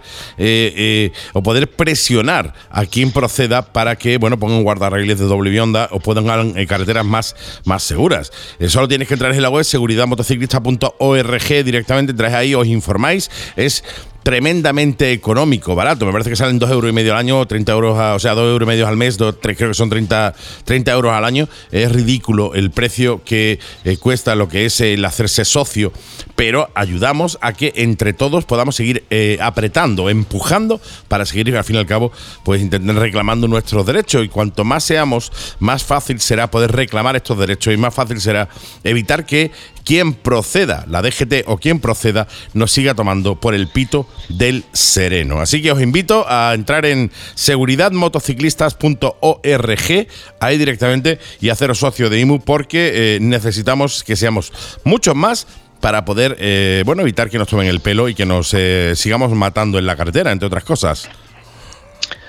[1.34, 6.00] o poder presionar a quien proceda para que bueno pongan guardarraíles de doble bionda o
[6.00, 8.32] pongan carreteras más, más seguras.
[8.68, 13.30] Solo tienes que entrar en la web seguridadmotociclista.org directamente, entráis ahí, os informáis.
[13.56, 13.84] Es
[14.24, 16.06] tremendamente económico, barato.
[16.06, 18.52] Me parece que salen 2 euros y medio al año, 30 euros, o sea, 2
[18.52, 20.34] euros y medio al mes, dos, tres, creo que son 30,
[20.64, 21.46] 30 euros al año.
[21.70, 25.92] Es ridículo el precio que eh, cuesta lo que es el hacerse socio,
[26.36, 31.76] pero ayudamos a que entre todos podamos seguir eh, apretando, empujando para seguir, al fin
[31.76, 32.10] y al cabo,
[32.44, 34.24] pues intentar reclamando nuestros derechos.
[34.24, 38.48] Y cuanto más seamos, más fácil será poder reclamar estos derechos y más fácil será
[38.84, 39.50] evitar que
[39.84, 45.40] quien proceda, la DGT o quien proceda, nos siga tomando por el pito del sereno.
[45.40, 50.06] Así que os invito a entrar en seguridadmotociclistas.org,
[50.40, 54.52] ahí directamente, y haceros socio de IMU porque eh, necesitamos que seamos
[54.84, 55.46] muchos más
[55.80, 59.32] para poder, eh, bueno, evitar que nos tomen el pelo y que nos eh, sigamos
[59.32, 61.10] matando en la carretera, entre otras cosas.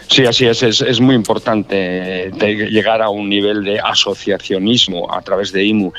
[0.07, 0.61] Sí, así es.
[0.63, 5.91] Es, es muy importante eh, llegar a un nivel de asociacionismo a través de IMU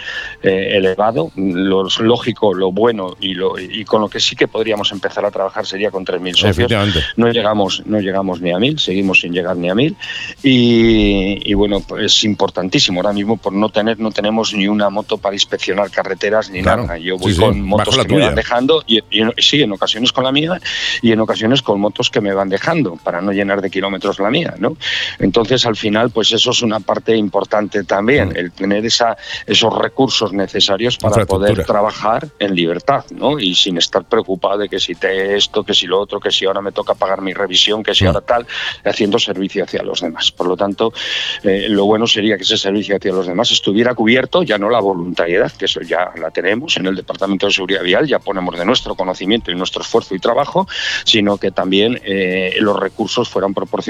[0.43, 1.31] eh, elevado.
[1.37, 5.31] Lo lógico, lo bueno y, lo, y con lo que sí que podríamos empezar a
[5.31, 6.70] trabajar sería con 3.000 socios.
[7.16, 9.97] No llegamos, no llegamos ni a 1.000, seguimos sin llegar ni a 1.000.
[10.43, 13.01] Y, y bueno, pues es importantísimo.
[13.01, 16.83] Ahora mismo por no tener, no tenemos ni una moto para inspeccionar carreteras ni Claro.
[16.83, 16.99] nada.
[16.99, 18.27] Yo voy Sí, sí, con bajo motos la que me tuya.
[18.27, 20.61] van dejando y, y sí, en ocasiones con la mía
[21.03, 24.31] y en ocasiones con motos que me van dejando para no llenar de kilómetros la
[24.31, 24.77] mía, ¿no?
[25.18, 29.16] Entonces, al final, pues eso es una parte importante también, el tener esa,
[29.47, 33.39] esos recursos necesarios para poder trabajar en libertad, ¿no?
[33.39, 36.44] Y sin estar preocupado de que si te esto, que si lo otro, que si
[36.44, 38.47] ahora me toca pagar mi revisión, que si ahora tal,
[38.85, 40.31] haciendo servicio hacia los demás.
[40.31, 40.93] Por lo tanto,
[41.43, 44.81] eh, lo bueno sería que ese servicio hacia los demás estuviera cubierto, ya no la
[44.81, 48.64] voluntariedad, que eso ya la tenemos en el Departamento de Seguridad Vial, ya ponemos de
[48.64, 50.66] nuestro conocimiento y nuestro esfuerzo y trabajo,
[51.05, 53.85] sino que también eh, los recursos fueran proporcionados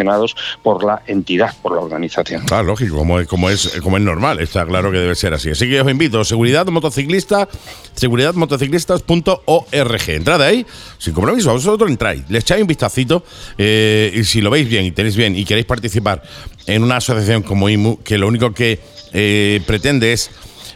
[0.63, 2.45] por la entidad, por la organización.
[2.45, 5.51] Claro, lógico, como es, como es, como es normal, está claro que debe ser así.
[5.51, 7.49] Así que os invito, seguridad motociclista,
[7.95, 10.09] seguridadmotociclistas.org.
[10.09, 10.67] Entrad ahí,
[10.99, 13.25] sin compromiso, vosotros entráis, le echáis un vistacito
[13.59, 16.23] eh, y si lo veis bien y tenéis bien y queréis participar
[16.67, 18.81] en una asociación como IMU, que lo único que
[19.13, 20.31] eh, pretende es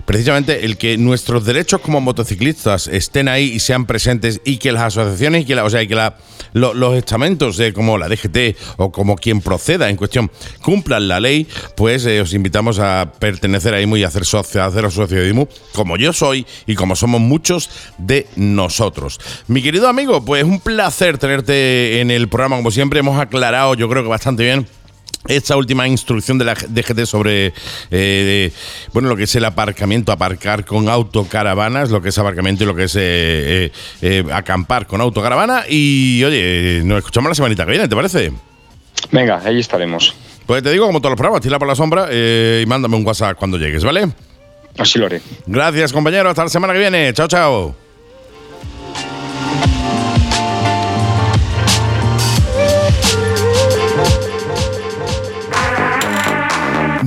[0.04, 4.82] precisamente el que nuestros derechos como motociclistas estén ahí y sean presentes y que las
[4.82, 6.16] asociaciones y que la, o sea, y que la-
[6.52, 10.30] lo- los estamentos de como la DGT o como quien proceda en cuestión
[10.62, 11.46] cumplan la ley,
[11.76, 15.46] pues eh, os invitamos a pertenecer a IMU y a hacer socio, hacer de IMU,
[15.72, 19.20] como yo soy y como somos muchos de nosotros.
[19.48, 23.88] Mi querido amigo, pues un placer tenerte en el programa, como siempre hemos aclarado, yo
[23.88, 24.66] creo que bastante bien
[25.28, 27.52] esta última instrucción de la DGT sobre
[27.90, 28.52] eh,
[28.92, 32.74] bueno lo que es el aparcamiento, aparcar con autocaravanas, lo que es aparcamiento y lo
[32.74, 33.70] que es eh,
[34.02, 35.64] eh, acampar con autocaravana.
[35.68, 38.32] Y oye, nos escuchamos la semanita que viene, ¿te parece?
[39.12, 40.14] Venga, ahí estaremos.
[40.46, 43.36] Pues te digo, como todos los programas, tira por la sombra y mándame un WhatsApp
[43.36, 44.08] cuando llegues, ¿vale?
[44.78, 45.20] Así lo haré.
[45.46, 46.30] Gracias, compañero.
[46.30, 47.12] Hasta la semana que viene.
[47.12, 47.89] Chao, chao.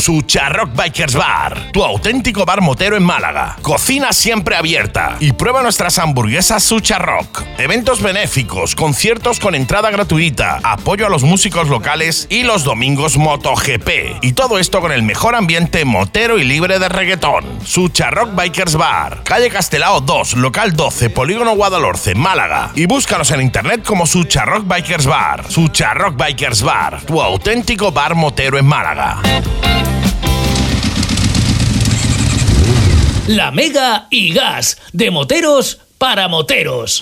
[0.00, 3.56] Sucharrock Bikers Bar, tu auténtico bar motero en Málaga.
[3.60, 7.42] Cocina siempre abierta y prueba nuestras hamburguesas Sucharrock.
[7.58, 14.22] Eventos benéficos, conciertos con entrada gratuita, apoyo a los músicos locales y los domingos MotoGP.
[14.22, 17.44] Y todo esto con el mejor ambiente motero y libre de reggaetón.
[17.62, 22.70] Sucharrock Bikers Bar, calle Castelao 2, local 12, Polígono Guadalhorce, Málaga.
[22.74, 25.44] Y búscanos en internet como Sucharrock Bikers Bar.
[25.50, 29.20] Sucharrock Bikers Bar, tu auténtico bar motero en Málaga.
[33.26, 37.00] La Mega y Gas, de moteros para moteros.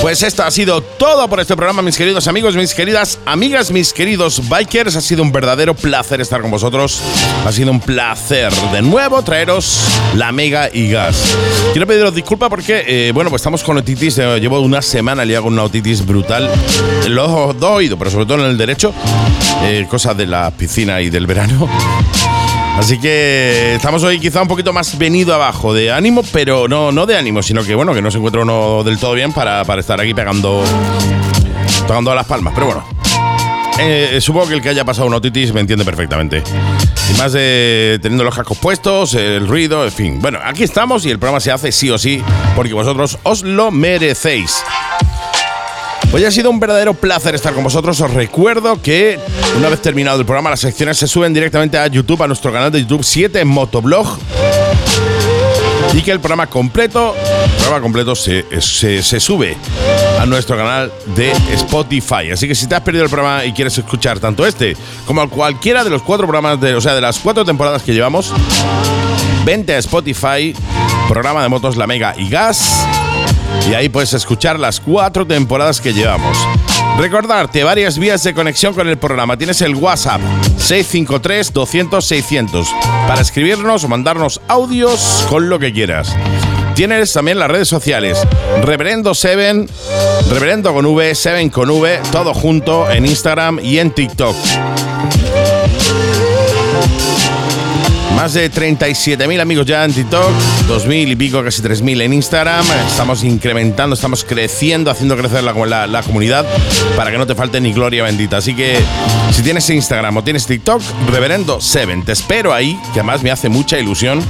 [0.00, 3.92] Pues esto ha sido todo por este programa, mis queridos amigos, mis queridas amigas, mis
[3.92, 4.96] queridos bikers.
[4.96, 7.00] Ha sido un verdadero placer estar con vosotros.
[7.46, 9.80] Ha sido un placer de nuevo traeros
[10.16, 11.36] la Mega y Gas.
[11.72, 14.18] Quiero pediros disculpas porque, eh, bueno, pues estamos con otitis.
[14.18, 16.50] eh, llevo una semana liado con una otitis brutal.
[17.04, 18.92] En los dos oídos, pero sobre todo en el derecho.
[19.62, 21.68] Eh, cosas de la piscina y del verano.
[22.78, 27.06] Así que estamos hoy quizá un poquito más venido abajo de ánimo, pero no, no
[27.06, 29.80] de ánimo, sino que bueno, que no se encuentra uno del todo bien para, para
[29.80, 30.62] estar aquí pegando,
[31.86, 32.52] pegando las palmas.
[32.54, 32.84] Pero bueno,
[33.78, 36.42] eh, supongo que el que haya pasado una otitis me entiende perfectamente.
[37.10, 40.18] Y más de teniendo los cascos puestos, el ruido, en fin.
[40.20, 42.22] Bueno, aquí estamos y el programa se hace sí o sí
[42.56, 44.62] porque vosotros os lo merecéis.
[46.14, 47.98] Hoy ha sido un verdadero placer estar con vosotros.
[48.02, 49.18] Os recuerdo que
[49.56, 52.70] una vez terminado el programa, las secciones se suben directamente a YouTube, a nuestro canal
[52.70, 54.18] de YouTube 7 Motoblog.
[55.94, 57.14] Y que el programa completo,
[57.56, 59.56] programa completo se, se, se sube
[60.20, 62.30] a nuestro canal de Spotify.
[62.30, 64.76] Así que si te has perdido el programa y quieres escuchar tanto este
[65.06, 68.34] como cualquiera de los cuatro programas, de, o sea, de las cuatro temporadas que llevamos,
[69.46, 70.54] vente a Spotify,
[71.08, 72.86] programa de motos La Mega y Gas
[73.68, 76.36] y ahí puedes escuchar las cuatro temporadas que llevamos.
[76.98, 79.36] Recordarte varias vías de conexión con el programa.
[79.36, 80.20] Tienes el WhatsApp
[80.58, 82.68] 653 200 600
[83.08, 86.14] para escribirnos o mandarnos audios con lo que quieras.
[86.74, 88.18] Tienes también las redes sociales
[88.62, 89.66] Reverendo 7,
[90.30, 94.36] Reverendo con V, 7 con V, todo junto en Instagram y en TikTok.
[98.16, 100.30] Más de 37.000 amigos ya en TikTok,
[100.68, 102.64] 2.000 y pico, casi 3.000 en Instagram.
[102.86, 106.46] Estamos incrementando, estamos creciendo, haciendo crecer la, la, comunidad
[106.96, 108.36] para que no te falte ni gloria bendita.
[108.36, 108.78] Así que
[109.32, 113.48] si tienes Instagram o tienes TikTok, Reverendo 7, te espero ahí, que además me hace
[113.48, 114.22] mucha ilusión.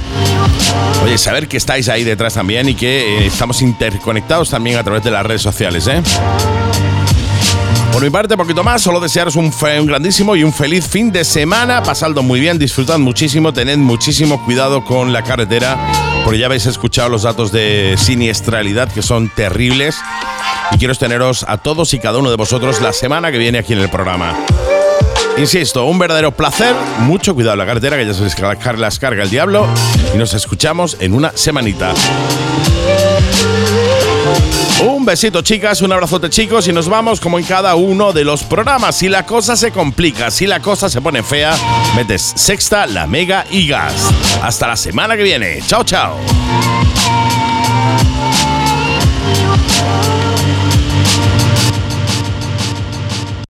[1.03, 5.03] Oye, saber que estáis ahí detrás también y que eh, estamos interconectados también a través
[5.03, 6.01] de las redes sociales, ¿eh?
[7.93, 11.23] Por mi parte, poquito más, solo desearos un, un, grandísimo y un feliz fin de
[11.23, 11.83] semana.
[11.83, 15.77] Pasadlo muy bien, disfrutad muchísimo, tened muchísimo cuidado con la carretera,
[16.25, 19.95] porque ya habéis escuchado los datos de siniestralidad que son terribles.
[20.71, 23.73] Y quiero teneros a todos y cada uno de vosotros la semana que viene aquí
[23.73, 24.35] en el programa.
[25.37, 26.75] Insisto, un verdadero placer.
[27.01, 29.67] Mucho cuidado en la carretera, que ya se las carga el diablo.
[30.15, 31.93] Y nos escuchamos en una semanita.
[34.85, 38.43] Un besito chicas, un abrazote chicos y nos vamos como en cada uno de los
[38.43, 38.95] programas.
[38.95, 41.55] Si la cosa se complica, si la cosa se pone fea,
[41.95, 43.93] metes sexta, la mega y gas.
[44.41, 45.61] Hasta la semana que viene.
[45.65, 46.17] Chao, chao.